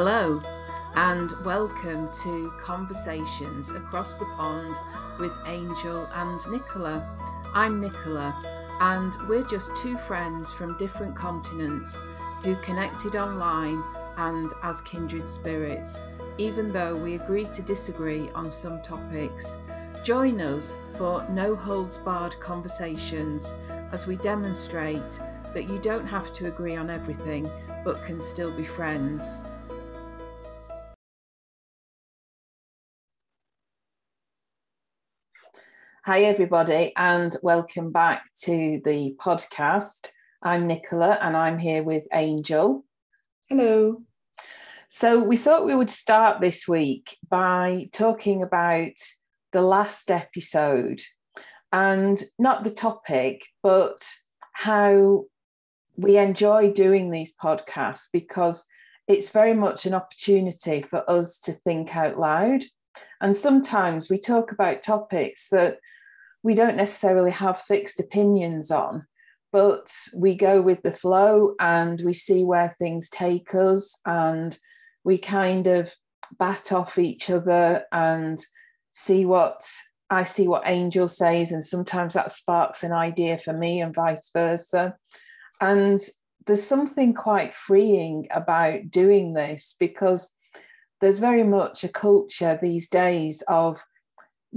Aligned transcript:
Hello, 0.00 0.40
and 0.94 1.32
welcome 1.44 2.08
to 2.22 2.52
Conversations 2.60 3.72
Across 3.72 4.14
the 4.14 4.26
Pond 4.36 4.76
with 5.18 5.36
Angel 5.44 6.08
and 6.14 6.38
Nicola. 6.48 7.04
I'm 7.52 7.80
Nicola, 7.80 8.32
and 8.80 9.16
we're 9.28 9.42
just 9.42 9.74
two 9.74 9.98
friends 9.98 10.52
from 10.52 10.76
different 10.76 11.16
continents 11.16 12.00
who 12.44 12.54
connected 12.62 13.16
online 13.16 13.82
and 14.18 14.52
as 14.62 14.80
kindred 14.82 15.28
spirits, 15.28 16.00
even 16.36 16.72
though 16.72 16.94
we 16.94 17.16
agree 17.16 17.46
to 17.46 17.60
disagree 17.60 18.30
on 18.36 18.52
some 18.52 18.80
topics. 18.82 19.56
Join 20.04 20.40
us 20.40 20.78
for 20.96 21.26
no 21.28 21.56
holds 21.56 21.98
barred 21.98 22.38
conversations 22.38 23.52
as 23.90 24.06
we 24.06 24.14
demonstrate 24.14 25.18
that 25.54 25.68
you 25.68 25.80
don't 25.80 26.06
have 26.06 26.30
to 26.34 26.46
agree 26.46 26.76
on 26.76 26.88
everything 26.88 27.50
but 27.84 28.04
can 28.04 28.20
still 28.20 28.52
be 28.52 28.62
friends. 28.62 29.42
Hi, 36.08 36.20
everybody, 36.22 36.94
and 36.96 37.36
welcome 37.42 37.92
back 37.92 38.22
to 38.44 38.80
the 38.82 39.14
podcast. 39.20 40.08
I'm 40.42 40.66
Nicola 40.66 41.18
and 41.20 41.36
I'm 41.36 41.58
here 41.58 41.82
with 41.82 42.08
Angel. 42.14 42.82
Hello. 43.50 44.00
So, 44.88 45.22
we 45.22 45.36
thought 45.36 45.66
we 45.66 45.74
would 45.74 45.90
start 45.90 46.40
this 46.40 46.66
week 46.66 47.18
by 47.28 47.90
talking 47.92 48.42
about 48.42 48.92
the 49.52 49.60
last 49.60 50.10
episode 50.10 51.02
and 51.72 52.22
not 52.38 52.64
the 52.64 52.70
topic, 52.70 53.44
but 53.62 53.98
how 54.54 55.26
we 55.98 56.16
enjoy 56.16 56.72
doing 56.72 57.10
these 57.10 57.34
podcasts 57.36 58.06
because 58.10 58.64
it's 59.08 59.28
very 59.28 59.52
much 59.52 59.84
an 59.84 59.92
opportunity 59.92 60.80
for 60.80 61.04
us 61.10 61.38
to 61.40 61.52
think 61.52 61.94
out 61.94 62.18
loud. 62.18 62.64
And 63.20 63.36
sometimes 63.36 64.08
we 64.08 64.16
talk 64.16 64.52
about 64.52 64.80
topics 64.80 65.48
that 65.50 65.80
we 66.48 66.54
don't 66.54 66.78
necessarily 66.78 67.30
have 67.30 67.60
fixed 67.60 68.00
opinions 68.00 68.70
on, 68.70 69.06
but 69.52 69.94
we 70.16 70.34
go 70.34 70.62
with 70.62 70.80
the 70.80 70.90
flow 70.90 71.54
and 71.60 72.00
we 72.00 72.14
see 72.14 72.42
where 72.42 72.70
things 72.70 73.10
take 73.10 73.54
us 73.54 73.94
and 74.06 74.56
we 75.04 75.18
kind 75.18 75.66
of 75.66 75.92
bat 76.38 76.72
off 76.72 76.96
each 76.96 77.28
other 77.28 77.84
and 77.92 78.38
see 78.92 79.26
what 79.26 79.62
I 80.08 80.22
see 80.22 80.48
what 80.48 80.66
Angel 80.66 81.06
says, 81.06 81.52
and 81.52 81.62
sometimes 81.62 82.14
that 82.14 82.32
sparks 82.32 82.82
an 82.82 82.92
idea 82.92 83.36
for 83.36 83.52
me, 83.52 83.82
and 83.82 83.94
vice 83.94 84.30
versa. 84.32 84.96
And 85.60 86.00
there's 86.46 86.62
something 86.62 87.12
quite 87.12 87.52
freeing 87.52 88.26
about 88.30 88.90
doing 88.90 89.34
this 89.34 89.76
because 89.78 90.30
there's 91.02 91.18
very 91.18 91.42
much 91.42 91.84
a 91.84 91.90
culture 91.90 92.58
these 92.62 92.88
days 92.88 93.42
of 93.48 93.84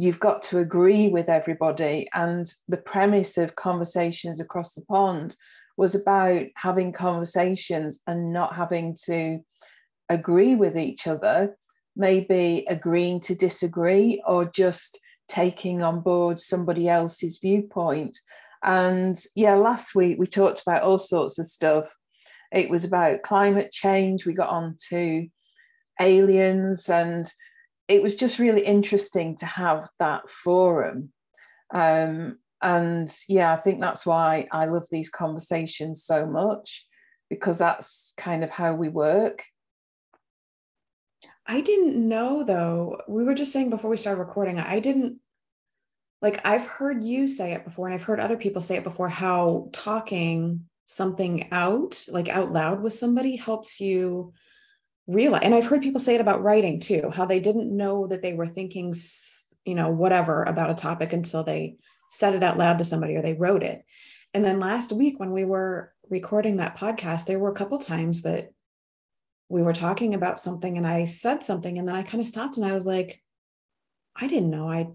you've 0.01 0.19
got 0.19 0.41
to 0.41 0.57
agree 0.57 1.09
with 1.09 1.29
everybody. 1.29 2.09
And 2.15 2.51
the 2.67 2.77
premise 2.77 3.37
of 3.37 3.55
conversations 3.55 4.41
across 4.41 4.73
the 4.73 4.83
pond 4.85 5.35
was 5.77 5.93
about 5.93 6.47
having 6.55 6.91
conversations 6.91 7.99
and 8.07 8.33
not 8.33 8.55
having 8.55 8.97
to 9.05 9.41
agree 10.09 10.55
with 10.55 10.75
each 10.75 11.05
other, 11.05 11.55
maybe 11.95 12.65
agreeing 12.67 13.19
to 13.21 13.35
disagree 13.35 14.19
or 14.25 14.45
just 14.45 14.97
taking 15.27 15.83
on 15.83 15.99
board 15.99 16.39
somebody 16.39 16.89
else's 16.89 17.37
viewpoint. 17.37 18.17
And 18.63 19.23
yeah, 19.35 19.53
last 19.53 19.93
week 19.93 20.17
we 20.17 20.25
talked 20.25 20.63
about 20.65 20.81
all 20.81 20.97
sorts 20.97 21.37
of 21.37 21.45
stuff. 21.45 21.95
It 22.51 22.71
was 22.71 22.85
about 22.85 23.21
climate 23.21 23.71
change, 23.71 24.25
we 24.25 24.33
got 24.33 24.49
on 24.49 24.77
to 24.89 25.27
aliens 25.99 26.89
and 26.89 27.31
it 27.91 28.01
was 28.01 28.15
just 28.15 28.39
really 28.39 28.65
interesting 28.65 29.35
to 29.35 29.45
have 29.45 29.85
that 29.99 30.29
forum. 30.29 31.11
Um, 31.73 32.37
and 32.61 33.13
yeah, 33.27 33.53
I 33.53 33.57
think 33.57 33.81
that's 33.81 34.05
why 34.05 34.47
I 34.49 34.65
love 34.65 34.87
these 34.89 35.09
conversations 35.09 36.05
so 36.05 36.25
much 36.25 36.87
because 37.29 37.57
that's 37.57 38.13
kind 38.15 38.45
of 38.45 38.49
how 38.49 38.75
we 38.75 38.87
work. 38.87 39.43
I 41.45 41.59
didn't 41.59 41.97
know 42.07 42.43
though. 42.43 43.01
We 43.09 43.25
were 43.25 43.33
just 43.33 43.51
saying 43.51 43.69
before 43.69 43.89
we 43.89 43.97
started 43.97 44.21
recording, 44.21 44.57
I 44.57 44.79
didn't 44.79 45.19
like 46.21 46.45
I've 46.47 46.65
heard 46.65 47.03
you 47.03 47.27
say 47.27 47.51
it 47.51 47.65
before 47.65 47.87
and 47.87 47.93
I've 47.93 48.03
heard 48.03 48.21
other 48.21 48.37
people 48.37 48.61
say 48.61 48.77
it 48.77 48.85
before 48.85 49.09
how 49.09 49.69
talking 49.73 50.61
something 50.85 51.51
out, 51.51 52.05
like 52.07 52.29
out 52.29 52.53
loud 52.53 52.81
with 52.81 52.93
somebody 52.93 53.35
helps 53.35 53.81
you 53.81 54.31
realize 55.13 55.41
and 55.43 55.53
i've 55.53 55.65
heard 55.65 55.81
people 55.81 55.99
say 55.99 56.15
it 56.15 56.21
about 56.21 56.43
writing 56.43 56.79
too 56.79 57.09
how 57.13 57.25
they 57.25 57.39
didn't 57.39 57.75
know 57.75 58.07
that 58.07 58.21
they 58.21 58.33
were 58.33 58.47
thinking 58.47 58.93
you 59.65 59.75
know 59.75 59.89
whatever 59.89 60.43
about 60.43 60.69
a 60.69 60.75
topic 60.75 61.13
until 61.13 61.43
they 61.43 61.75
said 62.09 62.33
it 62.33 62.43
out 62.43 62.57
loud 62.57 62.77
to 62.77 62.83
somebody 62.83 63.15
or 63.15 63.21
they 63.21 63.33
wrote 63.33 63.63
it 63.63 63.83
and 64.33 64.43
then 64.43 64.59
last 64.59 64.91
week 64.91 65.19
when 65.19 65.31
we 65.31 65.45
were 65.45 65.93
recording 66.09 66.57
that 66.57 66.77
podcast 66.77 67.25
there 67.25 67.39
were 67.39 67.51
a 67.51 67.55
couple 67.55 67.77
times 67.77 68.23
that 68.23 68.51
we 69.49 69.61
were 69.61 69.73
talking 69.73 70.13
about 70.13 70.39
something 70.39 70.77
and 70.77 70.87
i 70.87 71.03
said 71.03 71.43
something 71.43 71.77
and 71.77 71.87
then 71.87 71.95
i 71.95 72.03
kind 72.03 72.21
of 72.21 72.27
stopped 72.27 72.57
and 72.57 72.65
i 72.65 72.73
was 72.73 72.85
like 72.85 73.21
i 74.15 74.27
didn't 74.27 74.49
know 74.49 74.69
i 74.69 74.87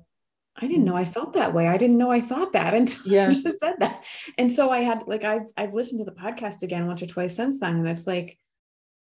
I 0.59 0.67
didn't 0.67 0.85
know 0.85 0.97
I 0.97 1.05
mm. 1.05 1.13
felt 1.13 1.35
that 1.35 1.53
way. 1.53 1.69
I 1.69 1.77
didn't 1.77 1.99
know 1.99 2.11
I 2.11 2.21
thought 2.21 2.55
that 2.55 2.75
until 2.81 3.13
yeah. 3.13 3.27
I 3.27 3.31
just 3.31 3.61
said 3.61 3.75
that. 3.81 4.05
And 4.39 4.51
so 4.51 4.71
I 4.71 4.79
had 4.81 5.03
like 5.07 5.25
I've 5.25 5.49
I've 5.57 5.75
listened 5.75 5.99
to 5.99 6.05
the 6.05 6.19
podcast 6.19 6.63
again 6.63 6.87
once 6.87 7.03
or 7.03 7.07
twice 7.07 7.37
since 7.37 7.61
then. 7.61 7.77
And 7.77 7.89
it's 7.89 8.07
like 8.07 8.39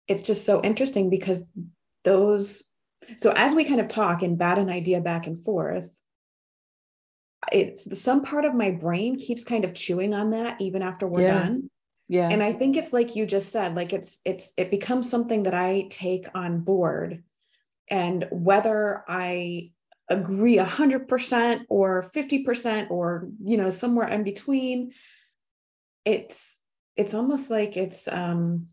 it's 0.08 0.22
just 0.22 0.44
so 0.44 0.62
interesting 0.62 1.10
because 1.10 1.48
those 2.04 2.70
so 3.16 3.32
as 3.32 3.54
we 3.54 3.64
kind 3.64 3.80
of 3.80 3.88
talk 3.88 4.22
and 4.22 4.38
bat 4.38 4.58
an 4.58 4.70
idea 4.70 5.00
back 5.00 5.26
and 5.26 5.42
forth 5.42 5.88
it's 7.52 8.00
some 8.00 8.22
part 8.22 8.44
of 8.44 8.54
my 8.54 8.70
brain 8.70 9.18
keeps 9.18 9.44
kind 9.44 9.64
of 9.64 9.74
chewing 9.74 10.14
on 10.14 10.30
that 10.30 10.60
even 10.60 10.82
after 10.82 11.06
we're 11.06 11.22
yeah. 11.22 11.42
done. 11.42 11.70
Yeah. 12.08 12.28
And 12.28 12.42
i 12.42 12.52
think 12.52 12.76
it's 12.76 12.92
like 12.92 13.16
you 13.16 13.26
just 13.26 13.50
said 13.50 13.74
like 13.74 13.92
it's 13.92 14.20
it's 14.24 14.52
it 14.58 14.70
becomes 14.70 15.08
something 15.08 15.44
that 15.44 15.54
i 15.54 15.86
take 15.90 16.26
on 16.34 16.60
board. 16.60 17.22
And 17.90 18.26
whether 18.30 19.04
i 19.08 19.70
agree 20.10 20.56
100% 20.58 21.64
or 21.70 22.02
50% 22.14 22.90
or 22.90 23.28
you 23.42 23.56
know 23.56 23.70
somewhere 23.70 24.08
in 24.08 24.22
between 24.22 24.92
it's 26.04 26.60
it's 26.94 27.14
almost 27.14 27.50
like 27.50 27.78
it's 27.78 28.06
um 28.08 28.66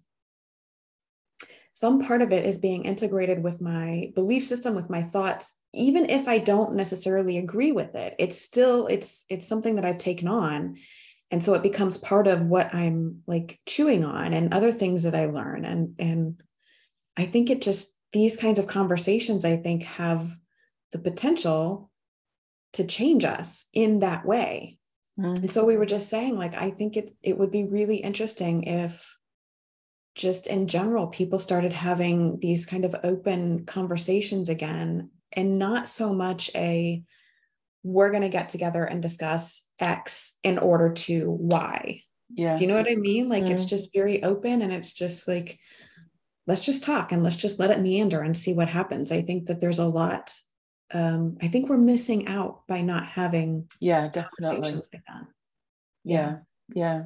some 1.82 2.00
part 2.06 2.22
of 2.22 2.32
it 2.32 2.46
is 2.46 2.58
being 2.60 2.86
integrated 2.86 3.42
with 3.42 3.60
my 3.60 4.12
belief 4.14 4.46
system 4.46 4.76
with 4.76 4.88
my 4.88 5.02
thoughts. 5.02 5.58
Even 5.74 6.12
if 6.12 6.28
i 6.28 6.38
don't 6.38 6.76
necessarily 6.76 7.38
agree 7.40 7.72
with 7.72 7.96
it 7.96 8.14
it's 8.20 8.40
still 8.40 8.86
it's 8.88 9.26
it's 9.30 9.48
something 9.48 9.76
that 9.76 9.86
i've 9.86 9.98
taken 9.98 10.28
on. 10.28 10.78
And 11.32 11.42
so 11.44 11.54
it 11.54 11.64
becomes 11.64 11.98
part 11.98 12.28
of 12.28 12.42
what 12.42 12.76
i'm 12.76 13.24
like 13.26 13.60
chewing 13.66 14.04
on 14.06 14.34
and 14.34 14.54
other 14.54 14.72
things 14.72 15.04
that 15.04 15.16
i 15.16 15.26
learn. 15.26 15.66
And 15.66 15.96
and 15.98 16.44
i 17.18 17.26
think 17.26 17.50
it 17.50 17.62
just 17.64 17.98
these 18.12 18.38
kinds 18.38 18.60
of 18.60 18.68
conversations 18.68 19.44
i 19.44 19.58
think 19.58 19.82
have 19.84 20.30
the 20.92 21.00
potential 21.00 21.90
to 22.74 22.86
change 22.86 23.24
us 23.26 23.68
in 23.74 24.00
that 24.00 24.24
way. 24.24 24.78
Mm-hmm. 25.20 25.44
and 25.44 25.52
so 25.52 25.66
we 25.66 25.78
were 25.78 25.92
just 25.96 26.10
saying 26.10 26.38
like 26.38 26.56
i 26.68 26.70
think 26.70 26.96
it 26.96 27.08
it 27.24 27.38
would 27.38 27.52
be 27.52 27.64
really 27.64 27.98
interesting 27.98 28.64
if 28.64 28.92
just 30.16 30.48
in 30.48 30.68
general, 30.68 31.08
people 31.08 31.40
started 31.40 31.74
having 31.74 32.40
these 32.40 32.66
kind 32.66 32.86
of 32.86 32.96
open 33.04 33.66
conversations 33.66 34.50
again, 34.50 35.10
and 35.32 35.58
not 35.58 35.88
so 35.88 36.14
much 36.14 36.52
a 36.56 37.04
we're 37.84 38.12
going 38.12 38.22
to 38.22 38.30
get 38.30 38.50
together 38.50 38.84
and 38.84 39.02
discuss 39.02 39.70
X 39.80 40.38
in 40.44 40.60
order 40.60 40.94
to 40.94 41.32
Y. 41.32 42.04
Yeah. 42.30 42.56
Do 42.56 42.64
you 42.64 42.68
know 42.68 42.76
what 42.76 42.90
I 42.90 42.96
mean? 42.96 43.28
Like 43.28 43.46
mm. 43.46 43.50
it's 43.50 43.66
just 43.66 43.94
very 43.94 44.24
open 44.24 44.62
and 44.62 44.72
it's 44.72 44.94
just 44.94 45.28
like, 45.28 45.60
let's 46.48 46.64
just 46.64 46.84
talk 46.84 47.12
and 47.12 47.24
let's 47.24 47.36
just 47.36 47.60
let 47.60 47.72
it 47.72 47.82
meander 47.82 48.22
and 48.22 48.36
see 48.36 48.54
what 48.54 48.70
happens. 48.70 49.12
I 49.12 49.22
think 49.22 49.48
that 49.48 49.60
there's 49.60 49.80
a 49.80 49.88
lot. 49.88 50.32
Um, 50.94 51.38
I 51.42 51.48
think 51.48 51.70
we're 51.70 51.78
missing 51.78 52.28
out 52.28 52.68
by 52.68 52.82
not 52.82 53.06
having 53.06 53.68
yeah, 53.80 54.10
definitely. 54.10 54.72
Like 54.72 54.92
that. 54.92 55.28
Yeah. 56.04 56.14
yeah. 56.14 56.38
Yeah. 56.74 57.04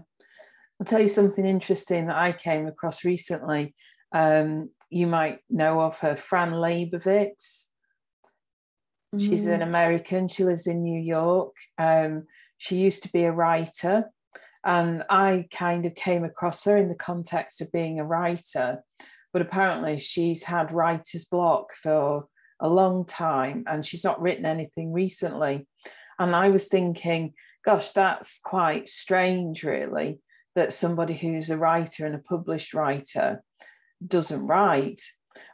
I'll 0.80 0.86
tell 0.86 1.00
you 1.00 1.08
something 1.08 1.46
interesting 1.46 2.08
that 2.08 2.18
I 2.18 2.34
came 2.34 2.68
across 2.68 3.06
recently. 3.06 3.74
Um, 4.12 4.70
you 4.90 5.08
might 5.08 5.40
know 5.50 5.82
of 5.82 6.00
her, 6.00 6.16
Fran 6.16 6.52
Lebowitz. 6.52 7.68
Mm. 9.14 9.22
She's 9.22 9.48
an 9.48 9.62
mm. 9.62 9.68
American. 9.68 10.28
She 10.28 10.44
lives 10.44 10.68
in 10.68 10.84
New 10.84 11.02
York. 11.02 11.56
Um, 11.78 12.26
she 12.58 12.78
used 12.78 13.04
to 13.04 13.12
be 13.12 13.24
a 13.24 13.32
writer, 13.32 14.12
and 14.66 15.04
I 15.10 15.48
kind 15.54 15.86
of 15.86 15.96
came 15.96 16.24
across 16.24 16.66
her 16.66 16.78
in 16.78 16.90
the 16.90 16.96
context 16.96 17.62
of 17.62 17.72
being 17.72 18.00
a 18.00 18.06
writer. 18.06 18.84
But 19.32 19.42
apparently, 19.42 19.98
she's 19.98 20.44
had 20.44 20.72
writer's 20.72 21.26
block 21.26 21.72
for 21.74 22.28
a 22.60 22.70
long 22.70 23.06
time, 23.06 23.64
and 23.68 23.86
she's 23.86 24.04
not 24.04 24.22
written 24.22 24.46
anything 24.46 24.92
recently. 24.92 25.68
And 26.20 26.36
I 26.36 26.50
was 26.50 26.68
thinking, 26.68 27.34
gosh, 27.66 27.92
that's 27.92 28.40
quite 28.40 28.88
strange, 28.90 29.64
really 29.64 30.20
that 30.56 30.74
somebody 30.74 31.14
who's 31.14 31.50
a 31.50 31.58
writer 31.58 32.06
and 32.06 32.16
a 32.16 32.20
published 32.20 32.74
writer 32.74 33.44
doesn't 34.06 34.48
write. 34.48 35.02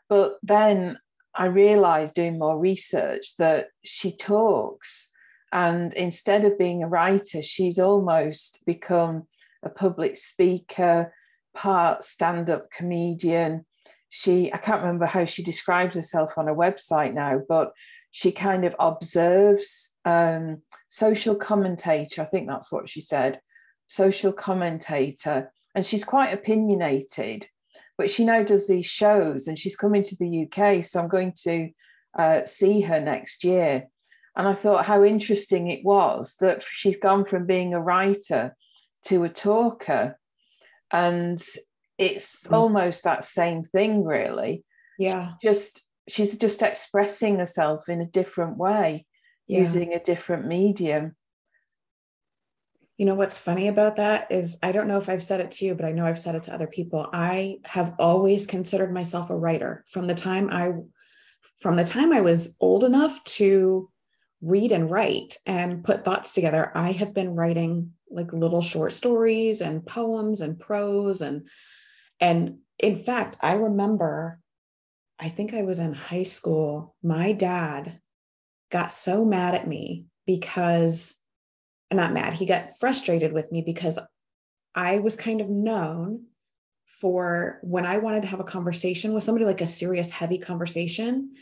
But 0.10 0.38
then 0.44 0.98
I 1.34 1.46
realized 1.46 2.16
doing 2.16 2.38
more 2.38 2.60
research 2.60 3.36
that 3.38 3.68
she 3.84 4.16
talks, 4.16 5.10
and 5.52 5.94
instead 5.94 6.46
of 6.46 6.58
being 6.58 6.84
a 6.84 6.88
writer, 6.88 7.42
she's 7.42 7.80
almost 7.80 8.64
become 8.66 9.28
a 9.64 9.70
public 9.70 10.18
speaker, 10.18 11.14
part 11.54 12.04
stand 12.04 12.50
up 12.50 12.72
comedian. 12.72 13.66
She, 14.10 14.52
I 14.54 14.58
can't 14.58 14.82
remember 14.82 15.06
how 15.06 15.26
she 15.26 15.44
describes 15.44 15.96
herself 15.96 16.38
on 16.38 16.50
a 16.50 16.56
website 16.56 17.14
now, 17.14 17.42
but 17.48 17.72
she 18.12 18.32
kind 18.32 18.66
of 18.66 18.76
observes 18.78 19.96
um, 20.04 20.62
social 20.90 21.36
commentator. 21.36 22.22
I 22.22 22.26
think 22.26 22.48
that's 22.48 22.72
what 22.72 22.90
she 22.90 23.00
said, 23.00 23.40
social 23.92 24.34
commentator. 24.34 25.52
And 25.74 25.86
she's 25.86 26.04
quite 26.04 26.34
opinionated 26.34 27.46
but 28.02 28.10
she 28.10 28.26
now 28.26 28.42
does 28.42 28.68
these 28.68 28.88
shows 28.88 29.48
and 29.48 29.60
she's 29.60 29.76
coming 29.76 30.02
to 30.02 30.16
the 30.16 30.48
UK. 30.48 30.84
So 30.84 31.00
I'm 31.00 31.08
going 31.08 31.34
to 31.44 31.70
uh, 32.18 32.46
see 32.46 32.82
her 32.82 33.00
next 33.00 33.44
year. 33.44 33.90
And 34.36 34.48
I 34.48 34.54
thought 34.54 34.86
how 34.86 35.04
interesting 35.04 35.68
it 35.68 35.86
was 35.86 36.36
that 36.40 36.64
she's 36.64 36.98
gone 36.98 37.26
from 37.26 37.46
being 37.46 37.76
a 37.76 37.80
writer 37.80 38.56
to 39.06 39.24
a 39.24 39.30
talker. 39.30 40.18
And 40.90 41.40
it's 42.00 42.48
mm. 42.48 42.54
almost 42.56 43.04
that 43.04 43.24
same 43.24 43.62
thing, 43.62 44.04
really. 44.04 44.64
Yeah. 44.98 45.34
Just 45.44 45.86
she's 46.08 46.36
just 46.40 46.64
expressing 46.64 47.38
herself 47.38 47.88
in 47.88 48.02
a 48.02 48.08
different 48.08 48.58
way, 48.58 49.06
yeah. 49.46 49.60
using 49.60 49.94
a 49.94 50.04
different 50.04 50.48
medium. 50.48 51.16
You 53.02 53.08
know 53.08 53.16
what's 53.16 53.36
funny 53.36 53.68
about 53.68 53.96
that 53.96 54.32
is 54.32 54.60
I 54.62 54.72
don't 54.72 54.88
know 54.88 55.00
if 55.00 55.10
I've 55.10 55.24
said 55.24 55.40
it 55.40 55.50
to 55.54 55.66
you, 55.66 55.74
but 55.74 55.86
I 55.86 55.92
know 55.92 56.06
I've 56.06 56.20
said 56.20 56.36
it 56.36 56.44
to 56.44 56.54
other 56.54 56.68
people. 56.68 57.10
I 57.12 57.58
have 57.66 57.96
always 57.98 58.46
considered 58.46 58.94
myself 58.94 59.32
a 59.32 59.36
writer 59.36 59.84
from 59.90 60.06
the 60.06 60.14
time 60.14 60.52
I 60.52 60.74
from 61.60 61.78
the 61.78 61.84
time 61.84 62.14
I 62.14 62.22
was 62.22 62.56
old 62.60 62.84
enough 62.84 63.24
to 63.24 63.90
read 64.44 64.72
and 64.72 64.88
write 64.88 65.36
and 65.48 65.84
put 65.84 66.06
thoughts 66.06 66.36
together. 66.36 66.72
I 66.78 66.92
have 66.92 67.12
been 67.12 67.34
writing 67.34 67.94
like 68.12 68.34
little 68.34 68.62
short 68.62 68.92
stories 68.92 69.62
and 69.62 69.84
poems 69.84 70.42
and 70.42 70.60
prose 70.60 71.24
and 71.24 71.48
and 72.20 72.60
in 72.78 72.94
fact, 72.94 73.36
I 73.42 73.54
remember 73.54 74.40
I 75.20 75.30
think 75.30 75.56
I 75.56 75.64
was 75.64 75.80
in 75.80 75.94
high 75.94 76.22
school. 76.22 76.96
My 77.02 77.32
dad 77.32 78.00
got 78.70 78.92
so 78.92 79.26
mad 79.26 79.56
at 79.56 79.68
me 79.68 80.06
because 80.28 81.21
not 81.98 82.14
mad, 82.14 82.34
he 82.34 82.46
got 82.46 82.78
frustrated 82.80 83.34
with 83.34 83.52
me 83.52 83.62
because 83.62 84.00
I 84.76 85.00
was 85.00 85.16
kind 85.16 85.42
of 85.42 85.50
known 85.50 86.26
for 86.86 87.60
when 87.62 87.86
I 87.86 87.98
wanted 87.98 88.24
to 88.24 88.28
have 88.30 88.40
a 88.40 88.46
conversation 88.46 89.14
with 89.14 89.24
somebody, 89.24 89.46
like 89.46 89.62
a 89.62 89.66
serious, 89.66 90.12
heavy 90.12 90.38
conversation, 90.38 91.34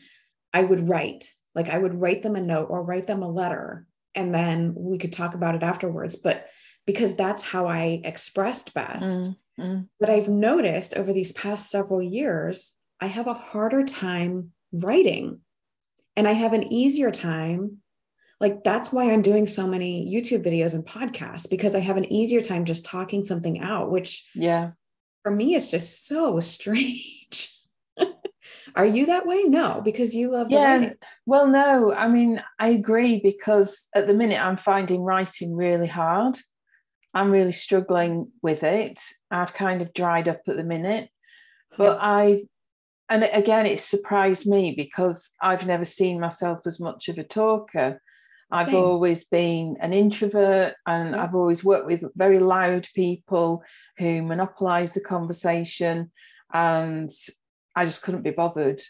I 0.54 0.63
would 0.63 0.88
write, 0.88 1.30
like 1.56 1.69
I 1.69 1.78
would 1.78 2.00
write 2.00 2.22
them 2.22 2.36
a 2.36 2.42
note 2.42 2.68
or 2.69 2.84
write 2.84 3.07
them 3.07 3.24
a 3.24 3.30
letter, 3.30 3.88
and 4.16 4.34
then 4.34 4.74
we 4.75 4.98
could 4.98 5.13
talk 5.13 5.34
about 5.34 5.56
it 5.56 5.63
afterwards. 5.63 6.16
But 6.16 6.48
because 6.86 7.16
that's 7.16 7.44
how 7.44 7.68
I 7.68 8.01
expressed 8.04 8.74
best. 8.74 9.22
Mm, 9.22 9.36
mm. 9.60 9.88
But 10.00 10.10
I've 10.10 10.28
noticed 10.28 10.98
over 10.98 11.13
these 11.13 11.31
past 11.34 11.69
several 11.69 12.01
years, 12.01 12.74
I 13.00 13.06
have 13.06 13.28
a 13.28 13.34
harder 13.34 13.84
time 13.84 14.51
writing 14.72 15.42
and 16.16 16.28
I 16.28 16.31
have 16.31 16.54
an 16.54 16.74
easier 16.74 17.12
time 17.12 17.78
like 18.39 18.63
that's 18.63 18.91
why 18.91 19.12
i'm 19.12 19.21
doing 19.21 19.47
so 19.47 19.68
many 19.68 20.09
youtube 20.12 20.45
videos 20.45 20.74
and 20.74 20.86
podcasts 20.86 21.50
because 21.50 21.75
i 21.75 21.80
have 21.80 21.97
an 21.97 22.12
easier 22.12 22.41
time 22.41 22.65
just 22.65 22.86
talking 22.86 23.25
something 23.25 23.59
out 23.59 23.91
which 23.91 24.27
yeah. 24.33 24.71
for 25.24 25.31
me 25.31 25.56
it's 25.56 25.68
just 25.68 26.07
so 26.07 26.39
strange. 26.39 27.56
Are 28.75 28.86
you 28.86 29.07
that 29.07 29.25
way? 29.25 29.44
No 29.44 29.81
because 29.83 30.13
you 30.15 30.31
love 30.31 30.51
yeah 30.51 30.91
well 31.25 31.47
no 31.47 31.91
i 31.91 32.07
mean 32.07 32.41
i 32.59 32.68
agree 32.69 33.19
because 33.19 33.88
at 33.95 34.06
the 34.06 34.13
minute 34.13 34.39
i'm 34.39 34.57
finding 34.57 35.01
writing 35.01 35.56
really 35.56 35.88
hard. 35.88 36.39
I'm 37.12 37.31
really 37.31 37.51
struggling 37.51 38.31
with 38.44 38.62
it. 38.62 39.00
I've 39.31 39.56
kind 39.56 39.81
of 39.81 39.95
dried 39.95 40.27
up 40.27 40.41
at 40.47 40.56
the 40.56 40.63
minute. 40.63 41.09
But 41.75 41.94
yeah. 41.94 42.00
i 42.01 42.41
and 43.09 43.24
again 43.24 43.65
it 43.65 43.80
surprised 43.80 44.45
me 44.45 44.74
because 44.77 45.31
i've 45.41 45.65
never 45.65 45.86
seen 45.86 46.19
myself 46.19 46.59
as 46.65 46.80
much 46.80 47.09
of 47.09 47.18
a 47.18 47.24
talker 47.24 48.00
I've 48.51 48.68
Same. 48.68 48.75
always 48.75 49.25
been 49.25 49.78
an 49.80 49.94
introvert 49.94 50.74
and 50.86 51.12
yeah. 51.12 51.24
I've 51.24 51.36
always 51.36 51.63
worked 51.63 51.86
with 51.86 52.04
very 52.16 52.40
loud 52.40 52.88
people 52.96 53.63
who 53.98 54.24
monopolize 54.24 54.94
the 54.94 55.01
conversation 55.01 56.12
and 56.51 57.12
I 57.75 57.86
just 57.86 58.01
couldn't 58.01 58.24
be 58.24 58.31
bothered. 58.31 58.81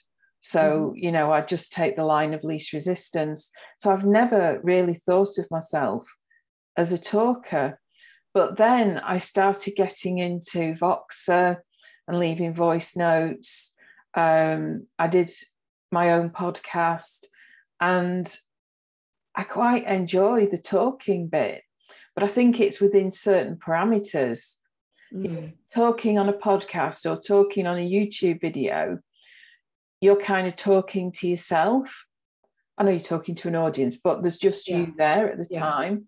So, 0.42 0.94
mm-hmm. 0.94 0.98
you 0.98 1.12
know, 1.12 1.32
I 1.32 1.42
just 1.42 1.74
take 1.74 1.96
the 1.96 2.06
line 2.06 2.34
of 2.34 2.46
least 2.46 2.72
resistance. 2.72 3.52
So 3.80 3.92
I've 3.92 4.06
never 4.06 4.62
really 4.64 4.94
thought 4.94 5.38
of 5.38 5.52
myself 5.52 6.08
as 6.78 6.94
a 6.94 6.98
talker. 6.98 7.80
But 8.34 8.58
then 8.58 9.00
I 9.00 9.18
started 9.18 9.76
getting 9.76 10.20
into 10.20 10.74
Voxer 10.74 11.58
and 12.08 12.20
leaving 12.20 12.54
voice 12.54 12.96
notes. 12.96 13.76
Um, 14.14 14.88
I 14.98 15.08
did 15.08 15.32
my 15.92 16.12
own 16.12 16.30
podcast 16.30 17.26
and 17.82 18.34
I 19.40 19.44
quite 19.44 19.88
enjoy 19.88 20.48
the 20.48 20.58
talking 20.58 21.30
bit, 21.30 21.64
but 22.14 22.26
I 22.26 22.28
think 22.28 22.60
it's 22.60 22.82
within 22.82 23.10
certain 23.10 23.56
parameters. 23.56 24.56
Mm. 25.14 25.54
Talking 25.74 26.20
on 26.20 26.28
a 26.28 26.34
podcast 26.34 27.10
or 27.10 27.16
talking 27.16 27.66
on 27.66 27.78
a 27.78 27.90
YouTube 27.90 28.42
video, 28.42 29.00
you're 30.02 30.20
kind 30.20 30.46
of 30.46 30.58
talking 30.58 31.14
to 31.14 31.28
yourself. 31.30 32.06
I 32.78 32.84
know 32.84 32.90
you're 32.90 33.00
talking 33.00 33.34
to 33.36 33.48
an 33.48 33.56
audience, 33.56 33.96
but 33.96 34.22
there's 34.22 34.36
just 34.36 34.68
yeah. 34.68 34.80
you 34.80 34.94
there 34.98 35.32
at 35.32 35.38
the 35.38 35.48
yeah. 35.50 35.60
time. 35.62 36.08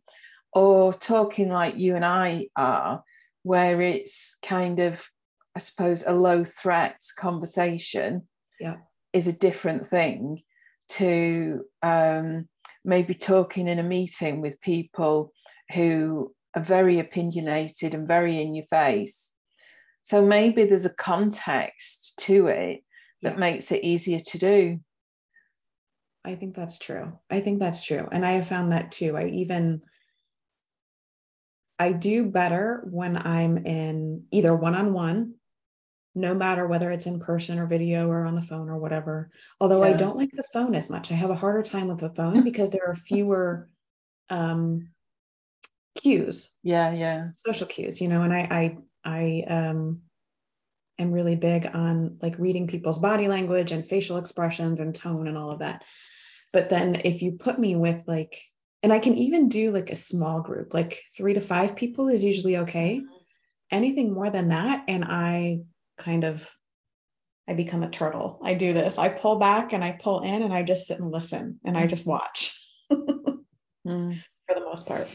Or 0.52 0.94
talking 0.94 1.48
like 1.48 1.78
you 1.78 1.96
and 1.96 2.04
I 2.04 2.50
are, 2.58 3.02
where 3.44 3.80
it's 3.80 4.36
kind 4.44 4.82
of, 4.82 5.08
I 5.56 5.60
suppose, 5.60 6.04
a 6.06 6.14
low 6.14 6.44
threat 6.44 7.02
conversation 7.18 8.28
yeah. 8.60 8.76
is 9.14 9.30
a 9.30 9.32
different 9.48 9.86
thing 9.86 10.44
to 10.90 11.64
um, 11.82 12.50
maybe 12.84 13.14
talking 13.14 13.68
in 13.68 13.80
a 13.80 13.84
meeting 13.84 14.42
with 14.42 14.62
people 14.62 15.32
who 15.74 16.34
are 16.56 16.62
very 16.62 17.00
opinionated 17.00 17.94
and 17.94 18.08
very 18.08 18.42
in 18.42 18.56
your 18.56 18.66
face. 18.66 19.32
So 20.04 20.26
maybe 20.26 20.66
there's 20.66 20.86
a 20.86 20.94
context 20.94 22.18
to 22.22 22.48
it 22.48 22.84
that 23.22 23.34
yeah. 23.34 23.40
makes 23.40 23.72
it 23.72 23.84
easier 23.84 24.20
to 24.20 24.38
do. 24.38 24.80
I 26.26 26.36
think 26.36 26.56
that's 26.56 26.78
true. 26.78 27.14
I 27.30 27.40
think 27.40 27.60
that's 27.60 27.84
true. 27.84 28.08
And 28.12 28.26
I 28.26 28.32
have 28.32 28.48
found 28.48 28.72
that 28.72 28.92
too. 28.92 29.18
I 29.18 29.28
even 29.28 29.82
I 31.80 31.94
do 31.94 32.26
better 32.30 32.84
when 32.86 33.18
I'm 33.18 33.66
in 33.66 34.26
either 34.32 34.56
one-on-one 34.56 35.34
no 36.14 36.34
matter 36.34 36.68
whether 36.68 36.92
it's 36.92 37.06
in 37.06 37.20
person 37.20 37.58
or 37.58 37.68
video 37.68 38.10
or 38.10 38.26
on 38.26 38.36
the 38.36 38.42
phone 38.42 38.70
or 38.70 38.78
whatever. 38.78 39.30
Although 39.60 39.84
yeah. 39.84 39.92
I 39.92 39.94
don't 39.94 40.18
like 40.18 40.32
the 40.34 40.44
phone 40.52 40.76
as 40.76 40.90
much. 40.90 41.12
I 41.12 41.16
have 41.16 41.30
a 41.30 41.36
harder 41.36 41.64
time 41.64 41.88
with 41.88 42.00
the 42.00 42.10
phone 42.10 42.44
because 42.44 42.70
there 42.70 42.88
are 42.88 42.96
fewer 42.96 43.70
um 44.30 44.90
cues. 45.96 46.58
Yeah, 46.64 46.94
yeah. 46.94 47.28
Social 47.32 47.68
cues, 47.68 48.02
you 48.02 48.08
know, 48.08 48.24
and 48.24 48.34
I 48.34 48.78
I 49.04 49.44
I 49.48 49.54
um 49.54 50.02
am 51.00 51.12
really 51.12 51.36
big 51.36 51.70
on 51.74 52.18
like 52.22 52.38
reading 52.38 52.68
people's 52.68 53.00
body 53.00 53.28
language 53.28 53.72
and 53.72 53.88
facial 53.88 54.18
expressions 54.18 54.80
and 54.80 54.94
tone 54.94 55.28
and 55.28 55.38
all 55.38 55.52
of 55.52 55.60
that. 55.60 55.84
But 56.54 56.70
then 56.70 57.02
if 57.06 57.22
you 57.22 57.34
put 57.34 57.58
me 57.58 57.76
with 57.76 58.04
like 58.08 58.38
and 58.84 58.92
I 58.92 59.00
can 59.00 59.16
even 59.16 59.48
do 59.48 59.72
like 59.72 59.92
a 59.92 59.96
small 59.96 60.42
group, 60.42 60.74
like 60.74 61.04
3 61.16 61.36
to 61.36 61.42
5 61.42 61.76
people 61.76 62.10
is 62.10 62.24
usually 62.24 62.58
okay. 62.58 62.98
Mm-hmm. 62.98 63.16
Anything 63.70 64.14
more 64.14 64.30
than 64.30 64.50
that 64.50 64.84
and 64.88 65.06
I 65.06 65.60
kind 66.02 66.24
of 66.24 66.50
I 67.48 67.54
become 67.54 67.84
a 67.84 67.90
turtle. 67.90 68.40
I 68.44 68.54
do 68.54 68.72
this. 68.74 68.98
I 68.98 69.10
pull 69.10 69.38
back 69.38 69.74
and 69.74 69.84
I 69.84 69.98
pull 70.00 70.22
in 70.22 70.44
and 70.44 70.54
I 70.54 70.64
just 70.64 70.88
sit 70.88 71.00
and 71.00 71.12
listen 71.12 71.60
and 71.66 71.78
I 71.78 71.88
just 71.88 72.06
watch 72.06 72.56
mm. 72.92 73.34
for 73.86 74.56
the 74.56 74.62
most 74.62 74.88
part. 74.88 75.08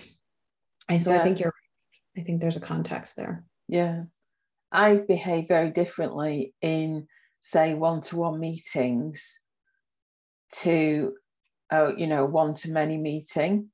I 0.89 0.99
so 0.99 1.13
yeah. 1.13 1.21
I 1.21 1.23
think 1.23 1.41
you're 1.41 1.55
I 2.17 2.23
think 2.23 2.41
there's 2.41 2.57
a 2.57 2.61
context 2.61 3.17
there. 3.17 3.45
Yeah. 3.69 4.05
I 4.73 4.97
behave 4.97 5.49
very 5.49 5.71
differently 5.71 6.55
in 6.61 7.07
say 7.41 7.75
one-to-one 7.75 8.41
meetings 8.41 9.41
to 10.53 11.15
oh, 11.73 11.95
you 11.97 12.07
know, 12.07 12.25
one 12.25 12.55
to 12.55 12.71
many 12.71 12.97
meeting. 12.97 13.71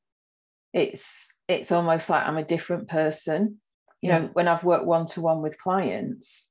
It's 0.73 1.33
it's 1.49 1.73
almost 1.73 2.09
like 2.11 2.26
I'm 2.26 2.38
a 2.38 2.45
different 2.45 2.88
person. 2.88 3.61
You 4.00 4.11
yeah. 4.11 4.19
know, 4.19 4.31
when 4.33 4.49
I've 4.49 4.64
worked 4.64 4.87
one-to-one 4.87 5.42
with 5.42 5.59
clients, 5.59 6.49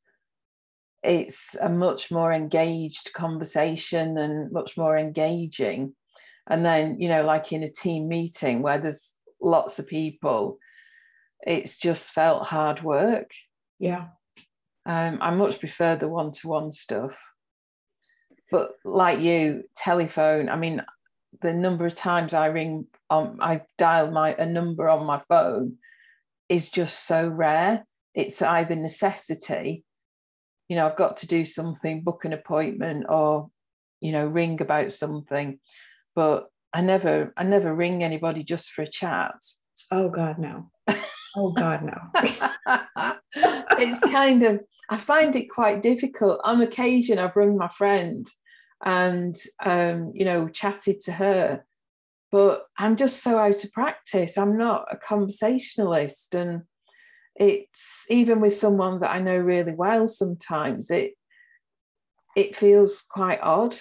it's 1.03 1.55
a 1.59 1.69
much 1.69 2.11
more 2.11 2.31
engaged 2.31 3.13
conversation 3.13 4.17
and 4.17 4.51
much 4.51 4.77
more 4.77 4.97
engaging. 4.97 5.95
And 6.47 6.65
then, 6.65 6.99
you 6.99 7.09
know, 7.09 7.23
like 7.23 7.51
in 7.51 7.63
a 7.63 7.71
team 7.71 8.07
meeting 8.07 8.61
where 8.61 8.79
there's 8.79 9.13
lots 9.41 9.79
of 9.79 9.87
people, 9.87 10.57
it's 11.41 11.79
just 11.79 12.13
felt 12.13 12.47
hard 12.47 12.83
work. 12.83 13.31
Yeah. 13.79 14.07
Um, 14.85 15.19
I 15.21 15.31
much 15.31 15.59
prefer 15.59 15.95
the 15.95 16.07
one 16.07 16.31
to 16.33 16.47
one 16.47 16.71
stuff. 16.71 17.17
but 18.51 18.73
like 18.83 19.19
you, 19.19 19.63
telephone. 19.75 20.49
I 20.49 20.57
mean, 20.57 20.83
the 21.41 21.53
number 21.53 21.85
of 21.85 21.95
times 21.95 22.33
I 22.33 22.47
ring 22.47 22.85
on, 23.09 23.37
I 23.39 23.61
dial 23.77 24.11
my 24.11 24.35
a 24.37 24.45
number 24.45 24.89
on 24.89 25.05
my 25.05 25.19
phone 25.19 25.77
is 26.49 26.69
just 26.69 27.07
so 27.07 27.27
rare. 27.27 27.85
It's 28.13 28.41
either 28.41 28.75
necessity, 28.75 29.85
you 30.71 30.77
know, 30.77 30.85
I've 30.85 30.95
got 30.95 31.17
to 31.17 31.27
do 31.27 31.43
something, 31.43 31.99
book 31.99 32.23
an 32.23 32.31
appointment, 32.31 33.07
or 33.09 33.49
you 33.99 34.13
know, 34.13 34.25
ring 34.25 34.61
about 34.61 34.93
something. 34.93 35.59
But 36.15 36.47
I 36.73 36.79
never, 36.79 37.33
I 37.35 37.43
never 37.43 37.75
ring 37.75 38.05
anybody 38.05 38.45
just 38.45 38.71
for 38.71 38.83
a 38.83 38.87
chat. 38.87 39.35
Oh 39.91 40.07
God, 40.07 40.39
no. 40.39 40.71
Oh 41.35 41.51
God, 41.51 41.83
no. 41.83 41.97
it's 43.35 43.99
kind 44.13 44.43
of 44.43 44.61
I 44.89 44.95
find 44.95 45.35
it 45.35 45.49
quite 45.49 45.81
difficult. 45.81 46.39
On 46.45 46.61
occasion, 46.61 47.19
I've 47.19 47.35
rung 47.35 47.57
my 47.57 47.67
friend 47.67 48.25
and 48.81 49.35
um, 49.65 50.13
you 50.15 50.23
know 50.23 50.47
chatted 50.47 51.01
to 51.01 51.11
her, 51.11 51.65
but 52.31 52.63
I'm 52.77 52.95
just 52.95 53.21
so 53.21 53.37
out 53.37 53.61
of 53.61 53.73
practice. 53.73 54.37
I'm 54.37 54.57
not 54.57 54.85
a 54.89 54.95
conversationalist, 54.95 56.33
and 56.33 56.61
it's 57.41 58.05
even 58.07 58.39
with 58.39 58.53
someone 58.53 58.99
that 58.99 59.09
I 59.09 59.19
know 59.19 59.35
really 59.35 59.73
well. 59.73 60.07
Sometimes 60.07 60.91
it 60.91 61.13
it 62.35 62.55
feels 62.55 63.01
quite 63.09 63.39
odd. 63.41 63.75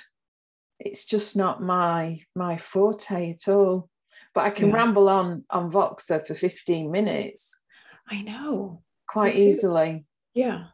It's 0.78 1.04
just 1.04 1.36
not 1.36 1.62
my 1.62 2.20
my 2.34 2.56
forte 2.56 3.32
at 3.32 3.52
all. 3.52 3.90
But 4.34 4.44
I 4.44 4.50
can 4.50 4.70
yeah. 4.70 4.76
ramble 4.76 5.10
on 5.10 5.44
on 5.50 5.70
Voxer 5.70 6.26
for 6.26 6.34
15 6.34 6.90
minutes. 6.90 7.54
I 8.08 8.22
know. 8.22 8.82
Quite 9.06 9.36
easily. 9.36 10.06
Yeah. 10.32 10.68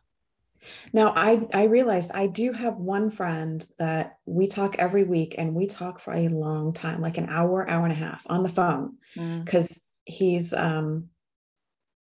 Now 0.92 1.08
I 1.08 1.40
I 1.52 1.64
realized 1.64 2.12
I 2.14 2.28
do 2.28 2.52
have 2.52 2.76
one 2.76 3.10
friend 3.10 3.66
that 3.80 4.18
we 4.26 4.46
talk 4.46 4.76
every 4.78 5.02
week 5.02 5.34
and 5.38 5.54
we 5.54 5.66
talk 5.66 5.98
for 5.98 6.14
a 6.14 6.28
long 6.28 6.72
time, 6.72 7.00
like 7.00 7.18
an 7.18 7.28
hour, 7.30 7.68
hour 7.68 7.82
and 7.82 7.92
a 7.92 7.96
half 7.96 8.24
on 8.28 8.44
the 8.44 8.48
phone. 8.48 8.98
Because 9.16 9.70
mm. 9.70 9.80
he's 10.04 10.54
um 10.54 11.10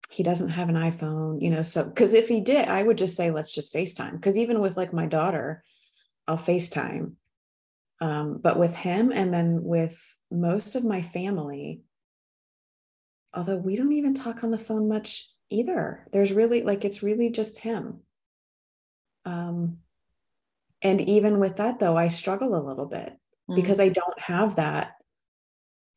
he 0.10 0.24
doesn't 0.24 0.50
have 0.50 0.70
an 0.70 0.76
iPhone, 0.76 1.42
you 1.42 1.50
know. 1.50 1.64
So 1.64 1.84
because 1.84 2.14
if 2.14 2.28
he 2.28 2.40
did, 2.40 2.68
I 2.68 2.82
would 2.82 2.98
just 2.98 3.16
say 3.16 3.32
let's 3.32 3.54
just 3.54 3.74
FaceTime. 3.74 4.14
Because 4.14 4.38
even 4.38 4.62
with 4.62 4.78
like 4.78 4.94
my 4.94 5.06
daughter, 5.06 5.64
I'll 6.28 6.38
FaceTime. 6.38 7.14
Um, 8.00 8.40
but 8.42 8.60
with 8.60 8.76
him 8.76 9.12
and 9.12 9.34
then 9.34 9.64
with 9.64 10.00
most 10.32 10.76
of 10.76 10.86
my 10.86 11.02
family, 11.02 11.82
although 13.34 13.58
we 13.58 13.76
don't 13.76 13.92
even 13.92 14.14
talk 14.14 14.44
on 14.44 14.52
the 14.52 14.58
phone 14.58 14.88
much 14.88 15.30
either, 15.50 16.08
there's 16.14 16.32
really 16.32 16.62
like 16.62 16.86
it's 16.86 17.04
really 17.04 17.30
just 17.30 17.60
him. 17.60 18.02
Um, 19.26 19.80
and 20.82 21.02
even 21.02 21.40
with 21.40 21.58
that, 21.58 21.80
though, 21.80 21.98
I 21.98 22.08
struggle 22.08 22.56
a 22.56 22.66
little 22.66 22.86
bit 22.86 23.14
mm. 23.50 23.56
because 23.56 23.80
I 23.80 23.90
don't 23.90 24.20
have 24.20 24.56
that 24.56 24.94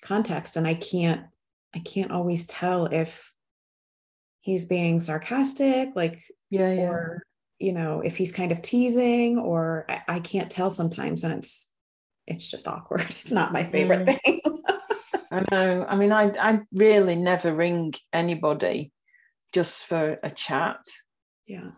context 0.02 0.56
and 0.56 0.66
I 0.66 0.74
can't, 0.74 1.22
I 1.74 1.78
can't 1.80 2.10
always 2.10 2.46
tell 2.46 2.86
if 2.86 3.32
he's 4.40 4.66
being 4.66 5.00
sarcastic, 5.00 5.90
like, 5.94 6.22
yeah, 6.50 6.72
yeah. 6.72 6.82
or, 6.82 7.22
you 7.58 7.72
know, 7.72 8.00
if 8.00 8.16
he's 8.16 8.32
kind 8.32 8.52
of 8.52 8.62
teasing, 8.62 9.38
or 9.38 9.86
I, 9.88 10.02
I 10.08 10.20
can't 10.20 10.50
tell 10.50 10.70
sometimes. 10.70 11.24
And 11.24 11.38
it's, 11.38 11.70
it's 12.26 12.46
just 12.46 12.68
awkward. 12.68 13.02
It's 13.22 13.32
not 13.32 13.52
my 13.52 13.64
favorite 13.64 14.06
mm. 14.06 14.18
thing. 14.24 14.40
I 15.30 15.44
know. 15.50 15.86
I 15.88 15.96
mean, 15.96 16.10
I 16.10 16.32
I 16.40 16.60
really 16.72 17.14
never 17.14 17.54
ring 17.54 17.94
anybody 18.12 18.92
just 19.52 19.86
for 19.86 20.18
a 20.22 20.30
chat. 20.30 20.80
Yeah. 21.46 21.70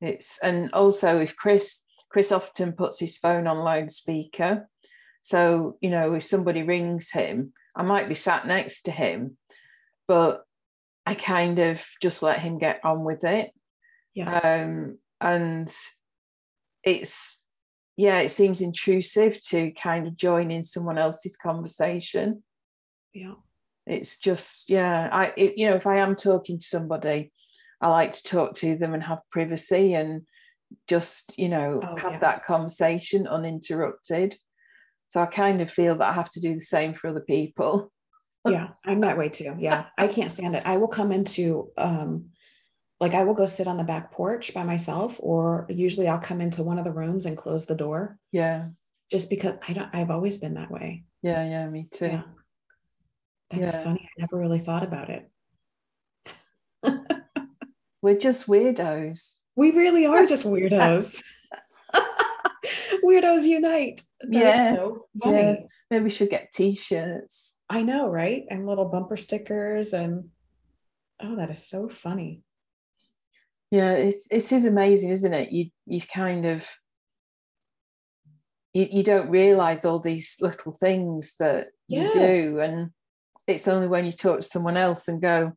It's 0.00 0.38
and 0.42 0.72
also 0.72 1.20
if 1.20 1.36
Chris 1.36 1.82
Chris 2.10 2.32
often 2.32 2.72
puts 2.72 2.98
his 3.00 3.18
phone 3.18 3.46
on 3.46 3.58
loudspeaker. 3.58 4.68
So, 5.22 5.78
you 5.80 5.90
know, 5.90 6.14
if 6.14 6.24
somebody 6.24 6.62
rings 6.62 7.10
him, 7.10 7.52
I 7.74 7.82
might 7.82 8.08
be 8.08 8.14
sat 8.14 8.46
next 8.46 8.82
to 8.82 8.90
him, 8.90 9.36
but 10.06 10.44
I 11.06 11.14
kind 11.14 11.58
of 11.58 11.84
just 12.00 12.22
let 12.22 12.40
him 12.40 12.58
get 12.58 12.80
on 12.84 13.04
with 13.04 13.24
it. 13.24 13.50
Yeah. 14.14 14.38
Um, 14.38 14.98
and 15.20 15.72
it's 16.82 17.44
yeah, 17.96 18.18
it 18.20 18.32
seems 18.32 18.60
intrusive 18.60 19.40
to 19.48 19.70
kind 19.72 20.06
of 20.06 20.16
join 20.16 20.50
in 20.50 20.64
someone 20.64 20.98
else's 20.98 21.36
conversation. 21.36 22.42
Yeah. 23.12 23.34
It's 23.86 24.18
just, 24.18 24.68
yeah, 24.68 25.08
I, 25.12 25.32
it, 25.36 25.58
you 25.58 25.68
know, 25.68 25.76
if 25.76 25.86
I 25.86 25.98
am 25.98 26.16
talking 26.16 26.58
to 26.58 26.64
somebody, 26.64 27.32
I 27.80 27.88
like 27.88 28.12
to 28.12 28.22
talk 28.22 28.54
to 28.56 28.76
them 28.76 28.94
and 28.94 29.02
have 29.02 29.20
privacy 29.30 29.94
and 29.94 30.22
just, 30.88 31.38
you 31.38 31.48
know, 31.48 31.80
oh, 31.82 31.96
have 31.96 32.12
yeah. 32.14 32.18
that 32.18 32.44
conversation 32.44 33.28
uninterrupted. 33.28 34.36
So 35.08 35.20
I 35.20 35.26
kind 35.26 35.60
of 35.60 35.70
feel 35.70 35.96
that 35.96 36.08
I 36.08 36.12
have 36.12 36.30
to 36.30 36.40
do 36.40 36.54
the 36.54 36.60
same 36.60 36.94
for 36.94 37.08
other 37.08 37.20
people. 37.20 37.92
Yeah, 38.46 38.68
I'm 38.86 39.00
that 39.00 39.18
way 39.18 39.28
too. 39.28 39.54
Yeah, 39.58 39.86
I 39.98 40.08
can't 40.08 40.30
stand 40.30 40.56
it. 40.56 40.64
I 40.66 40.76
will 40.76 40.88
come 40.88 41.12
into 41.12 41.70
um, 41.76 42.30
like 43.00 43.14
I 43.14 43.24
will 43.24 43.34
go 43.34 43.46
sit 43.46 43.66
on 43.66 43.76
the 43.76 43.84
back 43.84 44.12
porch 44.12 44.54
by 44.54 44.62
myself, 44.62 45.16
or 45.18 45.66
usually 45.68 46.08
I'll 46.08 46.18
come 46.18 46.40
into 46.40 46.62
one 46.62 46.78
of 46.78 46.84
the 46.84 46.92
rooms 46.92 47.26
and 47.26 47.36
close 47.36 47.66
the 47.66 47.74
door. 47.74 48.18
Yeah. 48.32 48.68
Just 49.10 49.28
because 49.28 49.58
I 49.68 49.72
don't, 49.72 49.94
I've 49.94 50.10
always 50.10 50.38
been 50.38 50.54
that 50.54 50.70
way. 50.70 51.04
Yeah, 51.22 51.44
yeah, 51.46 51.68
me 51.68 51.86
too. 51.90 52.06
Yeah. 52.06 52.22
That's 53.50 53.72
yeah. 53.72 53.84
funny. 53.84 54.08
I 54.08 54.20
never 54.22 54.38
really 54.38 54.58
thought 54.58 54.84
about 54.84 55.10
it. 55.10 55.30
We're 58.02 58.18
just 58.18 58.46
weirdos. 58.46 59.36
We 59.56 59.72
really 59.72 60.06
are 60.06 60.24
just 60.34 60.46
weirdos. 60.46 61.22
weirdos 63.04 63.44
unite. 63.44 64.02
That 64.20 64.32
yeah. 64.32 64.74
So 64.76 65.06
yeah. 65.24 65.56
Maybe 65.90 66.04
we 66.04 66.10
should 66.10 66.30
get 66.30 66.52
t-shirts. 66.52 67.53
I 67.68 67.82
know, 67.82 68.08
right? 68.08 68.44
And 68.50 68.66
little 68.66 68.86
bumper 68.86 69.16
stickers 69.16 69.92
and 69.92 70.30
oh, 71.20 71.36
that 71.36 71.50
is 71.50 71.66
so 71.66 71.88
funny 71.88 72.42
yeah 73.74 73.92
it's 73.94 74.28
it 74.30 74.52
is 74.52 74.66
amazing 74.66 75.10
isn't 75.10 75.34
it 75.34 75.50
you 75.50 75.66
you 75.86 76.00
kind 76.00 76.46
of 76.46 76.68
you, 78.72 78.86
you 78.90 79.02
don't 79.02 79.30
realize 79.30 79.84
all 79.84 79.98
these 79.98 80.36
little 80.40 80.70
things 80.70 81.34
that 81.40 81.68
yes. 81.88 82.14
you 82.14 82.20
do 82.20 82.60
and 82.60 82.90
it's 83.48 83.66
only 83.66 83.88
when 83.88 84.06
you 84.06 84.12
talk 84.12 84.38
to 84.38 84.46
someone 84.46 84.76
else 84.76 85.08
and 85.08 85.20
go 85.20 85.52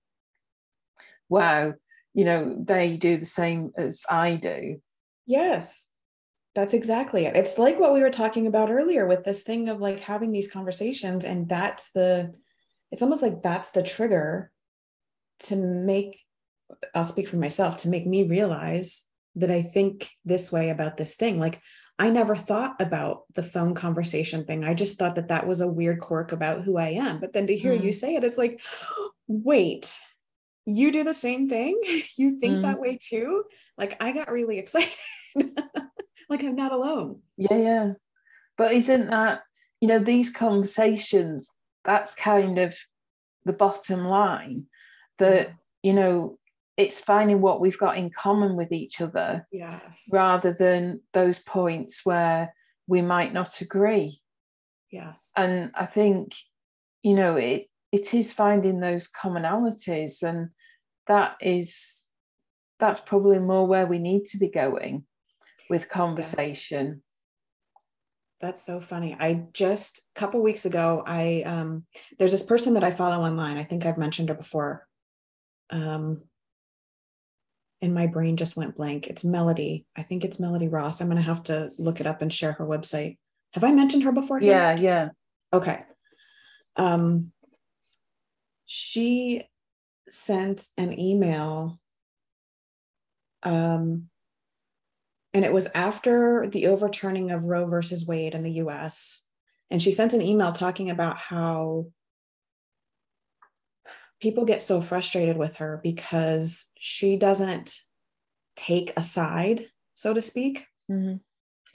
wow 1.29 1.73
you 2.15 2.25
know 2.25 2.55
they 2.59 2.97
do 2.97 3.17
the 3.17 3.25
same 3.25 3.71
as 3.77 4.03
i 4.09 4.35
do 4.35 4.81
yes 5.27 5.91
that's 6.57 6.73
exactly 6.73 7.25
it 7.25 7.35
it's 7.35 7.57
like 7.57 7.79
what 7.79 7.93
we 7.93 8.01
were 8.01 8.09
talking 8.09 8.47
about 8.47 8.71
earlier 8.71 9.05
with 9.05 9.23
this 9.23 9.43
thing 9.43 9.69
of 9.69 9.79
like 9.79 9.99
having 9.99 10.31
these 10.31 10.51
conversations 10.51 11.23
and 11.23 11.47
that's 11.47 11.91
the 11.91 12.33
it's 12.91 13.01
almost 13.01 13.21
like 13.21 13.41
that's 13.43 13.71
the 13.71 13.83
trigger 13.83 14.51
to 15.39 15.55
make 15.55 16.19
I'll 16.93 17.03
speak 17.03 17.27
for 17.27 17.37
myself 17.37 17.77
to 17.77 17.89
make 17.89 18.05
me 18.05 18.27
realize 18.27 19.05
that 19.35 19.51
I 19.51 19.61
think 19.61 20.09
this 20.25 20.51
way 20.51 20.69
about 20.69 20.97
this 20.97 21.15
thing. 21.15 21.39
Like, 21.39 21.61
I 21.99 22.09
never 22.09 22.35
thought 22.35 22.75
about 22.79 23.23
the 23.33 23.43
phone 23.43 23.73
conversation 23.73 24.45
thing. 24.45 24.63
I 24.63 24.73
just 24.73 24.99
thought 24.99 25.15
that 25.15 25.29
that 25.29 25.47
was 25.47 25.61
a 25.61 25.67
weird 25.67 25.99
quirk 25.99 26.31
about 26.31 26.63
who 26.63 26.77
I 26.77 26.89
am. 26.89 27.19
But 27.19 27.33
then 27.33 27.47
to 27.47 27.57
hear 27.57 27.75
mm. 27.75 27.83
you 27.83 27.93
say 27.93 28.15
it, 28.15 28.23
it's 28.23 28.37
like, 28.37 28.61
wait, 29.27 29.99
you 30.65 30.91
do 30.91 31.03
the 31.03 31.13
same 31.13 31.49
thing? 31.49 31.79
You 32.17 32.39
think 32.39 32.57
mm. 32.57 32.61
that 32.63 32.79
way 32.79 32.97
too? 33.01 33.43
Like, 33.77 34.01
I 34.01 34.11
got 34.11 34.31
really 34.31 34.57
excited. 34.59 34.91
Like, 36.29 36.43
I'm 36.43 36.55
not 36.55 36.71
alone. 36.71 37.21
Yeah, 37.37 37.57
yeah. 37.57 37.93
But 38.57 38.73
isn't 38.73 39.09
that, 39.09 39.41
you 39.81 39.87
know, 39.87 39.99
these 39.99 40.31
conversations, 40.31 41.49
that's 41.83 42.15
kind 42.15 42.57
of 42.57 42.75
the 43.45 43.53
bottom 43.53 44.05
line 44.05 44.65
that, 45.19 45.51
you 45.83 45.93
know, 45.93 46.37
it's 46.75 46.99
finding 46.99 47.41
what 47.41 47.59
we've 47.59 47.77
got 47.77 47.97
in 47.97 48.09
common 48.09 48.55
with 48.55 48.71
each 48.71 49.01
other 49.01 49.47
yes. 49.51 50.03
rather 50.11 50.53
than 50.53 51.01
those 51.13 51.39
points 51.39 52.01
where 52.03 52.53
we 52.87 53.01
might 53.01 53.33
not 53.33 53.61
agree. 53.61 54.21
Yes. 54.91 55.31
And 55.35 55.71
i 55.75 55.85
think 55.85 56.33
you 57.03 57.13
know 57.13 57.35
it 57.35 57.69
it 57.91 58.13
is 58.13 58.33
finding 58.33 58.79
those 58.79 59.07
commonalities 59.07 60.23
and 60.23 60.49
that 61.07 61.35
is 61.41 62.07
that's 62.79 62.99
probably 62.99 63.39
more 63.39 63.65
where 63.65 63.85
we 63.85 63.99
need 63.99 64.25
to 64.25 64.37
be 64.37 64.49
going 64.49 65.05
with 65.69 65.89
conversation. 65.89 67.03
That's 68.39 68.63
so 68.63 68.79
funny. 68.79 69.15
I 69.19 69.45
just 69.53 70.09
a 70.15 70.19
couple 70.19 70.41
weeks 70.41 70.65
ago, 70.65 71.03
I 71.05 71.43
um, 71.45 71.85
there's 72.19 72.31
this 72.31 72.43
person 72.43 72.75
that 72.75 72.83
I 72.83 72.91
follow 72.91 73.25
online. 73.25 73.57
I 73.57 73.63
think 73.63 73.85
I've 73.85 73.97
mentioned 73.97 74.29
her 74.29 74.35
before. 74.35 74.87
Um, 75.69 76.21
and 77.81 77.93
my 77.93 78.07
brain 78.07 78.37
just 78.37 78.55
went 78.57 78.75
blank. 78.75 79.07
It's 79.07 79.23
Melody. 79.23 79.85
I 79.95 80.03
think 80.03 80.23
it's 80.23 80.39
Melody 80.39 80.67
Ross. 80.67 80.99
I'm 80.99 81.07
going 81.07 81.17
to 81.17 81.23
have 81.23 81.43
to 81.43 81.71
look 81.77 81.99
it 81.99 82.07
up 82.07 82.21
and 82.21 82.33
share 82.33 82.53
her 82.53 82.65
website. 82.65 83.17
Have 83.53 83.63
I 83.63 83.71
mentioned 83.71 84.03
her 84.03 84.11
before? 84.11 84.39
Here? 84.39 84.51
Yeah, 84.51 84.77
yeah. 84.79 85.09
Okay. 85.53 85.83
Um, 86.75 87.31
she 88.65 89.43
sent 90.07 90.67
an 90.77 90.99
email 90.99 91.79
um, 93.43 94.09
And 95.37 95.45
it 95.45 95.53
was 95.53 95.67
after 95.75 96.47
the 96.51 96.65
overturning 96.65 97.29
of 97.29 97.43
Roe 97.43 97.67
versus 97.67 98.07
Wade 98.07 98.33
in 98.33 98.41
the 98.41 98.53
US. 98.53 99.29
And 99.69 99.79
she 99.79 99.91
sent 99.91 100.15
an 100.15 100.21
email 100.23 100.51
talking 100.51 100.89
about 100.89 101.19
how 101.19 101.91
people 104.19 104.45
get 104.45 104.63
so 104.63 104.81
frustrated 104.81 105.37
with 105.37 105.57
her 105.57 105.79
because 105.83 106.71
she 106.79 107.17
doesn't 107.17 107.75
take 108.55 108.91
a 108.97 109.01
side, 109.01 109.67
so 109.93 110.11
to 110.11 110.23
speak. 110.23 110.65
Mm-hmm. 110.89 111.17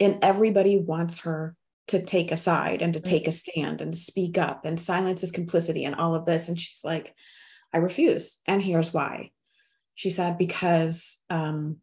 And 0.00 0.18
everybody 0.22 0.80
wants 0.80 1.20
her 1.20 1.54
to 1.86 2.04
take 2.04 2.32
a 2.32 2.36
side 2.36 2.82
and 2.82 2.92
to 2.94 3.00
take 3.00 3.28
a 3.28 3.30
stand 3.30 3.80
and 3.80 3.92
to 3.92 3.98
speak 3.98 4.38
up 4.38 4.64
and 4.64 4.80
silence 4.80 5.22
is 5.22 5.30
complicity 5.30 5.84
and 5.84 5.94
all 5.94 6.16
of 6.16 6.26
this. 6.26 6.48
And 6.48 6.58
she's 6.58 6.82
like, 6.82 7.14
I 7.72 7.76
refuse. 7.76 8.40
And 8.44 8.60
here's 8.60 8.92
why. 8.92 9.30
She 9.94 10.10
said, 10.10 10.36
because 10.36 11.22
um, 11.30 11.76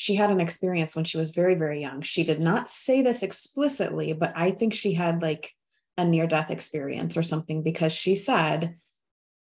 she 0.00 0.14
had 0.14 0.30
an 0.30 0.40
experience 0.40 0.96
when 0.96 1.04
she 1.04 1.18
was 1.18 1.28
very, 1.28 1.54
very 1.54 1.78
young. 1.78 2.00
She 2.00 2.24
did 2.24 2.40
not 2.40 2.70
say 2.70 3.02
this 3.02 3.22
explicitly, 3.22 4.14
but 4.14 4.32
I 4.34 4.50
think 4.50 4.72
she 4.72 4.94
had 4.94 5.20
like 5.20 5.52
a 5.98 6.06
near 6.06 6.26
death 6.26 6.50
experience 6.50 7.18
or 7.18 7.22
something 7.22 7.62
because 7.62 7.92
she 7.92 8.14
said, 8.14 8.76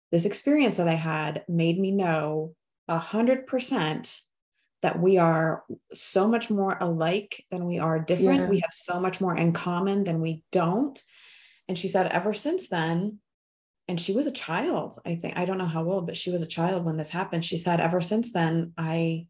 This 0.10 0.24
experience 0.24 0.77
that 0.77 0.88
I 0.88 0.94
had 0.94 1.44
made 1.50 1.77
me 1.77 1.92
know 1.92 2.56
a 2.88 2.98
hundred 2.98 3.46
percent 3.46 4.22
that 4.84 4.98
we 4.98 5.18
are 5.18 5.66
so 5.94 6.30
much 6.30 6.50
more 6.50 6.77
alike 6.80 7.44
than 7.51 7.66
we 7.66 7.80
are 7.80 8.00
different. 8.00 8.44
Yeah. 8.44 8.50
We 8.50 8.60
have 8.62 8.72
so 8.72 9.01
much 9.01 9.20
more 9.20 9.36
in 9.36 9.51
common 9.51 10.06
than 10.06 10.22
we 10.22 10.46
don't. 10.54 10.98
And 11.68 11.77
she 11.77 11.89
said, 11.89 12.08
ever 12.08 12.34
since 12.34 12.70
then, 12.70 13.20
and 13.89 14.00
she 14.00 14.13
was 14.13 14.27
a 14.27 14.32
child, 14.32 14.98
I 15.06 15.16
think, 15.16 15.38
I 15.38 15.44
don't 15.44 15.58
know 15.58 15.66
how 15.66 15.84
old, 15.84 16.06
but 16.06 16.16
she 16.16 16.32
was 16.32 16.42
a 16.42 16.48
child 16.48 16.86
when 16.86 16.96
this 16.96 17.10
happened. 17.10 17.44
She 17.44 17.58
said, 17.58 17.82
ever 17.82 18.00
since 18.00 18.32
then, 18.32 18.72
I, 18.77 19.27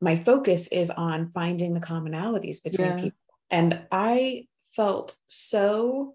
my 0.00 0.16
focus 0.16 0.68
is 0.68 0.90
on 0.90 1.30
finding 1.32 1.74
the 1.74 1.80
commonalities 1.80 2.62
between 2.62 2.88
yeah. 2.88 2.96
people. 2.96 3.18
And 3.50 3.82
I 3.90 4.46
felt 4.74 5.16
so 5.28 6.14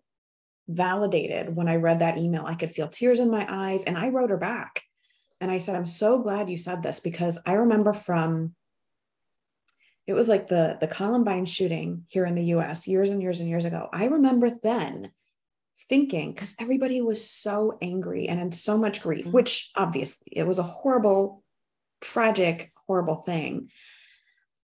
validated 0.67 1.55
when 1.55 1.67
I 1.67 1.75
read 1.75 1.99
that 1.99 2.17
email. 2.17 2.45
I 2.45 2.55
could 2.55 2.71
feel 2.71 2.87
tears 2.87 3.19
in 3.19 3.29
my 3.29 3.45
eyes. 3.47 3.83
And 3.83 3.97
I 3.97 4.09
wrote 4.09 4.29
her 4.29 4.37
back 4.37 4.81
and 5.39 5.51
I 5.51 5.59
said, 5.59 5.75
I'm 5.75 5.85
so 5.85 6.19
glad 6.19 6.49
you 6.49 6.57
said 6.57 6.81
this 6.81 6.99
because 6.99 7.39
I 7.45 7.53
remember 7.53 7.93
from 7.93 8.55
it 10.07 10.13
was 10.13 10.29
like 10.29 10.47
the 10.47 10.77
the 10.79 10.87
Columbine 10.87 11.45
shooting 11.45 12.03
here 12.07 12.25
in 12.25 12.35
the 12.35 12.43
US 12.55 12.87
years 12.87 13.09
and 13.09 13.21
years 13.21 13.39
and 13.39 13.49
years 13.49 13.65
ago. 13.65 13.89
I 13.91 14.05
remember 14.05 14.51
then 14.51 15.11
thinking 15.89 16.31
because 16.31 16.55
everybody 16.59 17.01
was 17.01 17.27
so 17.27 17.77
angry 17.81 18.27
and 18.27 18.39
in 18.39 18.51
so 18.51 18.77
much 18.77 19.01
grief, 19.01 19.25
mm-hmm. 19.25 19.33
which 19.33 19.71
obviously 19.75 20.27
it 20.31 20.47
was 20.47 20.59
a 20.59 20.63
horrible, 20.63 21.43
tragic, 22.01 22.71
horrible 22.87 23.17
thing. 23.17 23.69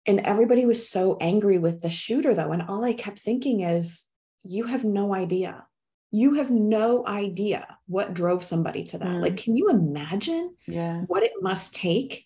And 0.05 0.21
everybody 0.21 0.65
was 0.65 0.89
so 0.89 1.17
angry 1.19 1.59
with 1.59 1.81
the 1.81 1.89
shooter 1.89 2.33
though. 2.33 2.51
And 2.51 2.63
all 2.63 2.83
I 2.83 2.93
kept 2.93 3.19
thinking 3.19 3.61
is, 3.61 4.05
you 4.43 4.67
have 4.67 4.85
no 4.85 5.13
idea 5.13 5.65
you 6.11 6.35
have 6.35 6.49
no 6.49 7.05
idea 7.05 7.77
what 7.87 8.13
drove 8.13 8.43
somebody 8.43 8.83
to 8.83 8.97
that. 8.97 9.07
Mm. 9.07 9.21
Like, 9.21 9.37
can 9.37 9.57
you 9.57 9.69
imagine 9.69 10.55
yeah. 10.65 11.01
what 11.01 11.23
it 11.23 11.33
must 11.41 11.75
take 11.75 12.25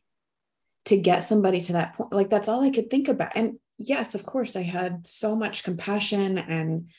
to 0.85 0.97
get 0.97 1.19
somebody 1.19 1.59
to 1.61 1.73
that 1.73 1.95
point? 1.95 2.13
Like, 2.13 2.29
that's 2.29 2.47
all 2.47 2.63
I 2.63 2.69
could 2.69 2.89
think 2.89 3.07
about. 3.07 3.31
And 3.35 3.57
yes, 3.77 4.13
of 4.13 4.25
course, 4.25 4.55
I 4.55 4.61
had 4.61 5.07
so 5.07 5.35
much 5.35 5.63
compassion 5.63 6.37
and 6.37 6.89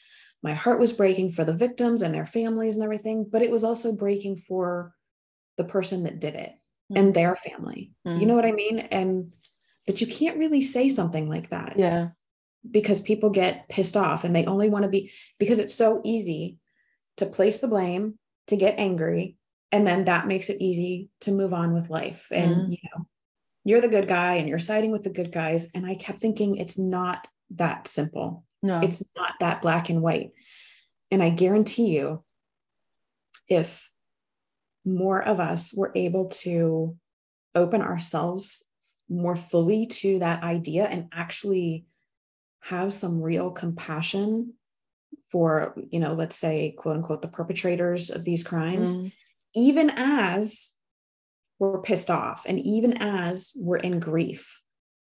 my 0.43 0.55
heart 0.55 0.81
was 0.81 0.93
breaking 0.93 1.31
for 1.31 1.45
the 1.45 1.55
victims 1.55 2.03
and 2.03 2.13
their 2.13 2.27
families 2.27 2.77
and 2.77 2.85
everything, 2.85 3.29
but 3.31 3.43
it 3.43 3.51
was 3.51 3.63
also 3.63 3.93
breaking 3.93 4.39
for 4.39 4.93
the 5.57 5.65
person 5.65 6.03
that 6.03 6.19
did 6.19 6.35
it 6.35 6.51
mm. 6.93 6.99
and 6.99 7.15
their 7.15 7.35
family. 7.35 7.93
Mm. 8.07 8.21
You 8.21 8.27
know 8.27 8.35
what 8.35 8.45
I 8.45 8.53
mean? 8.53 8.79
And, 8.79 9.35
but 9.87 10.01
you 10.01 10.07
can't 10.07 10.39
really 10.39 10.63
say 10.63 10.89
something 10.89 11.29
like 11.29 11.51
that. 11.51 11.75
Yeah. 11.77 12.09
Because 12.71 13.01
people 13.01 13.31
get 13.31 13.69
pissed 13.69 13.97
off 13.97 14.23
and 14.23 14.37
they 14.37 14.45
only 14.45 14.71
want 14.71 14.85
to 14.85 14.89
be, 14.89 15.11
because 15.39 15.59
it's 15.59 15.75
so 15.75 16.01
easy 16.05 16.59
to 17.17 17.27
place 17.27 17.61
the 17.61 17.69
blame, 17.69 18.19
to 18.47 18.57
get 18.57 18.79
angry, 18.79 19.37
and 19.73 19.87
then 19.87 20.05
that 20.05 20.27
makes 20.27 20.51
it 20.51 20.61
easy 20.61 21.09
to 21.23 21.33
move 21.33 21.53
on 21.53 21.75
with 21.75 21.91
life. 21.91 22.29
And 22.31 22.55
mm. 22.55 22.71
you 22.71 22.79
know, 22.95 23.07
you're 23.65 23.81
the 23.81 23.89
good 23.89 24.09
guy 24.09 24.35
and 24.35 24.49
you're 24.49 24.59
siding 24.59 24.93
with 24.93 25.03
the 25.03 25.11
good 25.11 25.33
guys. 25.33 25.71
And 25.75 25.87
I 25.87 25.95
kept 25.95 26.21
thinking 26.21 26.57
it's 26.57 26.79
not 26.79 27.27
that 27.57 27.89
simple. 27.89 28.45
No, 28.63 28.81
it's 28.81 29.03
not 29.17 29.35
that 29.41 29.63
black 29.63 29.89
and 29.89 30.03
white. 30.03 30.31
And 31.11 31.23
I 31.23 31.31
guarantee 31.31 31.89
you, 31.89 32.23
if 33.49 33.91
more 34.85 35.23
of 35.23 35.41
us 35.41 35.73
were 35.75 35.93
able 35.95 36.27
to 36.27 36.97
open 37.55 37.83
ourselves 37.83 38.65
more 39.09 39.37
fully 39.37 39.87
to 39.87 40.19
that 40.21 40.43
idea 40.43 40.85
and 40.85 41.09
actually 41.13 41.87
have 42.61 42.93
some 42.93 43.21
real 43.21 43.51
compassion 43.51 44.55
for 45.31 45.75
you 45.91 45.99
know 45.99 46.15
let's 46.15 46.37
say 46.37 46.75
quote 46.77 46.97
unquote 46.97 47.23
the 47.23 47.29
perpetrators 47.29 48.11
of 48.11 48.25
these 48.25 48.43
crimes 48.43 48.99
mm. 48.99 49.13
even 49.55 49.91
as 49.91 50.75
we're 51.59 51.83
pissed 51.83 52.11
off 52.11 52.45
and 52.47 52.59
even 52.61 52.97
as 53.03 53.53
we're 53.57 53.77
in 53.77 54.01
grief 54.01 54.61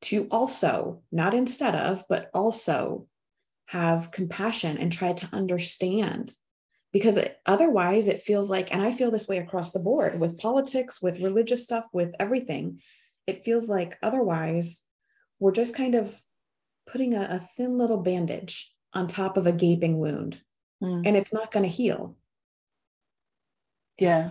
to 0.00 0.26
also 0.30 1.02
not 1.10 1.34
instead 1.34 1.74
of 1.74 2.04
but 2.08 2.30
also 2.32 3.06
have 3.66 4.10
compassion 4.10 4.78
and 4.78 4.92
try 4.92 5.12
to 5.12 5.28
understand 5.32 6.32
because 6.92 7.16
it, 7.16 7.38
otherwise 7.46 8.08
it 8.08 8.22
feels 8.22 8.50
like 8.50 8.72
and 8.72 8.82
i 8.82 8.90
feel 8.90 9.10
this 9.10 9.28
way 9.28 9.38
across 9.38 9.72
the 9.72 9.78
board 9.78 10.18
with 10.18 10.38
politics 10.38 11.00
with 11.02 11.20
religious 11.20 11.64
stuff 11.64 11.86
with 11.92 12.12
everything 12.18 12.80
it 13.26 13.44
feels 13.44 13.68
like 13.68 13.98
otherwise 14.02 14.82
we're 15.38 15.52
just 15.52 15.76
kind 15.76 15.94
of 15.94 16.14
putting 16.90 17.14
a, 17.14 17.22
a 17.22 17.40
thin 17.56 17.78
little 17.78 17.98
bandage 17.98 18.74
on 18.94 19.06
top 19.06 19.36
of 19.36 19.46
a 19.46 19.52
gaping 19.52 19.98
wound 19.98 20.40
mm. 20.82 21.06
and 21.06 21.16
it's 21.16 21.32
not 21.32 21.50
going 21.50 21.64
to 21.64 21.74
heal. 21.74 22.16
Yeah, 23.98 24.30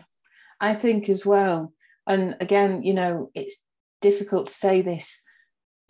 I 0.60 0.74
think 0.74 1.10
as 1.10 1.26
well. 1.26 1.74
And 2.08 2.36
again, 2.40 2.84
you 2.84 2.94
know, 2.94 3.32
it's 3.36 3.58
difficult 4.02 4.48
to 4.48 4.54
say 4.54 4.82
this 4.82 5.22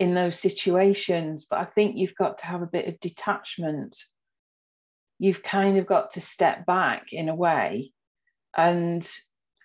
in 0.00 0.14
those 0.14 0.38
situations, 0.38 1.46
but 1.48 1.60
I 1.60 1.64
think 1.64 1.96
you've 1.96 2.14
got 2.14 2.38
to 2.38 2.46
have 2.46 2.62
a 2.62 2.66
bit 2.66 2.86
of 2.86 3.00
detachment. 3.00 3.96
You've 5.18 5.42
kind 5.42 5.78
of 5.78 5.86
got 5.86 6.12
to 6.12 6.20
step 6.20 6.66
back 6.66 7.12
in 7.12 7.28
a 7.28 7.34
way 7.34 7.92
and 8.56 9.08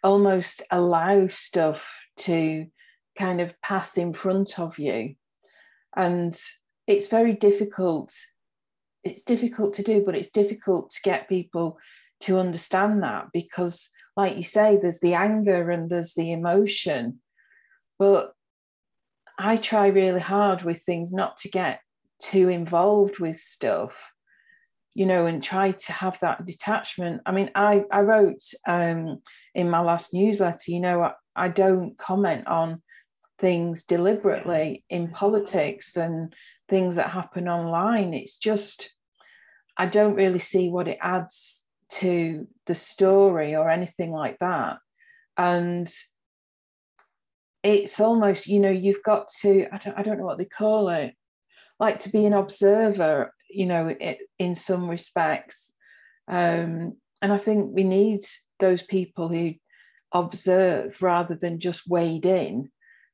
almost 0.04 0.64
allow 0.72 1.28
stuff 1.28 1.90
to 2.18 2.68
kind 3.18 3.40
of 3.40 3.60
pass 3.62 3.98
in 3.98 4.14
front 4.14 4.60
of 4.60 4.80
you. 4.80 5.16
And 5.96 6.38
it's 6.88 7.08
very 7.08 7.34
difficult 7.34 8.14
it's 9.04 9.24
difficult 9.24 9.74
to 9.76 9.84
do, 9.84 10.04
but 10.06 10.16
it's 10.16 10.30
difficult 10.30 10.92
to 10.92 11.02
get 11.04 11.30
people 11.30 11.78
to 12.22 12.40
understand 12.40 13.04
that 13.04 13.28
because, 13.34 13.90
like 14.16 14.38
you 14.38 14.44
say, 14.44 14.78
there's 14.78 15.02
the 15.02 15.14
anger 15.14 15.70
and 15.70 15.90
there's 15.90 16.14
the 16.14 16.32
emotion. 16.32 17.20
But 18.00 18.34
I 19.38 19.58
try 19.58 19.88
really 19.88 20.22
hard 20.22 20.64
with 20.64 20.82
things 20.82 21.12
not 21.12 21.38
to 21.38 21.50
get 21.50 21.82
too 22.22 22.48
involved 22.48 23.20
with 23.20 23.38
stuff, 23.38 24.13
you 24.96 25.06
know, 25.06 25.26
and 25.26 25.44
try 25.44 25.72
to 25.72 25.92
have 25.92 26.20
that 26.20 26.46
detachment. 26.46 27.22
I 27.26 27.32
mean, 27.32 27.50
I, 27.56 27.84
I 27.92 28.02
wrote 28.02 28.44
um, 28.68 29.22
in 29.56 29.70
my 29.70 29.80
last 29.80 30.14
newsletter, 30.14 30.72
you 30.72 30.80
know, 30.80 31.02
I, 31.02 31.14
I 31.36 31.48
don't 31.48 31.98
comment 31.98 32.48
on 32.48 32.82
things 33.40 33.84
deliberately 33.86 34.86
in 34.90 35.10
politics 35.10 35.98
and 35.98 36.34
things 36.70 36.96
that 36.96 37.10
happen 37.10 37.50
online. 37.50 38.14
It's 38.14 38.38
just, 38.38 38.94
I 39.76 39.88
don't 39.88 40.16
really 40.16 40.40
see 40.40 40.70
what 40.70 40.88
it 40.88 41.00
adds 41.02 41.66
to 41.94 42.48
the 42.68 42.76
story 42.76 43.56
or 43.56 43.70
anything 43.70 44.12
like 44.12 44.38
that. 44.40 44.78
And 45.38 45.92
it's 47.64 48.00
almost, 48.00 48.48
you 48.48 48.60
know, 48.60 48.70
you've 48.70 49.04
got 49.04 49.30
to, 49.42 49.68
I 49.72 49.78
don't, 49.78 49.98
I 49.98 50.04
don't 50.04 50.20
know 50.20 50.26
what 50.26 50.38
they 50.38 50.46
call 50.46 50.90
it, 50.90 51.16
like 51.84 52.00
to 52.00 52.10
be 52.10 52.26
an 52.26 52.32
observer, 52.32 53.34
you 53.50 53.66
know, 53.66 53.94
it, 54.00 54.20
in 54.40 54.56
some 54.56 54.90
respects. 54.90 55.74
Um, 56.30 56.94
and 57.22 57.34
I 57.34 57.38
think 57.38 57.76
we 57.76 57.84
need 57.84 58.22
those 58.62 58.82
people 58.82 59.28
who 59.28 59.56
observe 60.14 61.02
rather 61.02 61.36
than 61.36 61.60
just 61.60 61.86
wade 61.86 62.26
in. 62.26 62.70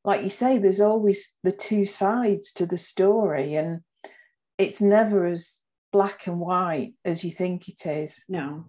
Like 0.06 0.22
you 0.22 0.30
say, 0.30 0.60
there's 0.60 0.82
always 0.82 1.36
the 1.42 1.52
two 1.52 1.88
sides 1.88 2.54
to 2.54 2.68
the 2.68 2.78
story, 2.78 3.56
and 3.56 3.80
it's 4.60 4.80
never 4.80 5.26
as 5.26 5.60
black 5.92 6.28
and 6.28 6.40
white 6.40 6.94
as 7.04 7.24
you 7.24 7.32
think 7.32 7.68
it 7.70 7.88
is. 7.88 8.24
No, 8.30 8.66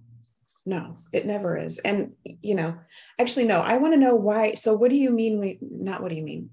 no, 0.65 0.97
it 1.13 1.27
never 1.27 1.59
is. 1.59 1.79
And, 1.81 2.13
you 2.25 2.55
know, 2.55 2.75
actually, 3.19 3.45
no, 3.45 3.61
I 3.61 3.77
want 3.77 3.93
to 3.93 4.01
know 4.01 4.15
why. 4.15 4.55
So, 4.55 4.75
what 4.75 4.91
do 4.91 4.97
you 4.97 5.11
mean? 5.11 5.41
We, 5.41 5.59
not 5.61 6.03
what 6.03 6.09
do 6.09 6.17
you 6.17 6.25
mean? 6.25 6.49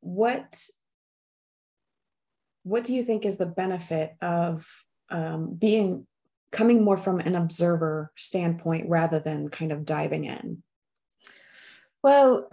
What, 0.00 0.58
what 2.62 2.84
do 2.84 2.94
you 2.94 3.02
think 3.02 3.24
is 3.24 3.36
the 3.36 3.46
benefit 3.46 4.14
of 4.20 4.66
um, 5.10 5.54
being, 5.54 6.06
coming 6.52 6.82
more 6.82 6.96
from 6.96 7.20
an 7.20 7.34
observer 7.34 8.12
standpoint 8.16 8.88
rather 8.88 9.20
than 9.20 9.48
kind 9.48 9.72
of 9.72 9.84
diving 9.84 10.24
in? 10.24 10.62
Well, 12.02 12.48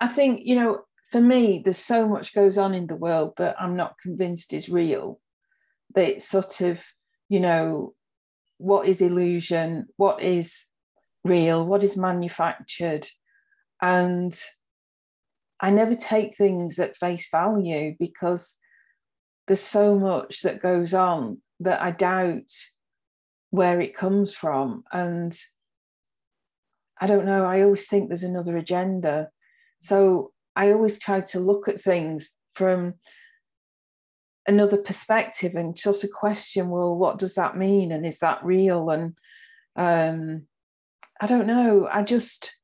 I 0.00 0.08
think, 0.08 0.42
you 0.44 0.56
know, 0.56 0.82
for 1.10 1.20
me, 1.20 1.60
there's 1.64 1.78
so 1.78 2.06
much 2.06 2.34
goes 2.34 2.56
on 2.56 2.74
in 2.74 2.86
the 2.86 2.96
world 2.96 3.34
that 3.38 3.60
I'm 3.60 3.76
not 3.76 3.98
convinced 3.98 4.52
is 4.52 4.68
real. 4.68 5.20
That 5.94 6.22
sort 6.22 6.60
of, 6.60 6.82
you 7.28 7.40
know, 7.40 7.94
what 8.58 8.86
is 8.86 9.00
illusion, 9.00 9.88
what 9.96 10.22
is 10.22 10.64
real, 11.24 11.66
what 11.66 11.82
is 11.82 11.96
manufactured. 11.96 13.06
And 13.82 14.38
I 15.60 15.70
never 15.70 15.94
take 15.94 16.36
things 16.36 16.78
at 16.78 16.96
face 16.96 17.28
value 17.30 17.96
because 17.98 18.56
there's 19.50 19.60
so 19.60 19.98
much 19.98 20.42
that 20.42 20.62
goes 20.62 20.94
on 20.94 21.38
that 21.58 21.82
I 21.82 21.90
doubt 21.90 22.52
where 23.50 23.80
it 23.80 23.96
comes 23.96 24.32
from. 24.32 24.84
And 24.92 25.36
I 27.00 27.08
don't 27.08 27.26
know, 27.26 27.44
I 27.44 27.62
always 27.62 27.88
think 27.88 28.06
there's 28.06 28.22
another 28.22 28.56
agenda. 28.56 29.30
So 29.80 30.30
I 30.54 30.70
always 30.70 31.00
try 31.00 31.22
to 31.22 31.40
look 31.40 31.66
at 31.66 31.80
things 31.80 32.32
from 32.54 32.94
another 34.46 34.76
perspective 34.76 35.56
and 35.56 35.76
just 35.76 36.04
a 36.04 36.08
question 36.08 36.68
well 36.68 36.96
what 36.96 37.18
does 37.18 37.34
that 37.34 37.56
mean 37.56 37.90
and 37.92 38.06
is 38.06 38.20
that 38.20 38.42
real 38.44 38.88
and 38.90 39.14
um 39.76 40.46
i 41.20 41.26
don't 41.26 41.46
know 41.46 41.86
i 41.92 42.02
just 42.02 42.54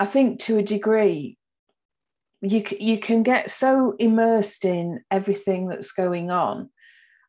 i 0.00 0.06
think 0.06 0.40
to 0.40 0.56
a 0.56 0.62
degree 0.62 1.37
you 2.40 2.64
you 2.78 2.98
can 2.98 3.22
get 3.22 3.50
so 3.50 3.94
immersed 3.98 4.64
in 4.64 5.00
everything 5.10 5.68
that's 5.68 5.92
going 5.92 6.30
on 6.30 6.70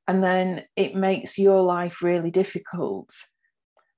and 0.08 0.24
then 0.24 0.64
it 0.76 0.96
makes 0.96 1.38
your 1.38 1.62
life 1.62 2.02
really 2.02 2.32
difficult. 2.32 3.14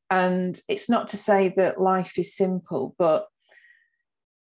And 0.10 0.60
it's 0.67 0.89
not 0.89 1.08
to 1.10 1.17
say 1.17 1.54
that 1.56 1.80
life 1.80 2.17
is 2.17 2.36
simple 2.36 2.95
but 2.97 3.28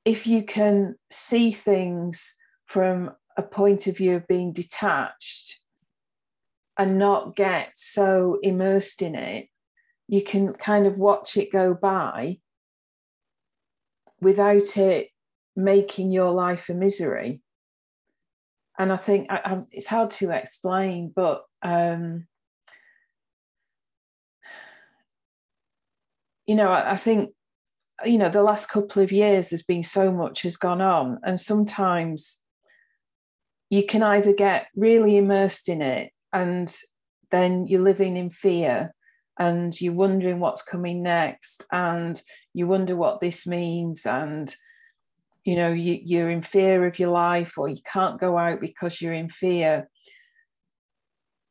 if 0.05 0.27
you 0.27 0.45
can 0.45 0.95
see 1.11 1.51
things 1.51 2.35
from 2.67 3.11
a 3.37 3.43
point 3.43 3.87
of 3.89 3.97
view 3.97 4.15
of 4.15 4.29
being 4.29 4.53
detached 4.53 5.61
and 6.79 6.99
not 6.99 7.35
get 7.35 7.71
so 7.75 8.39
immersed 8.43 9.03
in 9.03 9.17
it, 9.17 9.49
you 10.07 10.23
can 10.23 10.53
kind 10.53 10.87
of 10.87 10.97
watch 10.97 11.37
it 11.37 11.53
go 11.53 11.75
by 11.75 12.39
without 14.21 14.77
it 14.77 15.09
making 15.57 16.11
your 16.11 16.31
life 16.31 16.69
a 16.69 16.75
misery. 16.75 17.43
And 18.79 18.93
I 18.93 18.97
think 18.97 19.31
I, 19.31 19.41
I, 19.45 19.63
it's 19.71 19.87
hard 19.87 20.11
to 20.13 20.31
explain, 20.31 21.13
but 21.15 21.43
um, 21.63 22.27
you 26.47 26.55
know, 26.55 26.69
I, 26.69 26.93
I 26.93 26.97
think 26.97 27.31
you 28.05 28.19
know 28.19 28.29
the 28.29 28.43
last 28.43 28.69
couple 28.69 29.03
of 29.03 29.11
years 29.11 29.49
there's 29.49 29.63
been 29.63 29.83
so 29.83 30.13
much 30.13 30.43
has 30.43 30.59
gone 30.59 30.83
on, 30.83 31.19
and 31.25 31.41
sometimes 31.41 32.43
you 33.71 33.87
can 33.87 34.03
either 34.03 34.33
get 34.33 34.69
really 34.77 35.17
immersed 35.17 35.69
in 35.69 35.83
it 35.83 36.13
and 36.33 36.75
then 37.31 37.67
you're 37.67 37.83
living 37.83 38.17
in 38.17 38.31
fear 38.31 38.95
and 39.39 39.79
you're 39.81 39.93
wondering 39.93 40.41
what's 40.41 40.63
coming 40.63 41.03
next 41.03 41.65
and 41.73 42.23
you 42.55 42.67
wonder 42.67 42.97
what 42.97 43.21
this 43.21 43.47
means 43.47 44.07
and 44.07 44.55
you 45.47 45.57
know 45.57 45.73
you, 45.73 45.99
you're 46.03 46.29
in 46.29 46.43
fear 46.43 46.87
of 46.87 46.99
your 46.99 47.11
life 47.11 47.57
or 47.57 47.69
you 47.69 47.79
can't 47.91 48.21
go 48.21 48.37
out 48.37 48.61
because 48.61 49.01
you're 49.01 49.15
in 49.15 49.29
fear. 49.29 49.89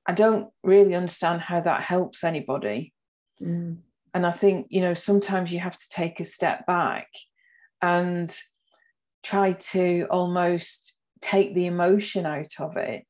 I 0.06 0.14
don't 0.14 0.50
really 0.64 0.94
understand 0.94 1.42
how 1.42 1.62
that 1.62 1.82
helps 1.82 2.24
anybody. 2.24 2.94
Mm. 3.42 3.80
and 4.14 4.26
i 4.26 4.32
think 4.32 4.68
you 4.70 4.80
know 4.80 4.94
sometimes 4.94 5.52
you 5.52 5.60
have 5.60 5.78
to 5.78 5.90
take 5.90 6.22
a 6.22 6.26
step 6.26 6.66
back 6.66 7.10
and 7.82 8.34
try 9.24 9.52
to 9.52 10.08
almost 10.10 10.96
take 11.20 11.56
the 11.56 11.66
emotion 11.66 12.26
out 12.26 12.54
of 12.60 12.78
it. 12.78 13.04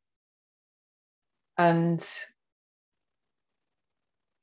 And 1.57 2.03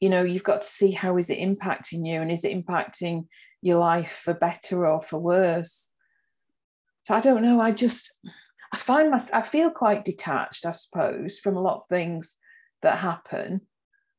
you 0.00 0.08
know 0.10 0.22
you've 0.22 0.44
got 0.44 0.62
to 0.62 0.68
see 0.68 0.90
how 0.90 1.16
is 1.16 1.30
it 1.30 1.38
impacting 1.38 2.06
you 2.06 2.20
and 2.20 2.30
is 2.30 2.44
it 2.44 2.52
impacting 2.52 3.26
your 3.62 3.78
life 3.78 4.20
for 4.24 4.34
better 4.34 4.86
or 4.86 5.00
for 5.00 5.18
worse 5.18 5.91
so 7.04 7.14
i 7.14 7.20
don't 7.20 7.42
know 7.42 7.60
i 7.60 7.70
just 7.70 8.18
i 8.72 8.76
find 8.76 9.10
my 9.10 9.20
i 9.32 9.42
feel 9.42 9.70
quite 9.70 10.04
detached 10.04 10.64
i 10.66 10.70
suppose 10.70 11.38
from 11.38 11.56
a 11.56 11.60
lot 11.60 11.78
of 11.78 11.86
things 11.86 12.36
that 12.82 12.98
happen 12.98 13.60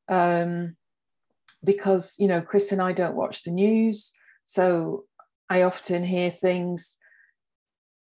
um, 0.10 0.76
because 1.64 2.16
you 2.20 2.28
know 2.28 2.42
chris 2.42 2.72
and 2.72 2.82
i 2.82 2.92
don't 2.92 3.16
watch 3.16 3.44
the 3.44 3.52
news. 3.52 4.12
So 4.46 5.06
i 5.50 5.64
often 5.64 6.04
hear 6.04 6.30
things 6.30 6.98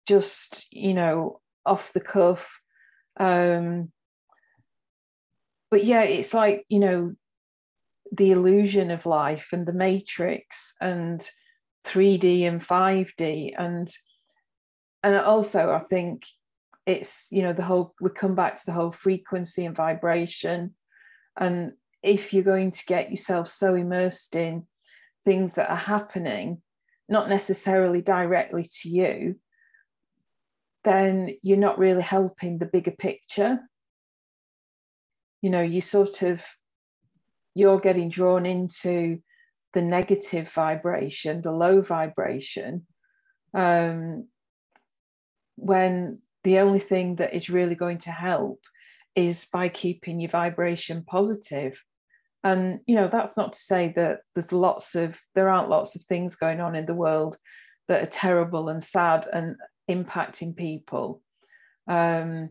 just 0.07 0.65
you 0.71 0.93
know 0.93 1.41
off 1.65 1.93
the 1.93 1.99
cuff. 2.01 2.59
Um 3.19 3.91
but 5.69 5.83
yeah 5.85 6.01
it's 6.01 6.33
like 6.33 6.65
you 6.69 6.79
know 6.79 7.13
the 8.11 8.31
illusion 8.31 8.91
of 8.91 9.05
life 9.05 9.49
and 9.53 9.65
the 9.65 9.73
matrix 9.73 10.73
and 10.81 11.21
3d 11.85 12.43
and 12.47 12.61
5d 12.61 13.53
and 13.57 13.89
and 15.03 15.15
also 15.15 15.71
i 15.71 15.79
think 15.79 16.25
it's 16.85 17.27
you 17.31 17.41
know 17.41 17.53
the 17.53 17.63
whole 17.63 17.93
we 18.01 18.09
come 18.09 18.35
back 18.35 18.57
to 18.57 18.65
the 18.65 18.71
whole 18.71 18.91
frequency 18.91 19.65
and 19.65 19.75
vibration 19.75 20.73
and 21.37 21.73
if 22.03 22.33
you're 22.33 22.43
going 22.43 22.71
to 22.71 22.85
get 22.85 23.11
yourself 23.11 23.47
so 23.47 23.75
immersed 23.75 24.35
in 24.35 24.65
things 25.23 25.53
that 25.53 25.69
are 25.69 25.75
happening 25.75 26.61
not 27.07 27.29
necessarily 27.29 28.01
directly 28.01 28.63
to 28.63 28.89
you 28.89 29.35
then 30.83 31.35
you're 31.41 31.57
not 31.57 31.77
really 31.77 32.01
helping 32.01 32.57
the 32.57 32.65
bigger 32.65 32.91
picture. 32.91 33.59
You 35.41 35.49
know, 35.49 35.61
you 35.61 35.81
sort 35.81 36.21
of 36.21 36.43
you're 37.53 37.79
getting 37.79 38.09
drawn 38.09 38.45
into 38.45 39.19
the 39.73 39.81
negative 39.81 40.49
vibration, 40.49 41.41
the 41.41 41.51
low 41.51 41.81
vibration, 41.81 42.85
um, 43.53 44.27
when 45.61 46.19
the 46.43 46.57
only 46.57 46.79
thing 46.79 47.17
that 47.17 47.33
is 47.33 47.49
really 47.49 47.75
going 47.75 47.99
to 47.99 48.11
help 48.11 48.59
is 49.15 49.45
by 49.53 49.69
keeping 49.69 50.19
your 50.19 50.29
vibration. 50.29 51.05
And 52.43 52.79
you 52.87 52.95
know, 52.95 53.07
that's 53.07 53.37
not 53.37 53.53
to 53.53 53.59
say 53.59 53.93
that 53.95 54.21
there's 54.33 54.51
lots 54.51 54.95
of 54.95 55.19
there 55.35 55.49
aren't 55.49 55.69
lots 55.69 55.95
of 55.95 56.01
things 56.03 56.35
going 56.35 56.59
on 56.59 56.75
in 56.75 56.87
the 56.87 56.95
world 56.95 57.37
that 57.87 58.01
are 58.01 58.11
terrible 58.11 58.69
and 58.69 58.83
sad 58.83 59.27
and 59.31 59.55
impacting 59.89 60.55
people. 60.55 61.21
Um, 61.87 62.49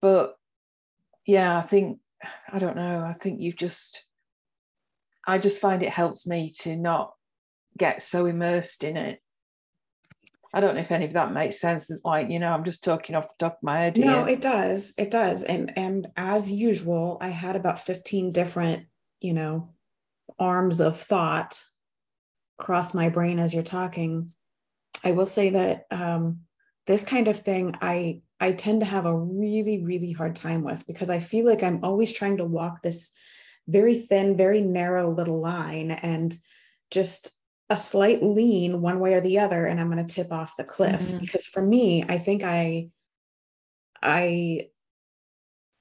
but 0.00 0.36
yeah, 1.26 1.58
I 1.58 1.62
think, 1.62 1.98
I 2.52 2.58
don't 2.58 2.76
know, 2.76 3.04
I 3.04 3.14
think 3.14 3.40
you 3.40 3.52
just, 3.52 4.04
I 5.26 5.38
just 5.38 5.60
find 5.60 5.82
it 5.82 5.90
helps 5.90 6.26
me 6.26 6.52
to 6.60 6.76
not 6.76 7.14
get 7.78 8.02
so 8.02 8.26
immersed 8.26 8.84
in 8.84 8.96
it. 8.96 9.20
I 10.52 10.60
don't 10.60 10.74
know 10.74 10.82
if 10.82 10.92
any 10.92 11.06
of 11.06 11.14
that 11.14 11.32
makes 11.32 11.60
sense. 11.60 11.90
It's 11.90 12.04
like, 12.04 12.28
you 12.28 12.38
know, 12.38 12.52
I'm 12.52 12.64
just 12.64 12.84
talking 12.84 13.14
off 13.14 13.28
the 13.28 13.34
top 13.38 13.54
of 13.54 13.62
my 13.62 13.78
head. 13.78 13.98
No, 13.98 14.24
it 14.24 14.42
does. 14.42 14.92
It 14.98 15.10
does. 15.10 15.44
And 15.44 15.72
and 15.76 16.08
as 16.16 16.50
usual, 16.50 17.16
I 17.20 17.28
had 17.28 17.56
about 17.56 17.80
15 17.80 18.32
different, 18.32 18.84
you 19.20 19.32
know, 19.32 19.70
arms 20.38 20.80
of 20.80 20.98
thought 21.00 21.62
cross 22.58 22.94
my 22.94 23.08
brain 23.08 23.38
as 23.38 23.54
you're 23.54 23.62
talking. 23.62 24.32
I 25.02 25.12
will 25.12 25.26
say 25.26 25.50
that 25.50 25.86
um, 25.90 26.40
this 26.86 27.04
kind 27.04 27.28
of 27.28 27.38
thing, 27.38 27.74
I 27.80 28.22
I 28.38 28.52
tend 28.52 28.80
to 28.80 28.86
have 28.86 29.06
a 29.06 29.16
really 29.16 29.82
really 29.82 30.12
hard 30.12 30.36
time 30.36 30.62
with 30.62 30.86
because 30.86 31.08
I 31.08 31.18
feel 31.18 31.46
like 31.46 31.62
I'm 31.62 31.82
always 31.82 32.12
trying 32.12 32.36
to 32.36 32.44
walk 32.44 32.82
this 32.82 33.12
very 33.68 33.96
thin, 33.98 34.36
very 34.36 34.60
narrow 34.60 35.10
little 35.14 35.40
line, 35.40 35.90
and 35.90 36.34
just 36.90 37.38
a 37.72 37.76
slight 37.76 38.22
lean 38.22 38.80
one 38.80 39.00
way 39.00 39.14
or 39.14 39.20
the 39.20 39.38
other, 39.38 39.66
and 39.66 39.80
I'm 39.80 39.90
going 39.90 40.06
to 40.06 40.14
tip 40.14 40.32
off 40.32 40.56
the 40.56 40.64
cliff. 40.64 41.00
Mm-hmm. 41.00 41.18
Because 41.18 41.46
for 41.46 41.62
me, 41.62 42.04
I 42.08 42.18
think 42.18 42.42
I 42.42 42.90
I 44.02 44.68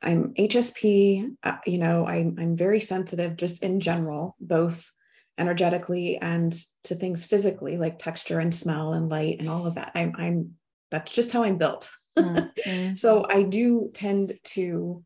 I'm 0.02 0.34
HSP, 0.34 1.36
uh, 1.44 1.58
you 1.66 1.78
know, 1.78 2.08
I'm, 2.08 2.36
I'm 2.40 2.58
very 2.58 2.80
sensitive 2.80 3.38
just 3.38 3.64
in 3.64 3.80
general, 3.80 4.36
both 4.40 4.90
energetically 5.38 6.18
and 6.18 6.54
to 6.84 6.96
things 6.96 7.26
physically 7.26 7.78
like 7.78 8.00
texture 8.00 8.40
and 8.40 8.54
smell 8.54 8.94
and 8.94 9.10
light 9.10 9.40
and 9.40 9.50
all 9.50 9.68
of 9.68 9.76
that. 9.76 9.92
I'm, 9.94 10.14
I'm 10.18 10.52
that's 10.90 11.12
just 11.12 11.32
how 11.32 11.44
I'm 11.44 11.58
built. 11.58 11.92
mm-hmm. 12.18 12.96
so 12.96 13.26
I 13.30 13.44
do 13.44 13.92
tend 13.94 14.34
to, 14.44 15.04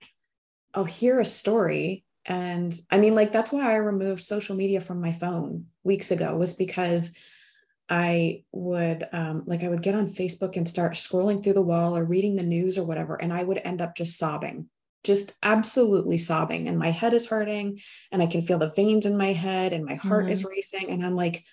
I'll 0.74 0.86
hear 0.86 1.20
a 1.20 1.26
story. 1.26 2.05
And 2.26 2.74
I 2.92 2.98
mean, 2.98 3.16
like, 3.16 3.32
that's 3.32 3.52
why 3.52 3.72
I 3.72 3.76
removed 3.76 4.24
social 4.24 4.56
media 4.56 4.82
from 4.82 5.00
my 5.00 5.14
phone 5.14 5.66
weeks 5.84 6.12
ago, 6.12 6.36
was 6.36 6.54
because 6.54 7.16
I 7.88 8.44
would, 8.52 9.08
um, 9.12 9.44
like, 9.46 9.64
I 9.64 9.68
would 9.68 9.84
get 9.84 9.96
on 9.96 10.08
Facebook 10.08 10.58
and 10.58 10.68
start 10.68 10.94
scrolling 10.94 11.44
through 11.44 11.54
the 11.54 11.62
wall 11.62 11.96
or 11.96 12.04
reading 12.04 12.36
the 12.36 12.44
news 12.44 12.78
or 12.78 12.84
whatever. 12.84 13.16
And 13.16 13.32
I 13.32 13.44
would 13.44 13.62
end 13.64 13.82
up 13.82 13.96
just 13.96 14.18
sobbing 14.18 14.70
just 15.04 15.38
absolutely 15.44 16.18
sobbing 16.18 16.68
and 16.68 16.80
my 16.80 16.90
head 16.90 17.14
is 17.14 17.28
hurting 17.28 17.80
and 18.12 18.24
I 18.24 18.26
can 18.26 18.42
feel 18.42 18.58
the 18.58 18.72
veins 18.72 19.06
in 19.06 19.16
my 19.16 19.34
head 19.34 19.72
and 19.72 19.86
my 19.86 19.94
heart 19.94 20.24
mm-hmm. 20.24 20.32
is 20.32 20.44
racing 20.44 20.90
and 20.90 21.06
I'm 21.06 21.16
like 21.16 21.46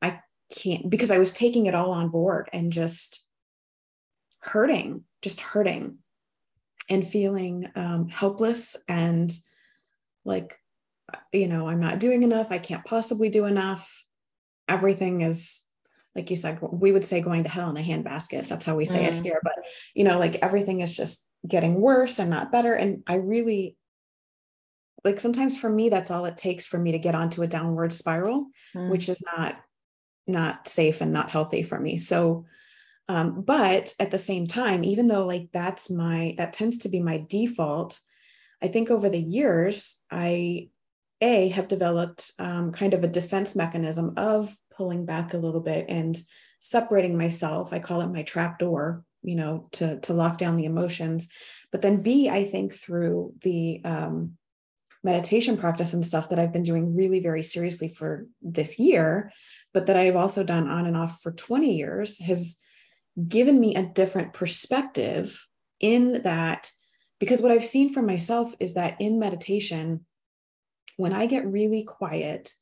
I 0.00 0.20
can't 0.50 0.88
because 0.88 1.10
I 1.10 1.18
was 1.18 1.34
taking 1.34 1.66
it 1.66 1.74
all 1.74 1.90
on 1.90 2.08
board 2.08 2.48
and 2.50 2.72
just 2.72 3.28
hurting, 4.42 5.04
just 5.20 5.40
hurting 5.40 5.98
and 6.88 7.06
feeling 7.06 7.70
um, 7.76 8.08
helpless 8.08 8.76
and 8.88 9.32
like, 10.24 10.58
you 11.32 11.48
know, 11.48 11.68
I'm 11.68 11.80
not 11.80 11.98
doing 11.98 12.22
enough. 12.22 12.48
I 12.50 12.58
can't 12.58 12.84
possibly 12.84 13.28
do 13.28 13.44
enough. 13.44 14.04
Everything 14.68 15.22
is, 15.22 15.64
like 16.14 16.30
you 16.30 16.36
said, 16.36 16.58
we 16.60 16.92
would 16.92 17.04
say 17.04 17.20
going 17.20 17.44
to 17.44 17.50
hell 17.50 17.70
in 17.70 17.76
a 17.76 17.80
handbasket. 17.80 18.48
That's 18.48 18.64
how 18.64 18.76
we 18.76 18.84
say 18.84 19.04
mm. 19.04 19.08
it 19.08 19.22
here. 19.22 19.40
But, 19.42 19.56
you 19.94 20.04
know, 20.04 20.18
like 20.18 20.36
everything 20.36 20.80
is 20.80 20.94
just 20.94 21.28
getting 21.46 21.80
worse 21.80 22.18
and 22.18 22.30
not 22.30 22.52
better. 22.52 22.74
And 22.74 23.02
I 23.06 23.14
really, 23.14 23.76
like 25.04 25.18
sometimes 25.18 25.58
for 25.58 25.68
me, 25.68 25.88
that's 25.88 26.10
all 26.10 26.26
it 26.26 26.36
takes 26.36 26.66
for 26.66 26.78
me 26.78 26.92
to 26.92 26.98
get 26.98 27.14
onto 27.14 27.42
a 27.42 27.46
downward 27.48 27.92
spiral, 27.92 28.46
mm. 28.74 28.90
which 28.90 29.08
is 29.08 29.22
not 29.36 29.56
not 30.28 30.68
safe 30.68 31.00
and 31.00 31.12
not 31.12 31.30
healthy 31.30 31.64
for 31.64 31.80
me. 31.80 31.98
So, 31.98 32.46
um, 33.08 33.42
but 33.42 33.92
at 33.98 34.12
the 34.12 34.18
same 34.18 34.46
time, 34.46 34.84
even 34.84 35.08
though 35.08 35.26
like 35.26 35.48
that's 35.52 35.90
my, 35.90 36.36
that 36.38 36.52
tends 36.52 36.78
to 36.78 36.88
be 36.88 37.00
my 37.00 37.24
default, 37.28 37.98
I 38.62 38.68
think 38.68 38.90
over 38.90 39.08
the 39.08 39.20
years, 39.20 40.00
I, 40.10 40.68
A, 41.20 41.48
have 41.48 41.68
developed 41.68 42.32
um, 42.38 42.72
kind 42.72 42.94
of 42.94 43.02
a 43.02 43.08
defense 43.08 43.56
mechanism 43.56 44.14
of 44.16 44.56
pulling 44.70 45.04
back 45.04 45.34
a 45.34 45.38
little 45.38 45.60
bit 45.60 45.86
and 45.88 46.16
separating 46.60 47.18
myself. 47.18 47.72
I 47.72 47.80
call 47.80 48.02
it 48.02 48.06
my 48.06 48.22
trap 48.22 48.58
door, 48.58 49.04
you 49.22 49.34
know, 49.34 49.68
to, 49.72 49.98
to 50.00 50.14
lock 50.14 50.38
down 50.38 50.56
the 50.56 50.66
emotions. 50.66 51.28
But 51.72 51.82
then 51.82 52.02
B, 52.02 52.28
I 52.28 52.44
think 52.44 52.74
through 52.74 53.34
the, 53.42 53.80
um, 53.84 54.38
meditation 55.04 55.56
practice 55.56 55.94
and 55.94 56.06
stuff 56.06 56.28
that 56.28 56.38
I've 56.38 56.52
been 56.52 56.62
doing 56.62 56.94
really 56.94 57.20
very 57.20 57.42
seriously 57.42 57.88
for 57.88 58.26
this 58.40 58.78
year, 58.78 59.32
but 59.74 59.86
that 59.86 59.96
I've 59.96 60.16
also 60.16 60.44
done 60.44 60.68
on 60.68 60.86
and 60.86 60.96
off 60.96 61.20
for 61.22 61.32
20 61.32 61.74
years 61.74 62.20
has 62.20 62.58
given 63.28 63.58
me 63.58 63.74
a 63.74 63.82
different 63.82 64.32
perspective 64.32 65.46
in 65.80 66.22
that 66.22 66.70
because 67.22 67.40
what 67.40 67.52
I've 67.52 67.64
seen 67.64 67.92
for 67.92 68.02
myself 68.02 68.52
is 68.58 68.74
that 68.74 69.00
in 69.00 69.20
meditation 69.20 70.04
when 70.96 71.12
I 71.12 71.26
get 71.26 71.46
really 71.46 71.84
quiet 71.84 72.52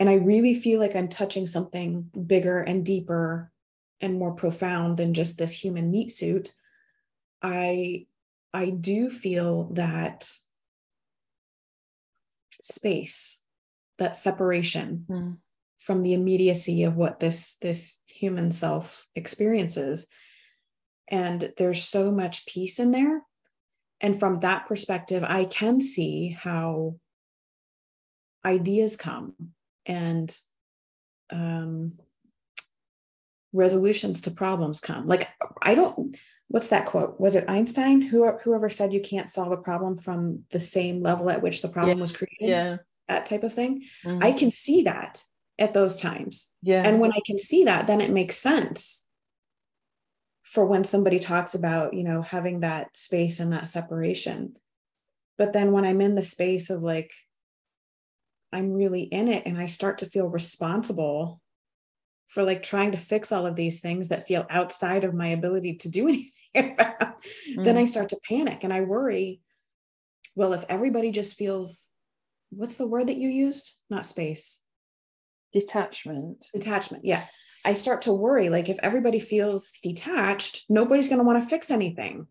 and 0.00 0.10
I 0.10 0.14
really 0.14 0.56
feel 0.56 0.80
like 0.80 0.96
I'm 0.96 1.06
touching 1.06 1.46
something 1.46 2.10
bigger 2.26 2.58
and 2.58 2.84
deeper 2.84 3.52
and 4.00 4.18
more 4.18 4.32
profound 4.34 4.96
than 4.96 5.14
just 5.14 5.38
this 5.38 5.52
human 5.52 5.92
meat 5.92 6.10
suit 6.10 6.52
I 7.42 8.06
I 8.52 8.70
do 8.70 9.08
feel 9.08 9.68
that 9.74 10.28
space 12.60 13.44
that 13.98 14.16
separation 14.16 15.06
mm 15.08 15.36
from 15.78 16.04
the 16.04 16.12
immediacy 16.12 16.84
of 16.84 16.96
what 16.96 17.18
this 17.18 17.56
this 17.56 18.02
human 18.06 18.52
self 18.52 19.04
experiences. 19.16 20.06
And 21.08 21.52
there's 21.56 21.82
so 21.82 22.12
much 22.12 22.46
peace 22.46 22.78
in 22.78 22.92
there 22.92 23.22
and 24.02 24.18
from 24.18 24.40
that 24.40 24.66
perspective 24.66 25.24
i 25.24 25.44
can 25.44 25.80
see 25.80 26.30
how 26.30 26.94
ideas 28.44 28.96
come 28.96 29.34
and 29.86 30.36
um, 31.30 31.98
resolutions 33.52 34.22
to 34.22 34.30
problems 34.30 34.80
come 34.80 35.06
like 35.06 35.28
i 35.62 35.74
don't 35.74 36.16
what's 36.48 36.68
that 36.68 36.86
quote 36.86 37.18
was 37.18 37.36
it 37.36 37.48
einstein 37.48 38.00
Who, 38.00 38.30
whoever 38.44 38.68
said 38.68 38.92
you 38.92 39.00
can't 39.00 39.30
solve 39.30 39.52
a 39.52 39.56
problem 39.56 39.96
from 39.96 40.44
the 40.50 40.58
same 40.58 41.02
level 41.02 41.30
at 41.30 41.42
which 41.42 41.62
the 41.62 41.68
problem 41.68 41.98
yeah. 41.98 42.02
was 42.02 42.12
created 42.12 42.48
yeah 42.48 42.76
that 43.08 43.26
type 43.26 43.42
of 43.42 43.54
thing 43.54 43.84
mm-hmm. 44.04 44.22
i 44.22 44.32
can 44.32 44.50
see 44.50 44.82
that 44.82 45.22
at 45.58 45.74
those 45.74 45.96
times. 45.96 46.52
Yeah. 46.62 46.82
And 46.84 47.00
when 47.00 47.12
I 47.12 47.20
can 47.24 47.38
see 47.38 47.64
that, 47.64 47.86
then 47.86 48.00
it 48.00 48.10
makes 48.10 48.36
sense 48.36 49.08
for 50.52 50.66
when 50.66 50.84
somebody 50.84 51.18
talks 51.18 51.54
about, 51.54 51.94
you 51.94 52.04
know, 52.04 52.20
having 52.20 52.60
that 52.60 52.94
space 52.94 53.40
and 53.40 53.54
that 53.54 53.68
separation. 53.68 54.54
But 55.38 55.54
then 55.54 55.72
when 55.72 55.86
I'm 55.86 56.02
in 56.02 56.14
the 56.14 56.22
space 56.22 56.68
of 56.68 56.82
like, 56.82 57.10
I'm 58.52 58.74
really 58.74 59.00
in 59.00 59.28
it 59.28 59.46
and 59.46 59.58
I 59.58 59.64
start 59.64 59.98
to 59.98 60.10
feel 60.10 60.26
responsible 60.26 61.40
for 62.28 62.42
like 62.42 62.62
trying 62.62 62.92
to 62.92 62.98
fix 62.98 63.32
all 63.32 63.46
of 63.46 63.56
these 63.56 63.80
things 63.80 64.08
that 64.08 64.28
feel 64.28 64.44
outside 64.50 65.04
of 65.04 65.14
my 65.14 65.28
ability 65.28 65.76
to 65.76 65.88
do 65.88 66.08
anything 66.54 66.74
about, 66.74 67.22
mm. 67.48 67.64
then 67.64 67.78
I 67.78 67.86
start 67.86 68.10
to 68.10 68.20
panic 68.28 68.62
and 68.62 68.74
I 68.74 68.82
worry. 68.82 69.40
Well, 70.34 70.52
if 70.52 70.66
everybody 70.68 71.12
just 71.12 71.38
feels, 71.38 71.90
what's 72.50 72.76
the 72.76 72.86
word 72.86 73.06
that 73.06 73.16
you 73.16 73.30
used? 73.30 73.72
Not 73.88 74.04
space 74.04 74.60
detachment 75.52 76.46
detachment 76.54 77.04
yeah 77.04 77.26
i 77.64 77.72
start 77.72 78.02
to 78.02 78.12
worry 78.12 78.48
like 78.48 78.68
if 78.68 78.78
everybody 78.82 79.20
feels 79.20 79.72
detached 79.82 80.64
nobody's 80.68 81.08
going 81.08 81.18
to 81.18 81.24
want 81.24 81.42
to 81.42 81.48
fix 81.48 81.70
anything 81.70 82.26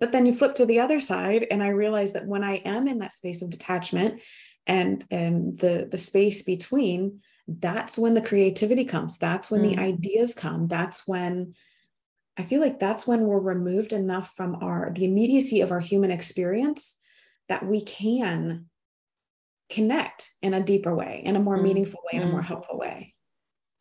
but 0.00 0.12
then 0.12 0.26
you 0.26 0.32
flip 0.32 0.54
to 0.54 0.66
the 0.66 0.80
other 0.80 1.00
side 1.00 1.46
and 1.50 1.62
i 1.62 1.68
realize 1.68 2.12
that 2.12 2.26
when 2.26 2.44
i 2.44 2.56
am 2.64 2.88
in 2.88 2.98
that 2.98 3.12
space 3.12 3.42
of 3.42 3.50
detachment 3.50 4.20
and 4.66 5.04
and 5.10 5.58
the 5.58 5.88
the 5.90 5.98
space 5.98 6.42
between 6.42 7.20
that's 7.46 7.96
when 7.96 8.14
the 8.14 8.20
creativity 8.20 8.84
comes 8.84 9.18
that's 9.18 9.50
when 9.50 9.62
mm. 9.62 9.74
the 9.74 9.80
ideas 9.80 10.34
come 10.34 10.68
that's 10.68 11.06
when 11.06 11.54
i 12.36 12.42
feel 12.42 12.60
like 12.60 12.78
that's 12.78 13.06
when 13.06 13.22
we're 13.22 13.38
removed 13.38 13.92
enough 13.92 14.34
from 14.36 14.56
our 14.56 14.92
the 14.94 15.04
immediacy 15.04 15.62
of 15.62 15.72
our 15.72 15.80
human 15.80 16.10
experience 16.10 16.98
that 17.48 17.66
we 17.66 17.80
can 17.80 18.66
connect 19.70 20.34
in 20.42 20.54
a 20.54 20.62
deeper 20.62 20.94
way, 20.94 21.22
in 21.24 21.36
a 21.36 21.40
more 21.40 21.58
mm. 21.58 21.62
meaningful 21.62 22.00
way, 22.04 22.20
in 22.20 22.26
a 22.26 22.30
more 22.30 22.40
mm. 22.40 22.46
helpful 22.46 22.78
way. 22.78 23.14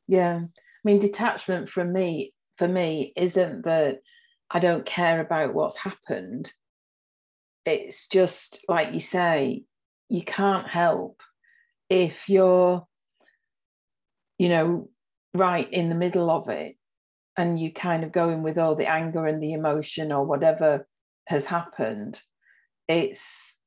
Yeah. 0.08 0.42
I 0.44 0.50
mean, 0.84 1.00
detachment 1.00 1.70
from 1.70 1.92
me, 1.92 2.34
for 2.58 2.68
me, 2.68 3.14
isn't 3.16 3.66
that 3.66 4.00
I 4.50 4.60
don't 4.60 4.86
care 4.86 5.20
about 5.20 5.54
what's 5.54 5.78
happened. 5.78 6.52
It's 7.66 8.08
just 8.08 8.64
like 8.70 8.94
you 8.94 9.02
say, 9.02 9.64
you 10.10 10.24
can't 10.24 10.68
help 10.68 11.22
if 11.90 12.30
you're, 12.30 12.86
you 14.38 14.50
know, 14.50 14.90
right 15.34 15.72
in 15.72 15.90
the 15.90 15.96
middle 15.96 16.30
of 16.30 16.48
it 16.50 16.78
and 17.36 17.60
you 17.60 17.72
kind 17.72 18.04
of 18.04 18.12
go 18.12 18.30
in 18.30 18.42
with 18.42 18.58
all 18.58 18.76
the 18.76 18.90
anger 18.90 19.26
and 19.26 19.42
the 19.42 19.54
emotion 19.54 20.12
or 20.12 20.26
whatever 20.26 20.88
has 21.28 21.46
happened. 21.46 22.22
It's 22.88 23.58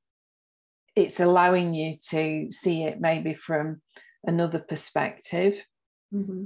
it's 0.97 1.21
allowing 1.21 1.73
you 1.73 1.97
to 2.11 2.51
see 2.51 2.83
it 2.83 3.01
maybe 3.01 3.33
from 3.33 3.81
another 4.25 4.59
perspective. 4.59 5.63
Mm-hmm. 6.13 6.45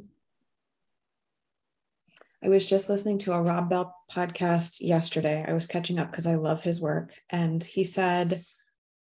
I 2.44 2.48
was 2.48 2.66
just 2.66 2.90
listening 2.90 3.18
to 3.20 3.33
a 3.33 3.40
Rob 3.40 3.70
Bell 3.70 3.94
podcast 4.12 4.77
yesterday. 4.81 5.44
I 5.46 5.55
was 5.55 5.66
catching 5.66 5.98
up 5.98 6.11
because 6.11 6.27
I 6.27 6.35
love 6.35 6.61
his 6.61 6.81
work. 6.81 7.14
And 7.31 7.64
he 7.64 7.85
said, 7.85 8.44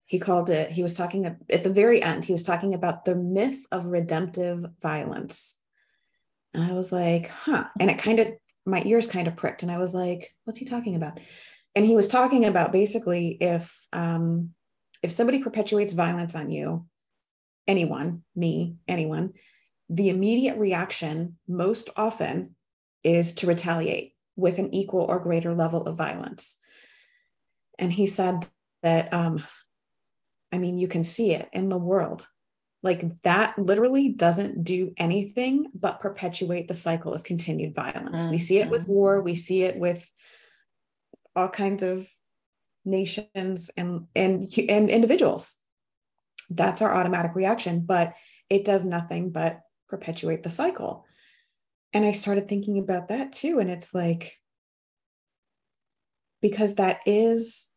he 0.04 0.18
called 0.18 0.50
it, 0.50 0.70
he 0.70 0.82
was 0.82 0.92
talking 0.92 1.24
at 1.24 1.62
the 1.62 1.72
very 1.72 2.02
end, 2.02 2.24
he 2.24 2.32
was 2.32 2.42
talking 2.42 2.74
about 2.74 3.06
the 3.06 3.14
myth 3.14 3.64
of 3.72 3.86
redemptive 3.86 4.66
violence. 4.82 5.58
And 6.52 6.62
I 6.62 6.74
was 6.74 6.92
like, 6.92 7.28
huh. 7.28 7.64
And 7.80 7.90
it 7.90 7.96
kind 7.96 8.18
of, 8.18 8.28
my 8.66 8.82
ears 8.84 9.06
kind 9.06 9.26
of 9.26 9.36
pricked. 9.36 9.62
And 9.62 9.72
I 9.72 9.78
was 9.78 9.94
like, 9.94 10.28
what's 10.44 10.58
he 10.58 10.66
talking 10.66 10.96
about? 10.96 11.18
And 11.74 11.86
he 11.86 11.96
was 11.96 12.08
talking 12.08 12.44
about 12.44 12.72
basically 12.72 13.38
if 13.40 13.74
um, 13.94 14.50
if 15.02 15.10
somebody 15.10 15.42
perpetuates 15.42 15.92
violence 15.92 16.34
on 16.34 16.50
you, 16.50 16.86
anyone, 17.66 18.22
me, 18.36 18.76
anyone, 18.86 19.32
the 19.88 20.08
immediate 20.08 20.56
reaction 20.58 21.38
most 21.48 21.90
often 21.96 22.54
is 23.04 23.34
to 23.36 23.46
retaliate 23.46 24.14
with 24.36 24.58
an 24.58 24.74
equal 24.74 25.02
or 25.02 25.18
greater 25.18 25.54
level 25.54 25.82
of 25.82 25.96
violence. 25.96 26.58
And 27.78 27.92
he 27.92 28.06
said 28.06 28.46
that, 28.82 29.12
um, 29.12 29.42
I 30.52 30.58
mean, 30.58 30.78
you 30.78 30.88
can 30.88 31.04
see 31.04 31.32
it 31.32 31.48
in 31.52 31.68
the 31.68 31.78
world. 31.78 32.28
Like 32.82 33.22
that 33.22 33.58
literally 33.58 34.08
doesn't 34.08 34.64
do 34.64 34.92
anything 34.96 35.66
but 35.74 36.00
perpetuate 36.00 36.68
the 36.68 36.74
cycle 36.74 37.14
of 37.14 37.22
continued 37.22 37.74
violence. 37.74 38.22
Mm-hmm. 38.22 38.30
We 38.30 38.38
see 38.38 38.58
it 38.58 38.70
with 38.70 38.82
mm-hmm. 38.82 38.92
war, 38.92 39.20
we 39.20 39.36
see 39.36 39.62
it 39.62 39.76
with 39.76 40.08
all 41.36 41.48
kinds 41.48 41.82
of 41.82 42.06
nations 42.84 43.70
and 43.76 44.06
and 44.14 44.48
and 44.68 44.90
individuals 44.90 45.58
that's 46.50 46.82
our 46.82 46.94
automatic 46.94 47.34
reaction 47.34 47.80
but 47.80 48.14
it 48.50 48.64
does 48.64 48.84
nothing 48.84 49.30
but 49.30 49.60
perpetuate 49.92 50.42
the 50.42 50.48
cycle 50.50 51.04
and 51.92 52.04
i 52.04 52.12
started 52.12 52.48
thinking 52.48 52.78
about 52.78 53.08
that 53.08 53.30
too 53.30 53.58
and 53.58 53.70
it's 53.70 53.94
like 53.94 54.38
because 56.40 56.76
that 56.76 57.00
is 57.04 57.72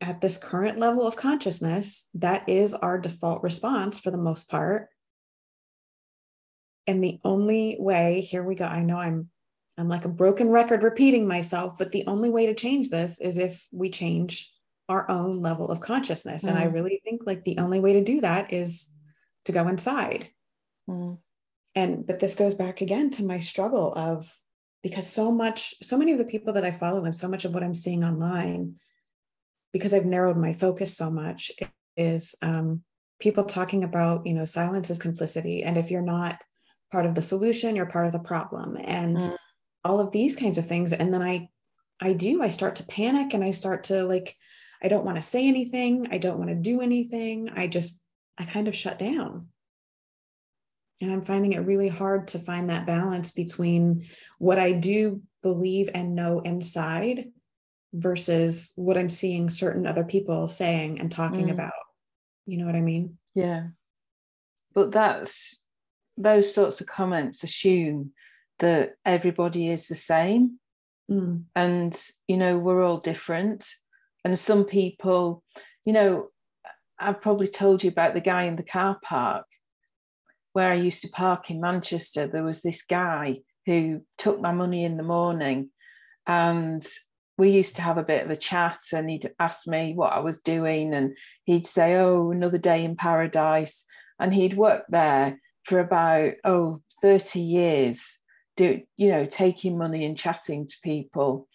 at 0.00 0.20
this 0.22 0.38
current 0.38 0.78
level 0.78 1.06
of 1.06 1.14
consciousness 1.16 2.08
that 2.14 2.48
is 2.48 2.72
our 2.72 2.98
default 2.98 3.42
response 3.42 4.00
for 4.00 4.10
the 4.10 4.16
most 4.16 4.50
part 4.50 4.88
and 6.86 7.04
the 7.04 7.18
only 7.22 7.76
way 7.78 8.22
here 8.22 8.42
we 8.42 8.54
go 8.54 8.64
i 8.64 8.80
know 8.80 8.96
i'm 8.96 9.28
I'm 9.78 9.88
like 9.88 10.04
a 10.04 10.08
broken 10.08 10.48
record 10.48 10.82
repeating 10.82 11.28
myself, 11.28 11.76
but 11.76 11.92
the 11.92 12.06
only 12.06 12.30
way 12.30 12.46
to 12.46 12.54
change 12.54 12.88
this 12.88 13.20
is 13.20 13.36
if 13.38 13.66
we 13.70 13.90
change 13.90 14.50
our 14.88 15.10
own 15.10 15.42
level 15.42 15.68
of 15.68 15.80
consciousness. 15.80 16.44
Mm. 16.44 16.48
And 16.48 16.58
I 16.58 16.66
mm. 16.66 16.72
really 16.72 17.00
think 17.04 17.22
like 17.26 17.44
the 17.44 17.58
only 17.58 17.80
way 17.80 17.94
to 17.94 18.04
do 18.04 18.20
that 18.20 18.52
is 18.52 18.90
to 19.44 19.52
go 19.52 19.68
inside. 19.68 20.28
Mm. 20.88 21.18
And 21.76 22.06
but 22.06 22.18
this 22.18 22.34
goes 22.34 22.54
back 22.54 22.80
again 22.80 23.10
to 23.10 23.24
my 23.24 23.38
struggle 23.38 23.92
of 23.94 24.28
because 24.82 25.06
so 25.06 25.30
much, 25.30 25.74
so 25.82 25.96
many 25.96 26.12
of 26.12 26.18
the 26.18 26.24
people 26.24 26.54
that 26.54 26.64
I 26.64 26.70
follow 26.70 27.04
and 27.04 27.14
so 27.14 27.28
much 27.28 27.44
of 27.44 27.54
what 27.54 27.62
I'm 27.62 27.74
seeing 27.74 28.02
online, 28.02 28.76
because 29.72 29.94
I've 29.94 30.06
narrowed 30.06 30.36
my 30.36 30.52
focus 30.52 30.96
so 30.96 31.10
much, 31.10 31.52
is 31.96 32.34
um, 32.42 32.82
people 33.20 33.44
talking 33.44 33.84
about, 33.84 34.26
you 34.26 34.34
know, 34.34 34.44
silence 34.44 34.90
is 34.90 34.98
complicity. 34.98 35.62
And 35.62 35.76
if 35.76 35.90
you're 35.90 36.02
not 36.02 36.42
part 36.90 37.06
of 37.06 37.14
the 37.14 37.22
solution, 37.22 37.76
you're 37.76 37.86
part 37.86 38.06
of 38.06 38.12
the 38.12 38.18
problem. 38.18 38.76
And 38.82 39.18
mm. 39.18 39.36
all 39.84 40.00
of 40.00 40.12
these 40.12 40.34
kinds 40.34 40.58
of 40.58 40.66
things. 40.66 40.92
And 40.92 41.12
then 41.12 41.22
I 41.22 41.48
I 42.00 42.12
do, 42.12 42.42
I 42.42 42.50
start 42.50 42.76
to 42.76 42.86
panic 42.86 43.32
and 43.32 43.42
I 43.42 43.50
start 43.52 43.84
to 43.84 44.04
like, 44.04 44.36
I 44.82 44.88
don't 44.88 45.04
want 45.04 45.16
to 45.16 45.22
say 45.22 45.48
anything. 45.48 46.08
I 46.10 46.18
don't 46.18 46.38
want 46.38 46.50
to 46.50 46.54
do 46.54 46.82
anything. 46.82 47.48
I 47.56 47.66
just, 47.66 48.02
I 48.36 48.44
kind 48.44 48.68
of 48.68 48.76
shut 48.76 48.98
down. 48.98 49.48
And 51.00 51.12
I'm 51.12 51.24
finding 51.24 51.52
it 51.52 51.58
really 51.58 51.88
hard 51.88 52.28
to 52.28 52.38
find 52.38 52.70
that 52.70 52.86
balance 52.86 53.30
between 53.30 54.06
what 54.38 54.58
I 54.58 54.72
do 54.72 55.20
believe 55.42 55.90
and 55.94 56.14
know 56.14 56.40
inside 56.40 57.26
versus 57.92 58.72
what 58.76 58.96
I'm 58.96 59.08
seeing 59.08 59.50
certain 59.50 59.86
other 59.86 60.04
people 60.04 60.48
saying 60.48 61.00
and 61.00 61.10
talking 61.10 61.46
mm. 61.46 61.52
about. 61.52 61.72
You 62.46 62.58
know 62.58 62.66
what 62.66 62.76
I 62.76 62.80
mean? 62.80 63.18
Yeah. 63.34 63.64
But 64.74 64.92
that's 64.92 65.62
those 66.16 66.52
sorts 66.52 66.80
of 66.80 66.86
comments 66.86 67.42
assume 67.42 68.12
that 68.58 68.92
everybody 69.04 69.68
is 69.70 69.88
the 69.88 69.94
same. 69.94 70.58
Mm. 71.10 71.44
And, 71.54 72.10
you 72.26 72.36
know, 72.36 72.58
we're 72.58 72.82
all 72.82 72.98
different. 72.98 73.68
And 74.24 74.38
some 74.38 74.64
people, 74.64 75.42
you 75.84 75.92
know, 75.92 76.28
I've 76.98 77.20
probably 77.20 77.48
told 77.48 77.84
you 77.84 77.90
about 77.90 78.14
the 78.14 78.20
guy 78.20 78.44
in 78.44 78.56
the 78.56 78.62
car 78.62 78.98
park 79.02 79.45
where 80.56 80.72
I 80.72 80.76
used 80.76 81.02
to 81.02 81.08
park 81.10 81.50
in 81.50 81.60
Manchester, 81.60 82.26
there 82.26 82.42
was 82.42 82.62
this 82.62 82.82
guy 82.82 83.40
who 83.66 84.00
took 84.16 84.40
my 84.40 84.52
money 84.52 84.86
in 84.86 84.96
the 84.96 85.02
morning 85.02 85.68
and 86.26 86.82
we 87.36 87.50
used 87.50 87.76
to 87.76 87.82
have 87.82 87.98
a 87.98 88.02
bit 88.02 88.24
of 88.24 88.30
a 88.30 88.36
chat 88.36 88.78
and 88.94 89.10
he'd 89.10 89.30
ask 89.38 89.68
me 89.68 89.92
what 89.92 90.14
I 90.14 90.20
was 90.20 90.40
doing 90.40 90.94
and 90.94 91.14
he'd 91.44 91.66
say, 91.66 91.96
Oh, 91.96 92.30
another 92.30 92.56
day 92.56 92.86
in 92.86 92.96
paradise. 92.96 93.84
And 94.18 94.32
he'd 94.32 94.56
worked 94.56 94.90
there 94.90 95.38
for 95.64 95.78
about, 95.78 96.32
oh, 96.42 96.80
30 97.02 97.38
years, 97.38 98.18
do, 98.56 98.80
you 98.96 99.10
know, 99.10 99.26
taking 99.26 99.76
money 99.76 100.06
and 100.06 100.16
chatting 100.16 100.66
to 100.68 100.76
people. 100.82 101.48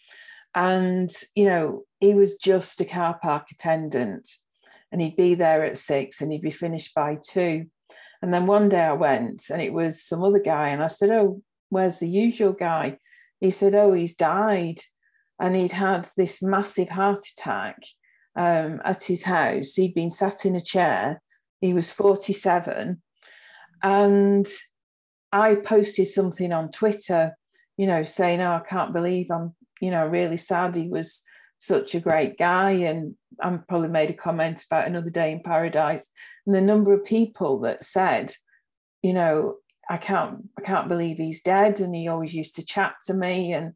And, 0.53 1.11
you 1.33 1.45
know, 1.45 1.85
he 1.99 2.13
was 2.13 2.35
just 2.35 2.79
a 2.81 2.85
car 2.85 3.17
park 3.19 3.47
attendant 3.51 4.29
and 4.91 5.01
he'd 5.01 5.15
be 5.15 5.33
there 5.33 5.63
at 5.63 5.79
six 5.79 6.21
and 6.21 6.31
he'd 6.31 6.43
be 6.43 6.51
finished 6.51 6.93
by 6.93 7.17
two. 7.19 7.65
And 8.21 8.33
then 8.33 8.45
one 8.45 8.69
day 8.69 8.81
I 8.81 8.93
went 8.93 9.49
and 9.49 9.61
it 9.61 9.73
was 9.73 10.03
some 10.03 10.23
other 10.23 10.39
guy, 10.39 10.69
and 10.69 10.83
I 10.83 10.87
said, 10.87 11.09
Oh, 11.11 11.41
where's 11.69 11.99
the 11.99 12.09
usual 12.09 12.53
guy? 12.53 12.97
He 13.39 13.51
said, 13.51 13.73
Oh, 13.73 13.93
he's 13.93 14.15
died. 14.15 14.79
And 15.39 15.55
he'd 15.55 15.71
had 15.71 16.07
this 16.17 16.43
massive 16.43 16.89
heart 16.89 17.19
attack 17.35 17.77
um, 18.35 18.79
at 18.85 19.03
his 19.03 19.23
house. 19.23 19.73
He'd 19.73 19.95
been 19.95 20.11
sat 20.11 20.45
in 20.45 20.55
a 20.55 20.61
chair. 20.61 21.19
He 21.61 21.73
was 21.73 21.91
47. 21.91 23.01
And 23.81 24.47
I 25.31 25.55
posted 25.55 26.07
something 26.07 26.53
on 26.53 26.69
Twitter, 26.71 27.35
you 27.77 27.87
know, 27.87 28.03
saying, 28.03 28.41
Oh, 28.41 28.53
I 28.53 28.59
can't 28.59 28.93
believe 28.93 29.31
I'm, 29.31 29.55
you 29.79 29.89
know, 29.89 30.05
really 30.05 30.37
sad 30.37 30.75
he 30.75 30.87
was 30.87 31.23
such 31.61 31.95
a 31.95 31.99
great 31.99 32.37
guy. 32.37 32.71
And 32.71 33.15
I'm 33.39 33.63
probably 33.69 33.87
made 33.87 34.09
a 34.09 34.13
comment 34.13 34.63
about 34.65 34.87
another 34.87 35.11
day 35.11 35.31
in 35.31 35.41
paradise. 35.41 36.09
And 36.45 36.55
the 36.55 36.61
number 36.61 36.91
of 36.91 37.05
people 37.05 37.61
that 37.61 37.83
said, 37.83 38.33
you 39.01 39.13
know, 39.13 39.55
I 39.89 39.97
can't, 39.97 40.49
I 40.57 40.61
can't 40.61 40.89
believe 40.89 41.17
he's 41.17 41.41
dead. 41.41 41.79
And 41.79 41.95
he 41.95 42.07
always 42.07 42.33
used 42.33 42.55
to 42.55 42.65
chat 42.65 42.95
to 43.05 43.13
me. 43.13 43.53
And 43.53 43.73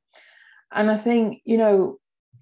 and 0.71 0.91
I 0.91 0.97
think, 0.97 1.41
you 1.45 1.57
know, 1.57 1.99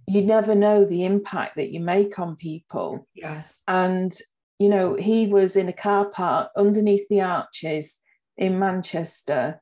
you 0.08 0.22
never 0.22 0.56
know 0.56 0.86
the 0.86 1.04
impact 1.04 1.58
that 1.58 1.72
you 1.72 1.82
make 1.82 2.18
on 2.18 2.36
people. 2.36 3.08
Yes. 3.14 3.64
And, 3.68 4.14
you 4.60 4.70
know, 4.70 4.96
he 4.96 5.28
was 5.28 5.56
in 5.56 5.68
a 5.70 5.74
car 5.74 6.10
park 6.10 6.52
underneath 6.58 7.08
the 7.10 7.22
arches 7.22 7.98
in 8.38 8.60
Manchester. 8.60 9.62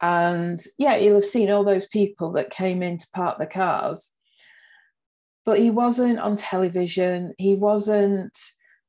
And 0.00 0.60
yeah, 0.78 0.96
you'll 0.96 1.14
have 1.14 1.24
seen 1.24 1.50
all 1.50 1.64
those 1.64 1.86
people 1.86 2.32
that 2.32 2.50
came 2.50 2.82
in 2.82 2.98
to 2.98 3.06
park 3.14 3.38
the 3.38 3.46
cars 3.46 4.10
but 5.44 5.58
he 5.58 5.70
wasn't 5.70 6.18
on 6.18 6.36
television. 6.36 7.34
He 7.38 7.54
wasn't 7.54 8.36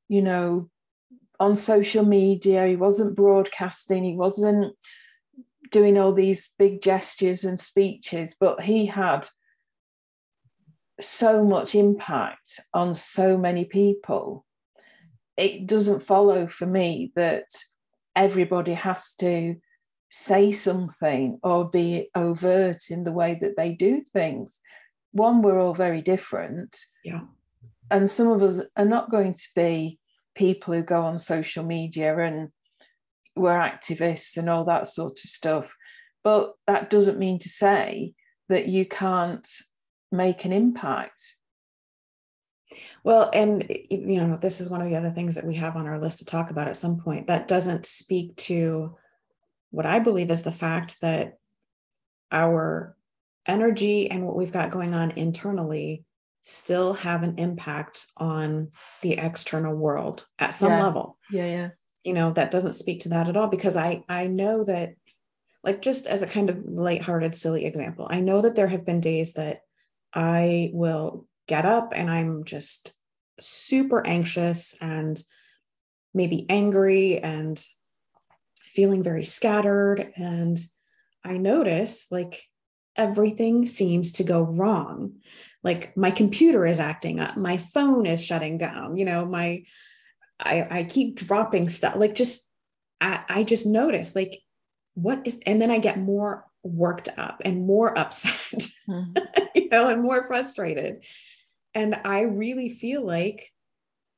you 0.10 0.22
know 0.22 0.70
on 1.40 1.56
social 1.56 2.06
media. 2.06 2.68
He 2.68 2.76
wasn't 2.76 3.16
broadcasting. 3.16 4.04
He 4.04 4.16
wasn't 4.16 4.76
doing 5.72 5.98
all 5.98 6.14
these 6.14 6.54
big 6.60 6.82
gestures 6.84 7.44
and 7.44 7.60
speeches 7.60 8.36
but 8.40 8.62
he 8.62 8.86
had 8.86 9.28
so 11.02 11.44
much 11.44 11.76
impact 11.76 12.60
on 12.74 12.94
so 12.94 13.38
many 13.38 13.66
people. 13.66 14.46
It 15.38 15.66
doesn't 15.66 16.04
follow 16.04 16.48
for 16.48 16.66
me 16.66 17.12
that 17.16 17.46
everybody 18.16 18.74
has 18.74 19.16
to 19.16 19.56
say 20.12 20.52
something 20.52 21.40
or 21.42 21.70
be 21.70 22.10
overt 22.14 22.92
in 22.92 23.04
the 23.04 23.12
way 23.12 23.38
that 23.42 23.58
they 23.58 23.72
do 23.72 24.02
things 24.02 24.62
one, 25.14 25.42
we're 25.42 25.60
all 25.60 25.74
very 25.74 26.02
different. 26.02 26.76
Yeah. 27.06 27.22
And 27.90 28.10
some 28.10 28.28
of 28.28 28.44
us 28.44 28.62
are 28.76 28.86
not 28.86 29.12
going 29.12 29.36
to 29.36 29.48
be 29.56 30.00
people 30.36 30.74
who 30.74 30.84
go 30.84 31.02
on 31.02 31.18
social 31.20 31.64
media 31.64 32.18
and 32.18 32.50
we're 33.36 33.52
activists 33.52 34.38
and 34.38 34.50
all 34.50 34.66
that 34.66 34.88
sort 34.88 35.14
of 35.14 35.30
stuff. 35.30 35.74
But 36.24 36.54
that 36.68 36.90
doesn't 36.90 37.20
mean 37.20 37.40
to 37.40 37.50
say 37.50 38.14
that 38.50 38.68
you 38.68 38.86
can't 38.86 39.48
make 40.12 40.46
an 40.46 40.52
impact. 40.52 41.36
Well, 43.04 43.30
and 43.34 43.66
you 43.70 44.18
know, 44.18 44.38
this 44.38 44.60
is 44.60 44.70
one 44.70 44.82
of 44.82 44.90
the 44.90 44.96
other 44.96 45.12
things 45.12 45.36
that 45.36 45.46
we 45.46 45.56
have 45.56 45.76
on 45.76 45.86
our 45.86 46.00
list 46.00 46.20
to 46.20 46.26
talk 46.26 46.50
about 46.50 46.68
at 46.68 46.78
some 46.78 47.00
point. 47.00 47.28
That 47.28 47.48
doesn't 47.48 47.86
speak 47.86 48.36
to 48.38 48.96
what 49.70 49.86
I 49.86 50.00
believe 50.00 50.32
is 50.32 50.44
the 50.44 50.52
fact 50.52 50.98
that 51.02 51.38
our 52.32 52.96
energy 53.46 54.10
and 54.10 54.26
what 54.26 54.36
we've 54.36 54.52
got 54.52 54.72
going 54.72 54.94
on 54.94 55.12
internally 55.12 56.04
still 56.42 56.94
have 56.94 57.24
an 57.24 57.36
impact 57.38 58.06
on 58.18 58.70
the 59.02 59.14
external 59.14 59.74
world 59.74 60.28
at 60.40 60.54
some 60.54 60.72
yeah. 60.72 60.84
level. 60.84 61.18
Yeah, 61.32 61.46
yeah. 61.46 61.70
You 62.04 62.14
know, 62.14 62.32
that 62.34 62.52
doesn't 62.52 62.74
speak 62.74 63.02
to 63.02 63.10
that 63.10 63.30
at 63.30 63.38
all 63.38 63.48
because 63.48 63.78
I 63.78 64.04
I 64.10 64.28
know 64.28 64.64
that 64.66 64.96
like 65.64 65.82
just 65.82 66.06
as 66.06 66.22
a 66.22 66.28
kind 66.28 66.50
of 66.50 66.64
lighthearted 66.66 67.36
silly 67.36 67.66
example, 67.66 68.08
I 68.10 68.20
know 68.20 68.42
that 68.42 68.56
there 68.56 68.68
have 68.68 68.86
been 68.86 69.00
days 69.00 69.34
that 69.34 69.62
I 70.14 70.70
will 70.74 71.28
get 71.48 71.66
up 71.66 71.94
and 71.96 72.12
I'm 72.12 72.44
just 72.44 72.94
super 73.40 74.06
anxious 74.06 74.76
and 74.82 75.22
maybe 76.14 76.46
angry 76.50 77.20
and 77.20 77.64
feeling 78.76 79.02
very 79.02 79.24
scattered 79.24 80.12
and 80.16 80.58
I 81.24 81.38
notice 81.38 82.08
like 82.12 82.44
everything 82.96 83.68
seems 83.68 84.14
to 84.14 84.24
go 84.24 84.42
wrong. 84.42 85.14
Like 85.64 85.96
my 85.96 86.12
computer 86.12 86.66
is 86.66 86.80
acting 86.80 87.20
up, 87.20 87.38
my 87.38 87.58
phone 87.58 88.06
is 88.06 88.24
shutting 88.24 88.58
down, 88.58 88.98
you 88.98 89.06
know, 89.06 89.26
my 89.26 89.64
I, 90.40 90.80
I 90.80 90.84
keep 90.84 91.16
dropping 91.16 91.70
stuff. 91.70 91.96
Like 91.96 92.16
just 92.16 92.50
I, 93.00 93.24
I 93.30 93.44
just 93.44 93.66
notice 93.66 94.16
like 94.16 94.40
what 94.96 95.22
is 95.26 95.40
and 95.46 95.62
then 95.62 95.72
I 95.72 95.78
get 95.78 95.98
more 96.00 96.46
worked 96.64 97.10
up 97.18 97.42
and 97.46 97.66
more 97.66 97.98
upset, 97.98 98.32
mm-hmm. 98.90 99.14
you 99.56 99.70
know, 99.70 99.88
and 99.88 100.02
more 100.02 100.26
frustrated. 100.28 101.06
And 101.74 102.00
I 102.04 102.22
really 102.22 102.70
feel 102.70 103.06
like 103.06 103.52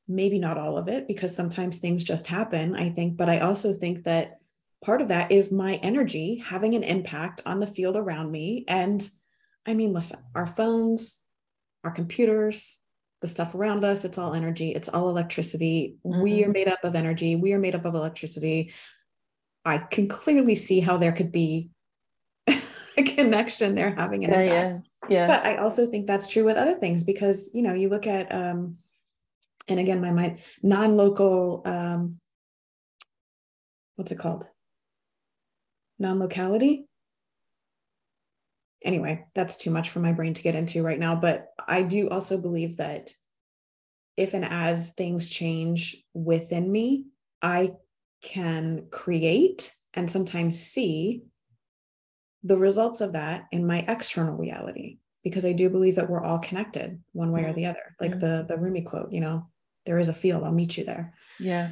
maybe 0.07 0.39
not 0.39 0.57
all 0.57 0.77
of 0.77 0.88
it 0.88 1.07
because 1.07 1.35
sometimes 1.35 1.77
things 1.77 2.03
just 2.03 2.27
happen, 2.27 2.75
I 2.75 2.89
think, 2.89 3.17
but 3.17 3.29
I 3.29 3.39
also 3.39 3.73
think 3.73 4.03
that 4.03 4.39
part 4.86 5.02
of 5.02 5.08
that 5.08 5.32
is 5.32 5.52
my 5.52 5.76
energy 5.78 6.36
having 6.45 6.76
an 6.76 6.84
impact 6.84 7.41
on 7.45 7.59
the 7.59 7.68
field 7.68 7.95
around 7.95 8.32
me. 8.32 8.64
And 8.68 9.07
I 9.66 9.74
mean, 9.74 9.93
listen, 9.93 10.20
our 10.36 10.45
phones, 10.45 11.24
our 11.84 11.89
computers, 11.89 12.82
the 13.22 13.28
stuff 13.28 13.55
around 13.55 13.84
us, 13.84 14.05
it's 14.05 14.20
all 14.20 14.36
energy, 14.36 14.72
it's 14.72 14.89
all 14.89 15.09
electricity. 15.09 15.97
Mm-hmm. 16.05 16.22
We 16.22 16.43
are 16.43 16.49
made 16.49 16.68
up 16.68 16.84
of 16.84 16.95
energy, 16.95 17.36
we 17.36 17.53
are 17.53 17.59
made 17.59 17.74
up 17.74 17.86
of 17.86 17.95
electricity. 17.95 18.74
I 19.66 19.80
can 19.80 20.07
clearly 20.07 20.53
see 20.53 20.80
how 20.80 20.97
there 20.97 21.12
could 21.12 21.32
be 21.32 21.72
a 22.47 23.03
connection 23.03 23.74
there 23.74 23.95
having 23.95 24.24
an 24.24 24.32
yeah, 24.32 24.39
impact. 24.41 24.88
Yeah. 25.09 25.18
Yeah. 25.18 25.28
But 25.28 25.45
I 25.45 25.57
also 25.57 25.88
think 25.88 26.05
that's 26.05 26.28
true 26.28 26.45
with 26.45 26.57
other 26.57 26.76
things 26.76 27.03
because, 27.03 27.51
you 27.55 27.64
know, 27.64 27.74
you 27.74 27.89
look 27.89 28.05
at, 28.05 28.32
um, 28.32 28.78
and 29.68 29.80
again, 29.80 30.01
my 30.01 30.12
mind, 30.12 30.39
non-local, 30.62 31.64
um, 31.66 32.20
what's 33.95 34.12
it 34.12 34.20
called? 34.20 34.45
Non 36.00 36.20
locality. 36.20 36.88
Anyway, 38.84 39.26
that's 39.34 39.58
too 39.58 39.72
much 39.72 39.89
for 39.89 40.00
my 40.00 40.12
brain 40.12 40.34
to 40.34 40.43
get 40.43 40.56
into 40.56 40.84
right 40.84 41.00
now. 41.00 41.16
But 41.16 41.48
I 41.68 41.82
do 41.82 42.10
also 42.10 42.39
believe 42.39 42.78
that 42.78 43.12
if 44.16 44.34
and 44.34 44.46
as 44.46 44.93
things 44.93 45.28
change 45.28 46.04
within 46.14 46.72
me, 46.72 47.06
I 47.41 47.74
can 48.22 48.88
create 48.91 49.74
and 49.93 50.10
sometimes 50.10 50.60
see 50.60 51.24
the 52.43 52.58
results 52.58 53.02
of 53.02 53.14
that 53.14 53.46
in 53.52 53.66
my 53.66 53.84
external 53.88 54.36
reality 54.38 55.00
because 55.24 55.46
I 55.46 55.54
do 55.54 55.70
believe 55.70 55.96
that 55.96 56.10
we're 56.10 56.24
all 56.24 56.38
connected 56.38 57.02
one 57.14 57.32
way 57.32 57.43
or 57.43 57.54
the 57.54 57.66
other. 57.66 57.96
Like 58.00 58.18
mm. 58.18 58.20
the 58.20 58.46
the 58.48 58.58
Rumi 58.58 58.84
quote, 58.84 59.12
you 59.12 59.20
know, 59.20 59.48
there 59.86 60.00
is 60.00 60.10
a 60.10 60.14
field, 60.14 60.43
I'll 60.43 60.52
meet 60.52 60.78
you 60.78 60.84
there. 60.86 61.16
Yeah. 61.39 61.72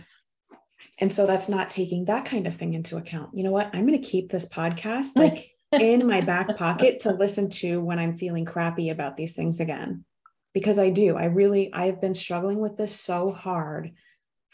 And 0.99 1.11
so 1.11 1.25
that's 1.25 1.49
not 1.49 1.69
taking 1.69 2.05
that 2.05 2.25
kind 2.25 2.47
of 2.47 2.55
thing 2.55 2.73
into 2.73 2.97
account. 2.97 3.31
You 3.33 3.43
know 3.43 3.51
what? 3.51 3.69
I'm 3.73 3.85
going 3.85 3.99
to 3.99 4.07
keep 4.07 4.29
this 4.29 4.47
podcast 4.47 5.11
like 5.15 5.51
in 5.71 6.07
my 6.07 6.21
back 6.21 6.55
pocket 6.57 7.01
to 7.01 7.13
listen 7.13 7.49
to 7.49 7.81
when 7.81 7.99
I'm 7.99 8.17
feeling 8.17 8.45
crappy 8.45 8.89
about 8.89 9.17
these 9.17 9.35
things 9.35 9.59
again. 9.59 10.05
Because 10.53 10.77
I 10.77 10.91
do. 10.91 11.17
I 11.17 11.25
really 11.25 11.73
I've 11.73 11.99
been 11.99 12.13
struggling 12.13 12.59
with 12.59 12.77
this 12.77 12.99
so 12.99 13.31
hard 13.31 13.91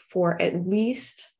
for 0.08 0.40
at 0.40 0.66
least 0.66 1.32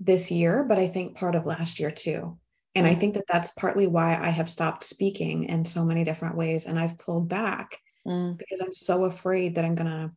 this 0.00 0.30
year, 0.30 0.64
but 0.64 0.78
I 0.78 0.88
think 0.88 1.16
part 1.16 1.34
of 1.34 1.46
last 1.46 1.78
year 1.78 1.90
too. 1.90 2.38
And 2.74 2.86
I 2.86 2.90
mm-hmm. 2.90 3.00
think 3.00 3.14
that 3.14 3.26
that's 3.28 3.52
partly 3.52 3.86
why 3.86 4.16
I 4.16 4.30
have 4.30 4.50
stopped 4.50 4.82
speaking 4.82 5.44
in 5.44 5.64
so 5.64 5.84
many 5.84 6.02
different 6.02 6.36
ways 6.36 6.66
and 6.66 6.78
I've 6.78 6.98
pulled 6.98 7.28
back 7.28 7.78
mm. 8.06 8.36
because 8.36 8.60
I'm 8.60 8.72
so 8.72 9.04
afraid 9.04 9.54
that 9.54 9.64
I'm 9.64 9.76
going 9.76 9.90
to 9.90 10.10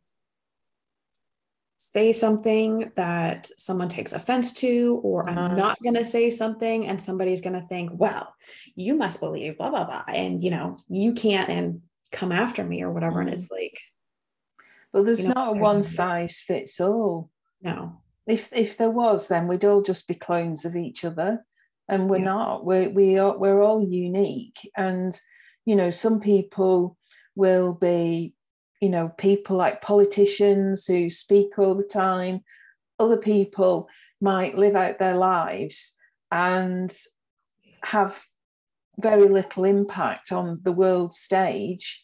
say 1.94 2.12
something 2.12 2.92
that 2.96 3.50
someone 3.58 3.88
takes 3.88 4.14
offense 4.14 4.54
to, 4.54 5.00
or 5.04 5.30
I'm 5.30 5.38
uh-huh. 5.38 5.56
not 5.56 5.82
going 5.82 5.96
to 5.96 6.04
say 6.04 6.30
something 6.30 6.88
and 6.88 7.02
somebody's 7.02 7.42
going 7.42 7.60
to 7.60 7.68
think, 7.68 7.92
well, 7.94 8.34
you 8.76 8.96
must 8.96 9.22
believe 9.22 9.58
blah, 9.58 9.70
blah, 9.70 9.86
blah. 9.86 10.04
And, 10.08 10.44
you 10.44 10.52
know, 10.52 10.78
you 10.90 11.14
can't 11.14 11.50
and 11.50 11.82
come 12.12 12.32
after 12.32 12.64
me 12.64 12.84
or 12.84 12.92
whatever. 12.92 13.20
Mm. 13.20 13.28
And 13.28 13.30
it's 13.30 13.50
like, 13.50 13.80
well, 14.92 15.04
there's 15.04 15.22
you 15.22 15.30
know, 15.30 15.34
not 15.34 15.58
a 15.58 15.60
one 15.60 15.84
size 15.84 16.40
fits 16.40 16.80
all. 16.82 17.30
No. 17.62 18.02
If 18.26 18.52
if 18.52 18.78
there 18.78 18.92
was, 18.92 19.28
then 19.28 19.48
we'd 19.48 19.64
all 19.64 19.82
just 19.82 20.08
be 20.08 20.16
clones 20.16 20.66
of 20.66 20.76
each 20.76 21.06
other, 21.06 21.46
and 21.88 22.10
we're 22.10 22.18
yeah. 22.18 22.26
not. 22.26 22.66
We're 22.66 22.90
we 22.90 23.18
are 23.18 23.38
we're 23.38 23.62
all 23.62 23.82
unique, 23.82 24.58
and 24.76 25.18
you 25.66 25.76
know, 25.76 25.92
some 25.92 26.20
people 26.20 26.98
will 27.36 27.74
be, 27.74 28.34
you 28.82 28.90
know, 28.90 29.10
people 29.10 29.58
like 29.58 29.82
politicians 29.82 30.86
who 30.86 31.10
speak 31.10 31.58
all 31.58 31.76
the 31.76 31.84
time. 31.84 32.42
Other 33.00 33.18
people 33.18 33.90
might 34.22 34.58
live 34.58 34.76
out 34.76 35.00
their 35.00 35.16
lives 35.16 35.96
and 36.32 36.94
have 37.84 38.26
very 39.00 39.28
little 39.28 39.64
impact 39.64 40.32
on 40.32 40.60
the 40.64 40.72
world 40.72 41.14
stage 41.14 42.04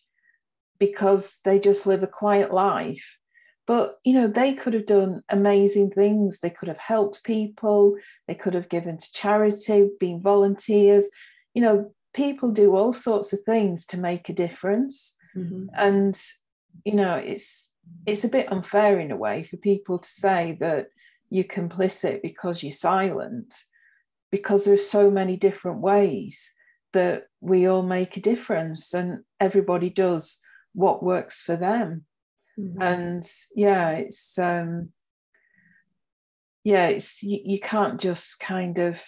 because 0.79 1.39
they 1.43 1.59
just 1.59 1.87
live 1.87 2.03
a 2.03 2.07
quiet 2.07 2.53
life 2.53 3.17
but 3.65 3.97
you 4.03 4.13
know 4.13 4.27
they 4.27 4.53
could 4.53 4.73
have 4.73 4.85
done 4.85 5.21
amazing 5.29 5.89
things 5.89 6.39
they 6.39 6.49
could 6.49 6.67
have 6.67 6.77
helped 6.77 7.23
people 7.23 7.95
they 8.27 8.35
could 8.35 8.53
have 8.53 8.69
given 8.69 8.97
to 8.97 9.11
charity 9.11 9.89
been 9.99 10.21
volunteers 10.21 11.09
you 11.53 11.61
know 11.61 11.93
people 12.13 12.51
do 12.51 12.75
all 12.75 12.93
sorts 12.93 13.33
of 13.33 13.39
things 13.45 13.85
to 13.85 13.97
make 13.97 14.29
a 14.29 14.33
difference 14.33 15.15
mm-hmm. 15.35 15.65
and 15.75 16.21
you 16.85 16.93
know 16.93 17.15
it's 17.15 17.69
it's 18.05 18.23
a 18.23 18.29
bit 18.29 18.51
unfair 18.51 18.99
in 18.99 19.11
a 19.11 19.15
way 19.15 19.43
for 19.43 19.57
people 19.57 19.99
to 19.99 20.09
say 20.09 20.57
that 20.59 20.87
you're 21.29 21.43
complicit 21.43 22.21
because 22.21 22.61
you're 22.61 22.71
silent 22.71 23.55
because 24.31 24.65
there's 24.65 24.87
so 24.87 25.11
many 25.11 25.37
different 25.37 25.79
ways 25.79 26.53
that 26.93 27.23
we 27.41 27.67
all 27.67 27.83
make 27.83 28.17
a 28.17 28.21
difference 28.21 28.93
and 28.93 29.19
everybody 29.39 29.89
does 29.89 30.37
what 30.73 31.03
works 31.03 31.41
for 31.41 31.55
them 31.55 32.05
mm-hmm. 32.59 32.81
and 32.81 33.29
yeah 33.55 33.89
it's 33.91 34.37
um 34.37 34.89
yeah 36.63 36.87
it's 36.87 37.21
you, 37.23 37.39
you 37.43 37.59
can't 37.59 37.99
just 37.99 38.39
kind 38.39 38.77
of 38.77 39.03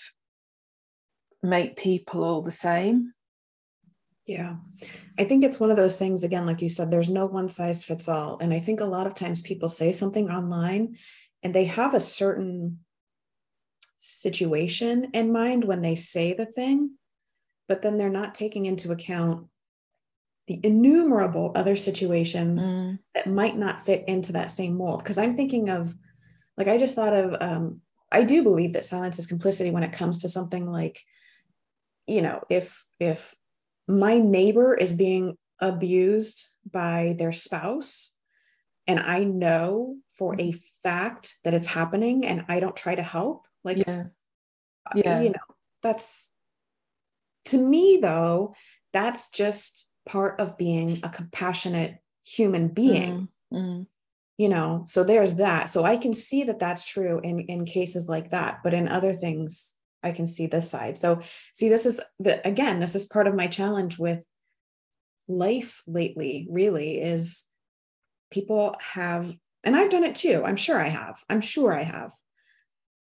make 1.43 1.77
people 1.77 2.23
all 2.23 2.41
the 2.41 2.51
same 2.51 3.13
yeah. 4.25 4.55
I 5.17 5.23
think 5.23 5.43
it's 5.43 5.59
one 5.59 5.71
of 5.71 5.77
those 5.77 5.97
things, 5.97 6.23
again, 6.23 6.45
like 6.45 6.61
you 6.61 6.69
said, 6.69 6.91
there's 6.91 7.09
no 7.09 7.25
one 7.25 7.47
size 7.47 7.83
fits 7.83 8.09
all. 8.09 8.37
And 8.39 8.53
I 8.53 8.59
think 8.59 8.79
a 8.79 8.85
lot 8.85 9.07
of 9.07 9.15
times 9.15 9.41
people 9.41 9.69
say 9.69 9.91
something 9.91 10.29
online 10.29 10.97
and 11.43 11.53
they 11.53 11.65
have 11.65 11.93
a 11.93 11.99
certain 11.99 12.79
situation 13.97 15.11
in 15.13 15.31
mind 15.31 15.63
when 15.63 15.81
they 15.81 15.95
say 15.95 16.33
the 16.33 16.45
thing, 16.45 16.91
but 17.67 17.81
then 17.81 17.97
they're 17.97 18.09
not 18.09 18.35
taking 18.35 18.65
into 18.65 18.91
account 18.91 19.47
the 20.47 20.59
innumerable 20.63 21.51
other 21.55 21.75
situations 21.75 22.61
mm. 22.61 22.99
that 23.15 23.27
might 23.27 23.57
not 23.57 23.83
fit 23.83 24.03
into 24.07 24.33
that 24.33 24.51
same 24.51 24.75
mold. 24.77 24.99
Because 24.99 25.17
I'm 25.17 25.35
thinking 25.35 25.69
of, 25.69 25.91
like, 26.57 26.67
I 26.67 26.77
just 26.77 26.95
thought 26.95 27.13
of, 27.13 27.35
um, 27.41 27.81
I 28.11 28.23
do 28.23 28.43
believe 28.43 28.73
that 28.73 28.85
silence 28.85 29.17
is 29.17 29.25
complicity 29.25 29.71
when 29.71 29.83
it 29.83 29.91
comes 29.91 30.19
to 30.19 30.29
something 30.29 30.69
like, 30.69 31.01
you 32.05 32.21
know, 32.21 32.43
if 32.49 32.85
if 32.99 33.33
my 33.87 34.17
neighbor 34.17 34.73
is 34.75 34.93
being 34.93 35.37
abused 35.59 36.47
by 36.69 37.15
their 37.17 37.31
spouse, 37.31 38.15
and 38.87 38.99
I 38.99 39.23
know 39.23 39.97
for 40.11 40.39
a 40.39 40.53
fact 40.83 41.35
that 41.43 41.53
it's 41.53 41.67
happening, 41.67 42.25
and 42.25 42.45
I 42.47 42.59
don't 42.59 42.75
try 42.75 42.95
to 42.95 43.03
help, 43.03 43.47
like, 43.63 43.77
yeah, 43.77 44.03
yeah. 44.95 45.21
you 45.21 45.29
know, 45.29 45.55
that's 45.81 46.31
to 47.45 47.57
me 47.57 47.99
though, 48.01 48.55
that's 48.91 49.29
just 49.29 49.91
part 50.07 50.39
of 50.39 50.57
being 50.57 50.99
a 51.03 51.09
compassionate 51.09 51.97
human 52.23 52.69
being. 52.69 53.29
Mm, 53.53 53.59
mm. 53.59 53.87
you 54.37 54.49
know 54.49 54.83
so 54.85 55.03
there's 55.03 55.35
that. 55.35 55.69
So 55.69 55.83
i 55.83 55.97
can 55.97 56.13
see 56.13 56.43
that 56.45 56.59
that's 56.59 56.85
true 56.85 57.19
in 57.23 57.39
in 57.41 57.65
cases 57.65 58.09
like 58.09 58.31
that 58.31 58.61
but 58.63 58.73
in 58.73 58.87
other 58.87 59.13
things 59.13 59.75
i 60.05 60.11
can 60.11 60.27
see 60.27 60.47
this 60.47 60.69
side 60.69 60.97
so 60.97 61.21
see 61.53 61.69
this 61.69 61.85
is 61.85 61.99
the 62.19 62.45
again 62.47 62.79
this 62.79 62.95
is 62.95 63.05
part 63.05 63.27
of 63.27 63.35
my 63.35 63.47
challenge 63.47 63.97
with 63.97 64.21
life 65.27 65.81
lately 65.87 66.47
really 66.49 67.01
is 67.01 67.45
people 68.31 68.75
have 68.79 69.33
and 69.63 69.75
i've 69.75 69.89
done 69.89 70.03
it 70.03 70.15
too 70.15 70.43
i'm 70.45 70.55
sure 70.55 70.79
i 70.79 70.87
have 70.87 71.23
i'm 71.29 71.41
sure 71.41 71.73
i 71.73 71.83
have 71.83 72.13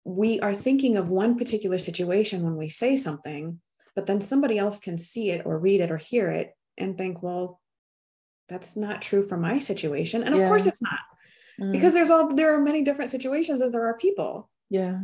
we 0.03 0.39
are 0.39 0.53
thinking 0.53 0.97
of 0.97 1.09
one 1.09 1.37
particular 1.37 1.77
situation 1.77 2.43
when 2.43 2.55
we 2.55 2.69
say 2.69 2.95
something 2.95 3.59
but 3.95 4.05
then 4.05 4.21
somebody 4.21 4.57
else 4.57 4.79
can 4.79 4.97
see 4.97 5.29
it 5.29 5.45
or 5.45 5.59
read 5.59 5.81
it 5.81 5.91
or 5.91 5.97
hear 5.97 6.29
it 6.29 6.55
and 6.77 6.97
think, 6.97 7.21
well, 7.21 7.59
that's 8.47 8.75
not 8.75 9.01
true 9.01 9.27
for 9.27 9.37
my 9.37 9.59
situation. 9.59 10.23
And 10.23 10.33
of 10.33 10.39
yeah. 10.39 10.47
course 10.47 10.65
it's 10.65 10.81
not. 10.81 10.99
Mm. 11.59 11.73
Because 11.73 11.93
there's 11.93 12.09
all 12.09 12.33
there 12.33 12.55
are 12.55 12.61
many 12.61 12.81
different 12.81 13.11
situations 13.11 13.61
as 13.61 13.73
there 13.73 13.85
are 13.85 13.97
people. 13.97 14.49
Yeah. 14.69 14.99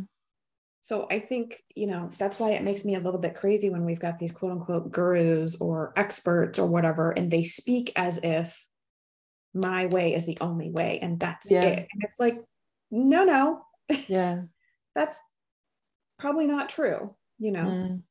So 0.80 1.06
I 1.10 1.18
think, 1.18 1.62
you 1.74 1.86
know, 1.86 2.10
that's 2.18 2.38
why 2.38 2.50
it 2.50 2.62
makes 2.62 2.84
me 2.84 2.94
a 2.94 3.00
little 3.00 3.20
bit 3.20 3.34
crazy 3.34 3.70
when 3.70 3.84
we've 3.84 4.00
got 4.00 4.18
these 4.18 4.32
quote 4.32 4.52
unquote 4.52 4.92
gurus 4.92 5.56
or 5.60 5.92
experts 5.96 6.58
or 6.58 6.66
whatever, 6.66 7.10
and 7.10 7.30
they 7.30 7.42
speak 7.42 7.92
as 7.96 8.20
if 8.22 8.66
my 9.52 9.86
way 9.86 10.14
is 10.14 10.26
the 10.26 10.38
only 10.40 10.70
way 10.70 10.98
and 11.00 11.18
that's 11.18 11.50
yeah. 11.50 11.64
it. 11.64 11.78
And 11.78 12.02
it's 12.02 12.20
like, 12.20 12.38
no, 12.90 13.24
no. 13.24 13.62
Yeah. 14.06 14.42
that's 14.94 15.20
probably 16.18 16.46
not 16.46 16.68
true, 16.68 17.14
you 17.38 17.52
know. 17.52 17.64
Mm. 17.64 18.02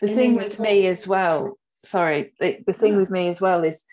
The 0.00 0.06
and 0.06 0.16
thing 0.16 0.34
with 0.36 0.58
me 0.58 0.86
as 0.86 1.06
well 1.06 1.58
sorry, 1.86 2.32
the, 2.40 2.58
the 2.66 2.72
thing 2.72 2.96
with 2.96 3.10
me 3.10 3.28
as 3.28 3.40
well 3.40 3.64
is 3.64 3.84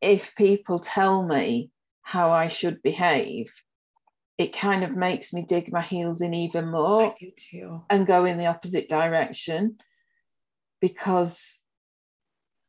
if 0.00 0.34
people 0.36 0.78
tell 0.78 1.22
me 1.22 1.70
how 2.02 2.30
I 2.30 2.48
should 2.48 2.82
behave, 2.82 3.52
it 4.38 4.56
kind 4.56 4.84
of 4.84 4.96
makes 4.96 5.32
me 5.32 5.42
dig 5.42 5.72
my 5.72 5.82
heels 5.82 6.22
in 6.22 6.32
even 6.32 6.70
more 6.70 7.12
and 7.90 8.06
go 8.06 8.24
in 8.24 8.38
the 8.38 8.46
opposite 8.46 8.88
direction 8.88 9.76
because 10.80 11.58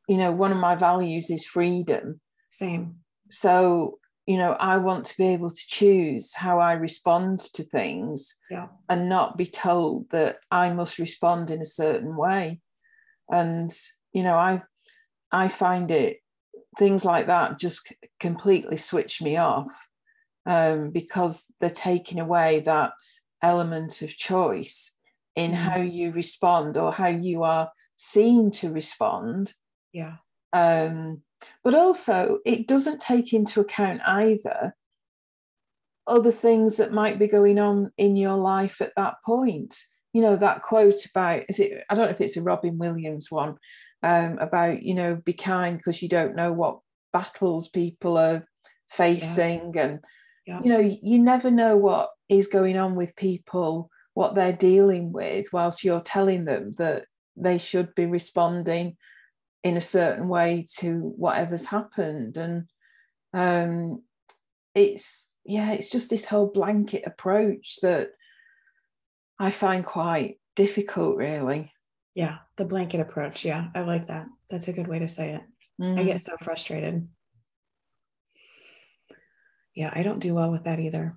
you 0.07 0.17
know 0.17 0.31
one 0.31 0.51
of 0.51 0.57
my 0.57 0.75
values 0.75 1.29
is 1.29 1.45
freedom. 1.45 2.19
Same. 2.49 2.95
So 3.29 3.99
you 4.25 4.37
know 4.37 4.51
i 4.59 4.77
want 4.77 5.05
to 5.05 5.17
be 5.17 5.27
able 5.29 5.49
to 5.49 5.67
choose 5.67 6.35
how 6.35 6.59
i 6.59 6.73
respond 6.73 7.39
to 7.39 7.63
things 7.63 8.35
yeah. 8.51 8.67
and 8.87 9.09
not 9.09 9.37
be 9.37 9.45
told 9.47 10.07
that 10.11 10.37
i 10.51 10.71
must 10.71 10.99
respond 10.99 11.49
in 11.49 11.61
a 11.61 11.65
certain 11.65 12.15
way. 12.15 12.59
And 13.31 13.71
you 14.11 14.23
know 14.23 14.35
i 14.35 14.61
i 15.31 15.47
find 15.47 15.91
it 15.91 16.17
things 16.77 17.05
like 17.05 17.27
that 17.27 17.59
just 17.59 17.93
completely 18.19 18.77
switch 18.77 19.21
me 19.21 19.37
off 19.37 19.88
um, 20.45 20.91
because 20.91 21.45
they're 21.59 21.69
taking 21.69 22.19
away 22.19 22.61
that 22.61 22.91
element 23.41 24.01
of 24.01 24.15
choice 24.15 24.93
in 25.35 25.51
mm. 25.51 25.55
how 25.55 25.77
you 25.77 26.11
respond 26.11 26.77
or 26.77 26.91
how 26.91 27.07
you 27.07 27.43
are 27.43 27.71
seen 27.95 28.51
to 28.51 28.71
respond 28.71 29.53
yeah 29.93 30.15
um, 30.53 31.21
but 31.63 31.75
also 31.75 32.39
it 32.45 32.67
doesn't 32.67 32.99
take 32.99 33.33
into 33.33 33.61
account 33.61 34.01
either 34.05 34.75
other 36.07 36.31
things 36.31 36.77
that 36.77 36.91
might 36.91 37.19
be 37.19 37.27
going 37.27 37.59
on 37.59 37.91
in 37.97 38.15
your 38.15 38.35
life 38.35 38.81
at 38.81 38.91
that 38.97 39.15
point 39.25 39.75
you 40.11 40.21
know 40.21 40.35
that 40.35 40.61
quote 40.61 41.05
about 41.05 41.43
is 41.49 41.59
it 41.59 41.83
i 41.89 41.95
don't 41.95 42.05
know 42.05 42.11
if 42.11 42.21
it's 42.21 42.37
a 42.37 42.41
robin 42.41 42.77
williams 42.77 43.29
one 43.29 43.55
um, 44.01 44.37
about 44.39 44.81
you 44.81 44.93
know 44.93 45.15
be 45.15 45.33
kind 45.33 45.77
because 45.77 46.01
you 46.01 46.09
don't 46.09 46.35
know 46.35 46.53
what 46.53 46.79
battles 47.13 47.67
people 47.67 48.17
are 48.17 48.45
facing 48.89 49.73
yes. 49.73 49.85
and 49.85 49.99
yeah. 50.49 50.61
you 50.63 50.69
know 50.69 50.97
you 51.01 51.19
never 51.19 51.51
know 51.51 51.77
what 51.77 52.09
is 52.27 52.47
going 52.47 52.77
on 52.77 52.95
with 52.95 53.15
people 53.15 53.89
what 54.13 54.35
they're 54.35 54.51
dealing 54.51 55.13
with 55.13 55.47
whilst 55.53 55.83
you're 55.83 56.01
telling 56.01 56.43
them 56.43 56.71
that 56.71 57.05
they 57.37 57.57
should 57.57 57.95
be 57.95 58.05
responding 58.05 58.97
in 59.63 59.77
a 59.77 59.81
certain 59.81 60.27
way 60.27 60.65
to 60.77 61.13
whatever's 61.15 61.65
happened. 61.65 62.37
And 62.37 62.67
um, 63.33 64.03
it's 64.75 65.37
yeah 65.45 65.71
it's 65.71 65.89
just 65.89 66.09
this 66.09 66.25
whole 66.25 66.47
blanket 66.47 67.03
approach 67.07 67.77
that 67.81 68.11
i 69.39 69.49
find 69.49 69.85
quite 69.85 70.39
difficult 70.55 71.15
really. 71.15 71.71
Yeah 72.13 72.39
the 72.57 72.65
blanket 72.65 72.99
approach. 72.99 73.45
Yeah 73.45 73.67
i 73.73 73.81
like 73.81 74.07
that. 74.07 74.27
That's 74.49 74.67
a 74.67 74.73
good 74.73 74.87
way 74.87 74.99
to 74.99 75.07
say 75.07 75.35
it. 75.35 75.41
Mm. 75.81 75.99
i 75.99 76.03
get 76.03 76.19
so 76.19 76.35
frustrated 76.41 77.07
yeah 79.75 79.91
i 79.93 80.03
don't 80.03 80.19
do 80.19 80.33
well 80.33 80.51
with 80.51 80.63
that 80.65 80.79
either. 80.79 81.13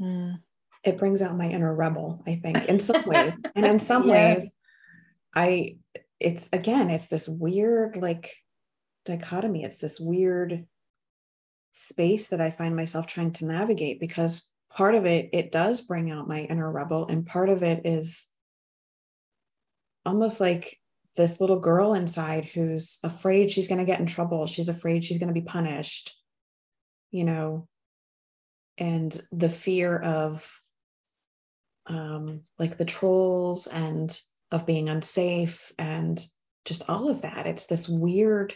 Mm. 0.00 0.40
it 0.82 0.98
brings 0.98 1.22
out 1.22 1.36
my 1.36 1.48
inner 1.48 1.72
rebel 1.72 2.22
i 2.26 2.34
think 2.36 2.66
in 2.66 2.78
some 2.78 3.02
ways. 3.06 3.32
And 3.54 3.64
in 3.64 3.78
some 3.78 4.08
ways 4.08 4.54
i 5.34 5.76
it's 6.20 6.48
again 6.52 6.90
it's 6.90 7.08
this 7.08 7.28
weird 7.28 7.96
like 7.96 8.32
dichotomy. 9.04 9.64
It's 9.64 9.78
this 9.78 10.00
weird 10.00 10.66
space 11.72 12.28
that 12.28 12.40
i 12.40 12.50
find 12.50 12.74
myself 12.74 13.06
trying 13.06 13.32
to 13.32 13.46
navigate 13.46 14.00
because 14.00 14.50
part 14.70 14.94
of 14.94 15.06
it 15.06 15.28
it 15.32 15.52
does 15.52 15.80
bring 15.80 16.10
out 16.10 16.28
my 16.28 16.40
inner 16.42 16.70
rebel 16.70 17.06
and 17.08 17.26
part 17.26 17.48
of 17.48 17.62
it 17.62 17.84
is 17.84 18.28
almost 20.06 20.40
like 20.40 20.78
this 21.16 21.40
little 21.40 21.58
girl 21.58 21.94
inside 21.94 22.44
who's 22.44 22.98
afraid 23.04 23.50
she's 23.50 23.68
going 23.68 23.78
to 23.78 23.84
get 23.84 24.00
in 24.00 24.06
trouble. 24.06 24.46
She's 24.46 24.68
afraid 24.68 25.04
she's 25.04 25.18
going 25.18 25.32
to 25.32 25.40
be 25.40 25.46
punished 25.46 26.16
you 27.14 27.22
know 27.22 27.68
and 28.76 29.20
the 29.30 29.48
fear 29.48 29.96
of 29.96 30.50
um 31.86 32.40
like 32.58 32.76
the 32.76 32.84
trolls 32.84 33.68
and 33.68 34.20
of 34.50 34.66
being 34.66 34.88
unsafe 34.88 35.72
and 35.78 36.26
just 36.64 36.88
all 36.88 37.08
of 37.08 37.22
that. 37.22 37.46
It's 37.46 37.66
this 37.66 37.88
weird 37.88 38.54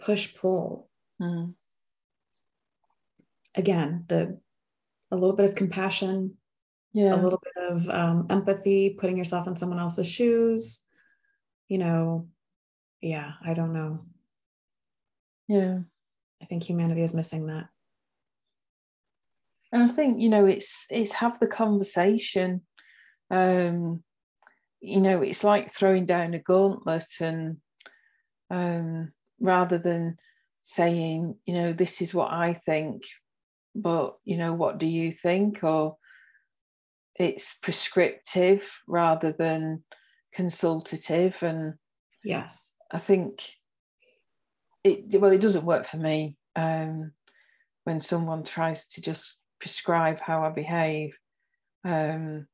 push 0.00 0.34
pull 0.34 0.88
mm. 1.20 1.54
again 3.54 4.04
the 4.08 4.38
a 5.10 5.16
little 5.16 5.36
bit 5.36 5.48
of 5.48 5.54
compassion 5.56 6.34
yeah. 6.92 7.14
a 7.14 7.22
little 7.22 7.40
bit 7.42 7.70
of 7.70 7.88
um, 7.88 8.26
empathy 8.28 8.90
putting 8.90 9.16
yourself 9.16 9.46
in 9.46 9.56
someone 9.56 9.78
else's 9.78 10.10
shoes 10.10 10.80
you 11.68 11.78
know. 11.78 12.28
Yeah 13.00 13.32
i 13.44 13.54
don't 13.54 13.72
know. 13.72 14.00
Yeah 15.46 15.78
i 16.44 16.46
think 16.46 16.62
humanity 16.62 17.02
is 17.02 17.14
missing 17.14 17.46
that. 17.46 17.64
And 19.72 19.82
i 19.82 19.86
think 19.88 20.20
you 20.20 20.28
know 20.28 20.44
it's 20.44 20.86
it's 20.90 21.12
have 21.12 21.40
the 21.40 21.46
conversation 21.46 22.60
um 23.30 24.04
you 24.80 25.00
know 25.00 25.22
it's 25.22 25.42
like 25.42 25.72
throwing 25.72 26.06
down 26.06 26.34
a 26.34 26.38
gauntlet 26.38 27.06
and 27.20 27.56
um 28.50 29.12
rather 29.40 29.78
than 29.78 30.16
saying 30.62 31.36
you 31.46 31.54
know 31.54 31.72
this 31.72 32.02
is 32.02 32.14
what 32.14 32.30
i 32.30 32.52
think 32.52 33.02
but 33.74 34.16
you 34.24 34.36
know 34.36 34.52
what 34.52 34.78
do 34.78 34.86
you 34.86 35.10
think? 35.10 35.64
Or 35.64 35.96
it's 37.16 37.54
prescriptive 37.54 38.70
rather 38.86 39.32
than 39.32 39.84
consultative. 40.32 41.42
And 41.42 41.74
yes. 42.22 42.76
I 42.90 42.98
think 42.98 43.42
it 44.84 45.20
well 45.20 45.32
it 45.32 45.40
doesn't 45.40 45.64
work 45.64 45.86
for 45.86 45.96
me 45.96 46.36
um, 46.56 47.12
when 47.84 48.00
someone 48.00 48.44
tries 48.44 48.86
to 48.86 49.00
just 49.00 49.36
prescribe 49.60 50.20
how 50.20 50.44
i 50.44 50.50
behave 50.50 51.16
um, 51.84 52.46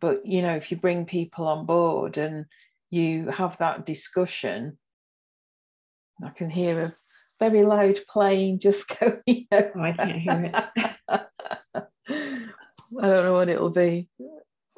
but 0.00 0.24
you 0.24 0.42
know 0.42 0.54
if 0.54 0.70
you 0.70 0.76
bring 0.76 1.04
people 1.04 1.46
on 1.46 1.66
board 1.66 2.18
and 2.18 2.46
you 2.90 3.28
have 3.30 3.56
that 3.58 3.84
discussion 3.86 4.78
i 6.22 6.28
can 6.28 6.50
hear 6.50 6.80
a 6.80 6.92
very 7.40 7.64
loud 7.64 7.98
plane 8.08 8.60
just 8.60 8.86
going. 9.00 9.46
Oh, 9.50 9.70
I 9.80 9.92
can't 9.92 10.12
hear 10.12 10.52
it. 10.52 10.88
I 13.00 13.06
don't 13.06 13.24
know 13.24 13.32
what 13.32 13.48
it'll 13.48 13.70
be. 13.70 14.08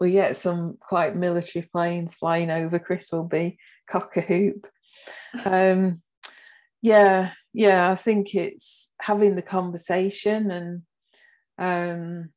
We 0.00 0.12
get 0.12 0.36
some 0.36 0.78
quite 0.80 1.16
military 1.16 1.68
planes 1.70 2.14
flying 2.14 2.50
over. 2.50 2.78
Chris 2.78 3.10
will 3.12 3.24
be 3.24 3.58
cock 3.90 4.16
a 4.16 4.20
hoop. 4.20 4.66
Um, 5.44 6.02
yeah, 6.82 7.32
yeah. 7.52 7.90
I 7.90 7.94
think 7.94 8.34
it's 8.34 8.90
having 9.00 9.36
the 9.36 9.42
conversation 9.42 10.50
and 10.50 10.82
um, 11.58 12.30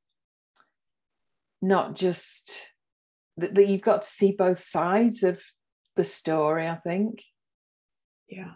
not 1.61 1.95
just 1.95 2.67
that, 3.37 3.55
that 3.55 3.67
you've 3.67 3.81
got 3.81 4.03
to 4.03 4.07
see 4.07 4.31
both 4.31 4.63
sides 4.63 5.23
of 5.23 5.41
the 5.95 6.03
story. 6.03 6.67
I 6.67 6.75
think. 6.75 7.23
Yeah. 8.29 8.51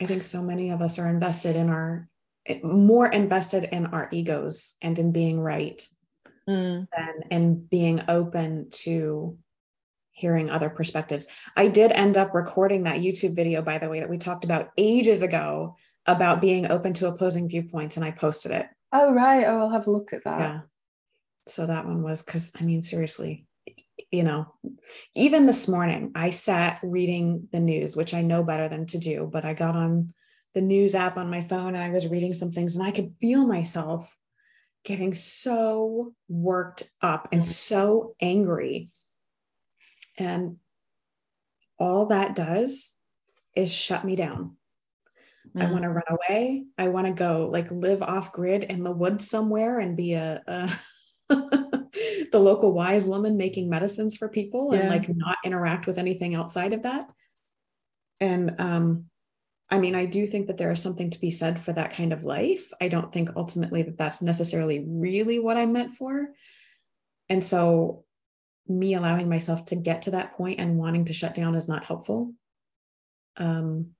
I 0.00 0.06
think 0.06 0.24
so 0.24 0.42
many 0.42 0.70
of 0.70 0.82
us 0.82 0.98
are 0.98 1.08
invested 1.08 1.54
in 1.54 1.68
our 1.68 2.08
more 2.64 3.06
invested 3.06 3.68
in 3.70 3.86
our 3.86 4.08
egos 4.10 4.74
and 4.82 4.98
in 4.98 5.12
being 5.12 5.38
right 5.38 5.86
mm. 6.48 6.88
than 6.96 7.14
in 7.30 7.64
being 7.66 8.02
open 8.08 8.68
to 8.70 9.38
hearing 10.12 10.50
other 10.50 10.70
perspectives. 10.70 11.26
I 11.56 11.68
did 11.68 11.92
end 11.92 12.16
up 12.16 12.34
recording 12.34 12.84
that 12.84 13.00
YouTube 13.00 13.34
video, 13.34 13.62
by 13.62 13.78
the 13.78 13.88
way, 13.88 14.00
that 14.00 14.10
we 14.10 14.18
talked 14.18 14.44
about 14.44 14.70
ages 14.78 15.22
ago 15.22 15.76
about 16.06 16.40
being 16.40 16.70
open 16.70 16.92
to 16.94 17.08
opposing 17.08 17.48
viewpoints, 17.48 17.96
and 17.96 18.04
I 18.04 18.10
posted 18.10 18.52
it. 18.52 18.66
Oh, 18.92 19.12
right. 19.12 19.44
Oh, 19.46 19.60
I'll 19.60 19.70
have 19.70 19.86
a 19.86 19.90
look 19.90 20.12
at 20.12 20.24
that. 20.24 20.40
Yeah. 20.40 20.60
So 21.46 21.66
that 21.66 21.86
one 21.86 22.02
was 22.02 22.22
because, 22.22 22.52
I 22.60 22.62
mean, 22.62 22.82
seriously, 22.82 23.46
you 24.10 24.22
know, 24.22 24.52
even 25.14 25.46
this 25.46 25.66
morning, 25.66 26.12
I 26.14 26.30
sat 26.30 26.78
reading 26.82 27.48
the 27.52 27.60
news, 27.60 27.96
which 27.96 28.14
I 28.14 28.22
know 28.22 28.42
better 28.42 28.68
than 28.68 28.86
to 28.86 28.98
do, 28.98 29.28
but 29.32 29.44
I 29.44 29.54
got 29.54 29.74
on 29.74 30.12
the 30.54 30.60
news 30.60 30.94
app 30.94 31.16
on 31.16 31.30
my 31.30 31.42
phone 31.42 31.74
and 31.74 31.82
I 31.82 31.90
was 31.90 32.08
reading 32.08 32.34
some 32.34 32.52
things 32.52 32.76
and 32.76 32.86
I 32.86 32.90
could 32.90 33.14
feel 33.20 33.46
myself 33.46 34.14
getting 34.84 35.14
so 35.14 36.12
worked 36.28 36.90
up 37.00 37.28
and 37.32 37.44
so 37.44 38.14
angry. 38.20 38.90
And 40.18 40.56
all 41.78 42.06
that 42.06 42.34
does 42.34 42.96
is 43.54 43.72
shut 43.72 44.04
me 44.04 44.16
down. 44.16 44.56
Mm. 45.56 45.62
I 45.62 45.70
want 45.70 45.82
to 45.82 45.90
run 45.90 46.04
away. 46.08 46.64
I 46.78 46.88
want 46.88 47.06
to 47.06 47.12
go 47.12 47.48
like 47.50 47.70
live 47.70 48.02
off 48.02 48.32
grid 48.32 48.64
in 48.64 48.84
the 48.84 48.92
woods 48.92 49.28
somewhere 49.28 49.80
and 49.80 49.96
be 49.96 50.14
a, 50.14 50.42
a 50.46 50.70
the 51.28 52.38
local 52.38 52.72
wise 52.72 53.06
woman 53.06 53.36
making 53.36 53.68
medicines 53.68 54.16
for 54.16 54.28
people 54.28 54.70
yeah. 54.72 54.80
and 54.80 54.90
like 54.90 55.08
not 55.14 55.38
interact 55.44 55.86
with 55.86 55.98
anything 55.98 56.34
outside 56.34 56.72
of 56.72 56.82
that. 56.82 57.08
And 58.20 58.54
um, 58.58 59.06
I 59.70 59.78
mean, 59.78 59.94
I 59.94 60.06
do 60.06 60.26
think 60.26 60.46
that 60.46 60.58
there 60.58 60.70
is 60.70 60.82
something 60.82 61.10
to 61.10 61.20
be 61.20 61.30
said 61.30 61.58
for 61.58 61.72
that 61.72 61.92
kind 61.92 62.12
of 62.12 62.24
life. 62.24 62.70
I 62.80 62.88
don't 62.88 63.12
think 63.12 63.30
ultimately 63.36 63.82
that 63.82 63.96
that's 63.96 64.22
necessarily 64.22 64.84
really 64.86 65.38
what 65.38 65.56
I'm 65.56 65.72
meant 65.72 65.94
for. 65.94 66.28
And 67.28 67.42
so, 67.42 68.04
me 68.68 68.94
allowing 68.94 69.28
myself 69.28 69.64
to 69.66 69.76
get 69.76 70.02
to 70.02 70.12
that 70.12 70.34
point 70.34 70.60
and 70.60 70.78
wanting 70.78 71.06
to 71.06 71.12
shut 71.12 71.34
down 71.34 71.54
is 71.54 71.68
not 71.68 71.84
helpful. 71.84 72.32
Um, 73.36 73.90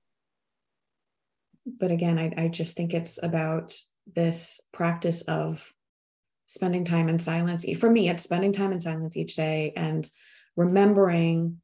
but 1.65 1.91
again, 1.91 2.19
I, 2.19 2.33
I 2.37 2.47
just 2.47 2.75
think 2.75 2.93
it's 2.93 3.21
about 3.21 3.73
this 4.15 4.61
practice 4.73 5.21
of 5.23 5.71
spending 6.45 6.83
time 6.83 7.09
in 7.09 7.19
silence. 7.19 7.65
For 7.77 7.89
me, 7.89 8.09
it's 8.09 8.23
spending 8.23 8.51
time 8.51 8.73
in 8.73 8.81
silence 8.81 9.17
each 9.17 9.35
day 9.35 9.73
and 9.75 10.09
remembering 10.55 11.61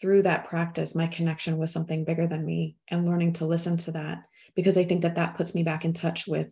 through 0.00 0.22
that 0.22 0.46
practice 0.46 0.94
my 0.94 1.06
connection 1.06 1.58
with 1.58 1.70
something 1.70 2.04
bigger 2.04 2.26
than 2.26 2.44
me 2.44 2.76
and 2.88 3.06
learning 3.06 3.34
to 3.34 3.46
listen 3.46 3.76
to 3.76 3.92
that 3.92 4.26
because 4.54 4.78
I 4.78 4.84
think 4.84 5.02
that 5.02 5.16
that 5.16 5.36
puts 5.36 5.54
me 5.54 5.62
back 5.62 5.84
in 5.84 5.92
touch 5.92 6.26
with 6.26 6.50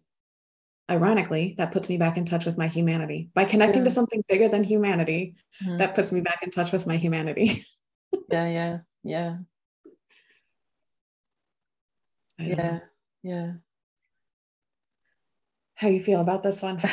ironically 0.91 1.55
that 1.59 1.73
puts 1.73 1.89
me 1.89 1.97
back 1.97 2.17
in 2.17 2.25
touch 2.25 2.45
with 2.45 2.59
my 2.59 2.67
humanity 2.67 3.31
by 3.35 3.45
connecting 3.45 3.83
yeah. 3.83 3.85
to 3.85 3.91
something 3.91 4.23
bigger 4.29 4.49
than 4.49 4.65
humanity 4.65 5.35
mm-hmm. 5.63 5.79
that 5.79 5.95
puts 5.95 6.13
me 6.13 6.21
back 6.21 6.43
in 6.43 6.51
touch 6.51 6.73
with 6.73 6.87
my 6.87 6.97
humanity 6.97 7.65
yeah 8.31 8.49
yeah 8.49 8.79
yeah 9.05 9.37
yeah 12.39 12.79
yeah 13.23 13.53
how 15.77 15.89
you 15.89 16.03
feel 16.03 16.21
about 16.21 16.43
this 16.43 16.61
one 16.61 16.81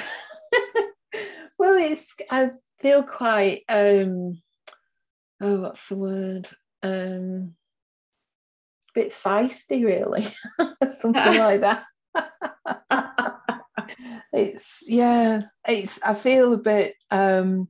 well, 1.60 1.78
it's 1.78 2.16
I 2.32 2.52
feel 2.80 3.04
quite 3.04 3.64
um 3.70 4.42
oh 5.42 5.62
what's 5.62 5.90
the 5.90 5.98
word? 5.98 6.50
Um 6.82 7.56
a 8.90 9.00
bit 9.00 9.14
feisty 9.14 9.86
really. 9.86 10.34
Something 10.92 11.38
like 11.38 11.62
that. 11.62 11.86
It's 14.32 14.84
yeah, 14.88 15.44
it's 15.68 16.02
I 16.04 16.14
feel 16.14 16.54
a 16.54 16.58
bit 16.58 16.96
um 17.12 17.68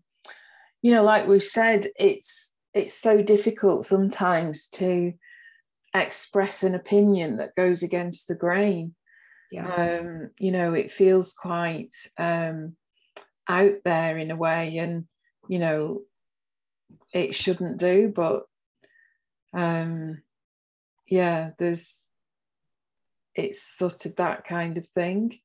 you 0.82 0.92
know, 0.92 1.04
like 1.04 1.28
we've 1.28 1.44
said, 1.44 1.88
it's 1.98 2.54
it's 2.74 2.94
so 2.94 3.22
difficult 3.22 3.86
sometimes 3.86 4.70
to 4.70 5.14
express 5.94 6.64
an 6.64 6.76
opinion 6.76 7.38
that 7.38 7.56
goes 7.56 7.84
against 7.84 8.28
the 8.28 8.36
grain. 8.36 8.96
Yeah. 9.52 9.68
Um, 9.74 10.30
you 10.38 10.52
know, 10.52 10.74
it 10.74 10.92
feels 10.92 11.34
quite 11.34 11.94
um 12.18 12.76
out 13.50 13.78
there 13.84 14.18
in 14.18 14.30
a 14.30 14.36
way 14.36 14.78
and 14.78 15.06
you 15.48 15.58
know 15.58 16.02
it 17.12 17.34
shouldn't 17.34 17.80
do 17.80 18.14
but 18.16 18.44
um 19.54 20.22
yeah 21.08 21.50
there's 21.58 22.08
it's 23.34 23.64
sort 23.64 24.06
of 24.06 24.16
that 24.18 24.46
kind 24.46 24.78
of 24.78 24.88
thing 24.88 25.40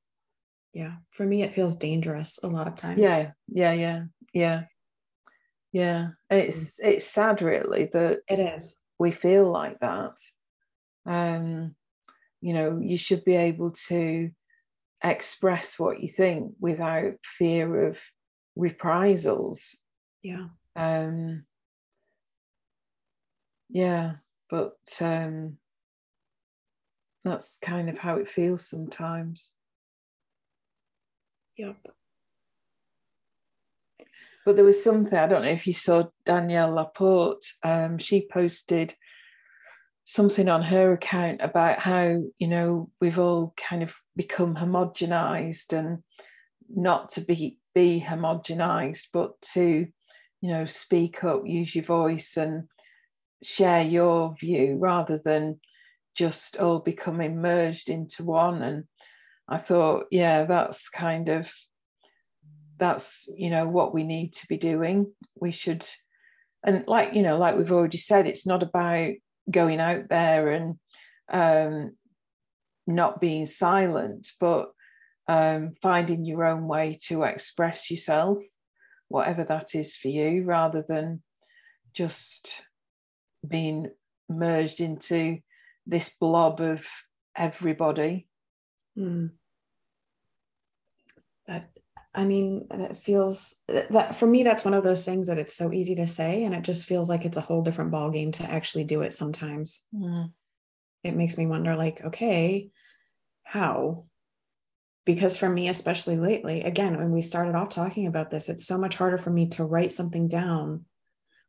yeah. 0.75 0.97
For 1.13 1.25
me 1.25 1.43
it 1.43 1.55
feels 1.55 1.77
dangerous 1.77 2.41
a 2.43 2.49
lot 2.49 2.67
of 2.67 2.77
times. 2.77 3.01
Yeah. 3.01 3.31
Yeah. 3.49 3.73
Yeah. 3.73 4.05
Yeah. 4.33 4.63
Yeah. 5.73 6.09
It's 6.29 6.81
mm. 6.81 6.89
it's 6.89 7.07
sad 7.07 7.41
really 7.41 7.89
that 7.93 8.21
it 8.29 8.41
is. 8.41 8.77
we 8.99 9.13
feel 9.13 9.51
like 9.51 9.79
that. 9.81 10.17
Um 11.07 11.77
you 12.41 12.53
know 12.53 12.81
you 12.83 12.97
should 12.97 13.25
be 13.25 13.37
able 13.37 13.71
to 13.89 14.31
express 15.03 15.79
what 15.79 16.01
you 16.03 16.09
think 16.09 16.55
without 16.59 17.15
fear 17.23 17.87
of 17.87 18.01
reprisals. 18.57 19.77
Yeah. 20.23 20.49
Um 20.75 21.45
yeah. 23.71 24.15
But 24.51 24.77
um 25.01 25.59
that's 27.25 27.59
kind 27.63 27.89
of 27.89 27.97
how 27.97 28.17
it 28.17 28.29
feels 28.29 28.69
sometimes 28.69 29.51
yep. 31.57 31.77
But 34.45 34.57
there 34.57 34.65
was 34.65 34.83
something 34.83 35.19
i 35.19 35.27
don't 35.27 35.43
know 35.43 35.49
if 35.49 35.67
you 35.67 35.73
saw 35.73 36.05
danielle 36.27 36.75
laporte 36.75 37.45
um, 37.63 37.97
she 37.97 38.29
posted 38.31 38.95
something 40.05 40.49
on 40.49 40.63
her 40.63 40.93
account 40.93 41.41
about 41.41 41.79
how 41.79 42.23
you 42.39 42.49
know 42.49 42.91
we've 43.01 43.19
all 43.19 43.55
kind 43.57 43.83
of 43.83 43.95
become 44.17 44.55
homogenized 44.55 45.73
and 45.73 46.03
not 46.69 47.11
to 47.11 47.21
be 47.23 47.59
be 47.75 48.05
homogenized 48.07 49.07
but 49.13 49.41
to 49.41 49.87
you 50.41 50.49
know 50.49 50.67
speak 50.67 51.25
up 51.25 51.43
use 51.47 51.75
your 51.75 51.85
voice 51.85 52.37
and 52.37 52.65
share 53.43 53.83
your 53.83 54.35
view 54.39 54.77
rather 54.79 55.19
than 55.19 55.59
just 56.15 56.59
all 56.59 56.79
becoming 56.79 57.41
merged 57.41 57.89
into 57.89 58.23
one 58.25 58.63
and 58.63 58.85
i 59.49 59.57
thought 59.57 60.07
yeah 60.11 60.45
that's 60.45 60.89
kind 60.89 61.29
of 61.29 61.53
that's 62.79 63.29
you 63.37 63.51
know 63.51 63.69
what 63.69 63.95
we 63.95 64.03
need 64.03 64.35
to 64.35 64.47
be 64.49 64.57
doing 64.57 65.13
we 65.41 65.51
should 65.51 65.87
and 66.65 66.85
like 66.87 67.15
you 67.15 67.23
know 67.23 67.37
like 67.37 67.57
we've 67.57 67.73
already 67.73 67.99
said 67.99 68.27
it's 68.27 68.47
not 68.47 68.63
about 68.63 69.13
going 69.51 69.81
out 69.81 70.09
there 70.09 70.51
and 70.51 70.79
um, 71.33 71.93
not 72.87 73.21
being 73.21 73.47
silent, 73.47 74.29
but 74.41 74.71
um, 75.29 75.75
finding 75.83 76.25
your 76.25 76.45
own 76.45 76.67
way 76.67 76.99
to 77.09 77.23
express 77.23 77.91
yourself, 77.91 78.39
whatever 79.09 79.45
that 79.45 79.75
is 79.75 79.97
for 79.97 80.09
you, 80.09 80.45
rather 80.45 80.85
than 80.87 81.23
just 81.95 82.63
being 83.47 83.91
merged 84.29 84.81
into 84.81 85.39
this 85.87 86.11
blob 86.21 86.61
of 86.61 86.87
everybody. 87.37 88.27
Mm. 88.99 89.31
That 91.47 91.71
I 92.15 92.25
mean, 92.25 92.69
that 92.71 92.97
feels 92.97 93.63
that 93.67 94.15
for 94.15 94.27
me, 94.27 94.45
that's 94.45 94.65
one 94.65 94.75
of 94.75 94.85
those 94.85 95.05
things 95.05 95.27
that 95.27 95.39
it's 95.39 95.55
so 95.55 95.73
easy 95.73 95.97
to 95.97 96.07
say, 96.07 96.45
and 96.45 96.55
it 96.55 96.63
just 96.63 96.87
feels 96.87 97.09
like 97.09 97.25
it's 97.25 97.37
a 97.37 97.43
whole 97.43 97.63
different 97.63 97.91
ball 97.91 98.11
game 98.11 98.31
to 98.33 98.45
actually 98.45 98.85
do 98.85 99.03
it. 99.03 99.13
Sometimes 99.13 99.85
mm. 99.93 100.31
it 101.03 101.17
makes 101.17 101.37
me 101.37 101.47
wonder, 101.47 101.75
like, 101.75 102.05
okay, 102.05 102.71
how? 103.43 104.05
Because 105.05 105.37
for 105.37 105.49
me, 105.49 105.69
especially 105.69 106.17
lately, 106.17 106.63
again, 106.63 106.97
when 106.97 107.11
we 107.11 107.21
started 107.21 107.57
off 107.57 107.69
talking 107.69 108.07
about 108.07 108.31
this, 108.31 108.49
it's 108.49 108.65
so 108.65 108.79
much 108.79 108.97
harder 108.97 109.19
for 109.19 109.31
me 109.31 109.49
to 109.51 109.65
write 109.65 109.93
something 109.93 110.29
down, 110.29 110.85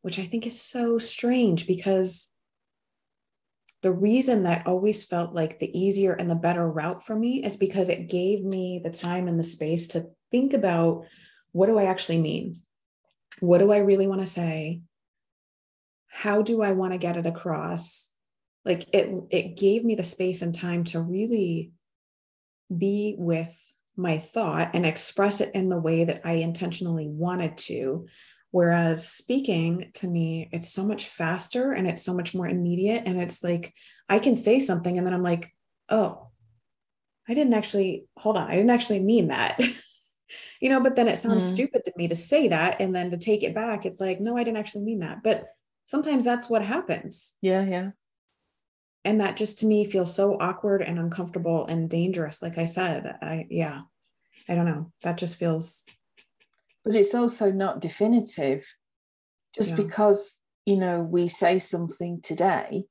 which 0.02 0.18
I 0.18 0.26
think 0.26 0.48
is 0.48 0.60
so 0.60 0.98
strange 0.98 1.68
because 1.68 2.35
the 3.86 3.92
reason 3.92 4.42
that 4.42 4.66
always 4.66 5.04
felt 5.04 5.36
like 5.36 5.60
the 5.60 5.80
easier 5.80 6.14
and 6.14 6.28
the 6.28 6.34
better 6.34 6.68
route 6.68 7.06
for 7.06 7.16
me 7.16 7.46
is 7.46 7.56
because 7.56 7.88
it 7.88 8.10
gave 8.10 8.44
me 8.44 8.82
the 8.84 8.90
time 8.90 9.28
and 9.28 9.40
the 9.40 9.44
space 9.44 9.90
to 9.90 10.08
think 10.32 10.54
about 10.54 11.06
what 11.52 11.68
do 11.68 11.78
I 11.78 11.84
actually 11.84 12.20
mean? 12.20 12.56
What 13.42 13.60
do 13.60 13.72
I 13.72 13.78
really 13.78 14.08
want 14.08 14.22
to 14.22 14.26
say? 14.26 14.82
How 16.08 16.42
do 16.42 16.64
I 16.64 16.72
want 16.72 16.94
to 16.94 16.98
get 16.98 17.16
it 17.16 17.28
across? 17.28 18.12
Like 18.66 18.92
it 18.92 19.12
it 19.30 19.56
gave 19.56 19.86
me 19.86 19.94
the 19.94 20.02
space 20.02 20.42
and 20.42 20.56
time 20.56 20.84
to 20.86 21.00
really 21.00 21.72
be 22.76 23.14
with 23.20 23.56
my 23.96 24.18
thought 24.18 24.72
and 24.74 24.84
express 24.84 25.42
it 25.42 25.54
in 25.54 25.70
the 25.70 25.80
way 25.80 26.06
that 26.06 26.22
I 26.26 26.38
intentionally 26.38 27.08
wanted 27.08 27.56
to. 27.70 28.08
Whereas 28.56 29.06
speaking 29.06 29.92
to 29.96 30.08
me, 30.08 30.48
it's 30.54 30.72
so 30.72 30.86
much 30.86 31.10
faster 31.10 31.74
and 31.74 31.86
it's 31.86 32.02
so 32.02 32.14
much 32.14 32.34
more 32.34 32.48
immediate. 32.48 33.04
And 33.06 33.22
it's 33.22 33.44
like 33.44 33.74
I 34.08 34.18
can 34.18 34.38
say 34.38 34.62
something 34.62 34.98
and 34.98 35.06
then 35.06 35.14
I'm 35.14 35.24
like, 35.24 35.54
oh, 35.90 36.30
I 37.28 37.34
didn't 37.34 37.54
actually, 37.54 38.06
hold 38.16 38.38
on, 38.38 38.50
I 38.50 38.56
didn't 38.56 38.70
actually 38.70 39.02
mean 39.02 39.28
that. 39.28 39.60
you 40.62 40.70
know, 40.70 40.80
but 40.80 40.96
then 40.96 41.10
it 41.10 41.18
sounds 41.18 41.46
mm. 41.46 41.54
stupid 41.54 41.84
to 41.84 41.92
me 41.98 42.08
to 42.08 42.16
say 42.16 42.48
that 42.48 42.80
and 42.80 42.96
then 42.96 43.10
to 43.10 43.18
take 43.18 43.44
it 43.44 43.54
back. 43.54 43.86
It's 43.86 44.00
like, 44.00 44.22
no, 44.22 44.38
I 44.38 44.46
didn't 44.46 44.60
actually 44.60 44.86
mean 44.86 45.00
that. 45.00 45.22
But 45.22 45.48
sometimes 45.84 46.24
that's 46.24 46.50
what 46.50 46.64
happens. 46.64 47.36
Yeah, 47.42 47.66
yeah. 47.66 47.90
And 49.04 49.20
that 49.20 49.36
just 49.36 49.60
to 49.60 49.66
me 49.66 49.84
feels 49.84 50.16
so 50.16 50.40
awkward 50.40 50.82
and 50.82 50.98
uncomfortable 50.98 51.66
and 51.66 51.90
dangerous. 51.90 52.42
Like 52.42 52.58
I 52.58 52.68
said, 52.68 53.18
I, 53.22 53.48
yeah, 53.50 53.82
I 54.48 54.56
don't 54.56 54.66
know. 54.66 54.94
That 55.02 55.18
just 55.18 55.36
feels. 55.36 55.86
But 56.86 56.96
it's 56.96 57.16
also 57.16 57.52
not 57.52 57.82
definitive. 57.82 58.66
Just 59.56 59.72
yeah. 59.72 59.76
because, 59.78 60.40
you 60.66 60.78
know, 60.78 61.02
we 61.02 61.28
say 61.28 61.60
something 61.60 62.22
today, 62.22 62.86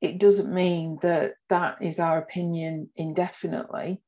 it 0.00 0.18
doesn't 0.18 0.52
mean 0.52 0.98
that 1.02 1.34
that 1.48 1.78
is 1.80 2.00
our 2.00 2.18
opinion 2.18 2.90
indefinitely 2.96 4.02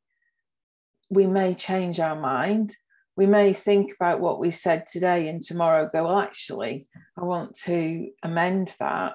we 1.11 1.27
may 1.27 1.55
change 1.55 2.01
our 2.01 2.19
mind. 2.19 2.77
We 3.17 3.27
may 3.27 3.53
think 3.53 3.93
about 3.95 4.21
what 4.21 4.41
we've 4.41 4.55
said 4.55 4.87
today 4.87 5.29
and 5.29 5.43
tomorrow 5.43 5.89
go, 5.91 6.05
well, 6.05 6.19
actually, 6.19 6.87
I 7.17 7.25
want 7.25 7.57
to 7.65 8.11
amend 8.23 8.75
that. 8.81 9.15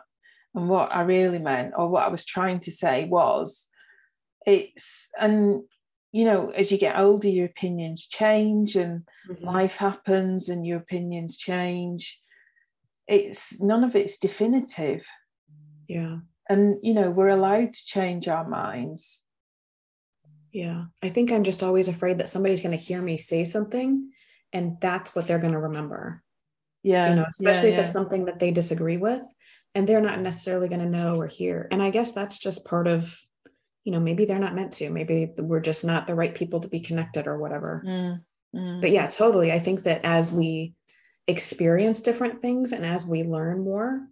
And 0.56 0.70
what 0.70 0.94
I 0.94 1.02
really 1.02 1.40
meant, 1.40 1.74
or 1.78 1.90
what 1.90 2.04
I 2.04 2.10
was 2.10 2.26
trying 2.26 2.62
to 2.62 2.72
say, 2.72 3.06
was 3.06 3.70
it's, 4.46 5.10
and 5.20 5.64
you 6.12 6.26
know, 6.26 6.50
as 6.50 6.72
you 6.72 6.78
get 6.78 6.98
older, 6.98 7.28
your 7.28 7.46
opinions 7.46 8.08
change 8.08 8.76
and 8.76 9.04
mm-hmm. 9.30 9.46
life 9.46 9.76
happens 9.76 10.50
and 10.50 10.66
your 10.66 10.78
opinions 10.78 11.38
change. 11.38 12.20
It's 13.08 13.62
none 13.62 13.84
of 13.84 13.96
it's 13.96 14.18
definitive. 14.18 15.06
Yeah. 15.88 16.18
And, 16.48 16.78
you 16.82 16.94
know, 16.94 17.12
we're 17.12 17.30
allowed 17.30 17.74
to 17.74 17.86
change 17.86 18.28
our 18.28 18.48
minds. 18.48 19.24
Yeah. 20.52 20.86
I 21.04 21.10
think 21.10 21.32
I'm 21.32 21.44
just 21.44 21.62
always 21.62 21.88
afraid 21.88 22.18
that 22.18 22.28
somebody's 22.28 22.62
going 22.62 22.76
to 22.76 22.84
hear 22.84 23.02
me 23.02 23.18
say 23.18 23.44
something 23.44 24.10
and 24.52 24.78
that's 24.82 25.16
what 25.16 25.28
they're 25.28 25.38
going 25.38 25.54
to 25.54 25.60
remember. 25.60 26.24
Yeah. 26.82 27.10
You 27.10 27.16
know, 27.18 27.26
especially 27.30 27.70
yeah, 27.70 27.74
if 27.74 27.80
yeah. 27.80 27.84
it's 27.86 27.94
something 27.94 28.26
that 28.26 28.40
they 28.40 28.50
disagree 28.50 28.98
with 28.98 29.22
and 29.76 29.88
they're 29.88 30.02
not 30.02 30.20
necessarily 30.20 30.70
going 30.70 30.82
to 30.82 30.90
know 30.90 31.20
or 31.20 31.28
hear. 31.28 31.68
And 31.70 31.84
I 31.84 31.92
guess 31.92 32.14
that's 32.14 32.40
just 32.40 32.66
part 32.66 32.88
of, 32.88 33.16
you 33.90 33.94
know, 33.96 34.00
maybe 34.00 34.26
they're 34.26 34.38
not 34.38 34.54
meant 34.54 34.74
to. 34.74 34.92
Maybe 34.92 35.32
we're 35.36 35.60
just 35.60 35.84
not 35.84 36.06
the 36.06 36.14
right 36.14 36.36
people 36.36 36.60
to 36.60 36.68
be 36.68 36.80
connected 36.80 37.26
or 37.26 37.40
whatever. 37.40 37.84
Mm, 37.84 38.22
mm. 38.56 38.82
But 38.82 38.92
yeah, 38.92 39.08
totally. 39.08 39.52
I 39.52 39.58
think 39.58 39.82
that 39.82 40.06
as 40.06 40.32
we 40.32 40.76
experience 41.28 42.04
different 42.04 42.40
things 42.40 42.72
and 42.72 42.86
as 42.86 43.08
we 43.08 43.24
learn 43.24 43.64
more, 43.64 44.06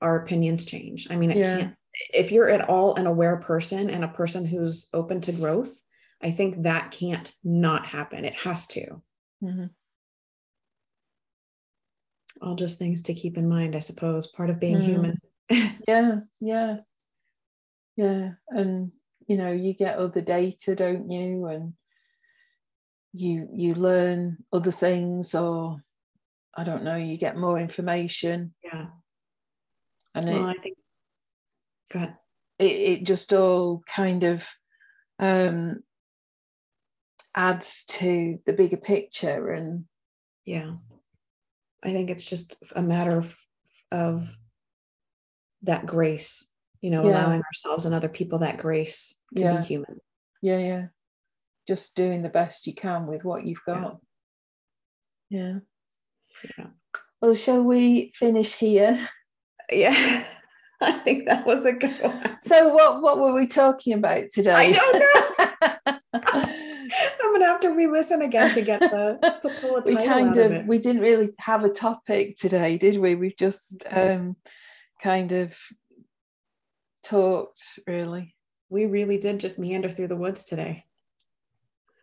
our 0.00 0.16
opinions 0.16 0.66
change. 0.66 1.06
I 1.12 1.14
mean, 1.14 1.30
it 1.30 1.36
yeah. 1.36 1.56
can't 1.58 1.74
if 2.12 2.32
you're 2.32 2.48
at 2.48 2.68
all 2.68 2.96
an 2.96 3.06
aware 3.06 3.36
person 3.36 3.88
and 3.88 4.02
a 4.02 4.08
person 4.08 4.44
who's 4.44 4.88
open 4.92 5.20
to 5.20 5.32
growth, 5.32 5.80
I 6.20 6.32
think 6.32 6.64
that 6.64 6.90
can't 6.90 7.32
not 7.44 7.86
happen. 7.86 8.24
It 8.24 8.34
has 8.34 8.66
to. 8.68 9.00
Mm-hmm. 9.44 9.66
All 12.42 12.56
just 12.56 12.80
things 12.80 13.02
to 13.02 13.14
keep 13.14 13.38
in 13.38 13.48
mind, 13.48 13.76
I 13.76 13.80
suppose, 13.80 14.26
part 14.26 14.50
of 14.50 14.58
being 14.58 14.78
mm. 14.78 14.84
human. 14.86 15.18
yeah, 15.86 16.18
yeah, 16.40 16.78
yeah. 17.96 18.30
And 18.48 18.90
you 19.30 19.36
know, 19.36 19.52
you 19.52 19.74
get 19.74 19.96
other 19.96 20.20
data, 20.20 20.74
don't 20.74 21.08
you? 21.08 21.46
And 21.46 21.74
you 23.12 23.48
you 23.54 23.74
learn 23.74 24.38
other 24.52 24.72
things, 24.72 25.36
or 25.36 25.76
I 26.52 26.64
don't 26.64 26.82
know, 26.82 26.96
you 26.96 27.16
get 27.16 27.36
more 27.36 27.56
information. 27.56 28.54
Yeah. 28.64 28.86
And 30.16 30.28
well, 30.28 30.48
it, 30.48 30.58
I 30.58 30.60
think 30.60 30.78
Go 31.92 31.98
ahead. 32.00 32.16
It, 32.58 32.72
it 32.72 33.04
just 33.04 33.32
all 33.32 33.84
kind 33.86 34.24
of 34.24 34.48
um, 35.20 35.84
adds 37.36 37.84
to 37.90 38.40
the 38.46 38.52
bigger 38.52 38.76
picture 38.76 39.50
and 39.50 39.84
yeah 40.44 40.72
i 41.84 41.92
think 41.92 42.10
it's 42.10 42.24
just 42.24 42.64
a 42.74 42.82
matter 42.82 43.16
of 43.16 43.36
of 43.92 44.28
that 45.62 45.86
grace 45.86 46.49
you 46.80 46.90
know 46.90 47.04
yeah. 47.04 47.10
allowing 47.10 47.42
ourselves 47.42 47.86
and 47.86 47.94
other 47.94 48.08
people 48.08 48.38
that 48.38 48.58
grace 48.58 49.16
to 49.36 49.42
yeah. 49.42 49.60
be 49.60 49.66
human 49.66 50.00
yeah 50.42 50.58
yeah 50.58 50.86
just 51.68 51.94
doing 51.94 52.22
the 52.22 52.28
best 52.28 52.66
you 52.66 52.74
can 52.74 53.06
with 53.06 53.24
what 53.24 53.44
you've 53.46 53.64
got 53.64 53.98
yeah 55.28 55.58
yeah. 56.58 56.66
Well, 57.20 57.34
shall 57.34 57.62
we 57.62 58.12
finish 58.14 58.54
here? 58.54 58.98
Yeah. 59.72 60.24
I 60.80 60.92
think 61.04 61.26
that 61.26 61.46
was 61.46 61.64
a 61.64 61.72
good 61.72 61.94
one. 62.02 62.38
So 62.44 62.74
what 62.74 63.02
what 63.02 63.20
were 63.20 63.38
we 63.38 63.46
talking 63.46 63.92
about 63.92 64.30
today? 64.34 64.52
I 64.52 64.72
don't 64.72 64.98
know. 64.98 65.98
I'm 67.22 67.32
gonna 67.32 67.46
have 67.46 67.60
to 67.60 67.68
re-listen 67.68 68.22
again 68.22 68.50
to 68.54 68.62
get 68.62 68.80
the 68.80 69.56
pull 69.60 69.76
a 69.76 69.82
we 69.82 69.94
kind 69.94 70.36
of, 70.36 70.50
of 70.50 70.66
we 70.66 70.78
didn't 70.78 71.02
really 71.02 71.30
have 71.38 71.62
a 71.62 71.68
topic 71.68 72.36
today, 72.36 72.78
did 72.78 72.98
we? 72.98 73.14
We've 73.14 73.36
just 73.36 73.84
um, 73.88 74.34
kind 75.00 75.30
of 75.30 75.54
talked 77.02 77.62
really. 77.86 78.34
We 78.68 78.86
really 78.86 79.18
did 79.18 79.40
just 79.40 79.58
meander 79.58 79.90
through 79.90 80.08
the 80.08 80.16
woods 80.16 80.44
today. 80.44 80.84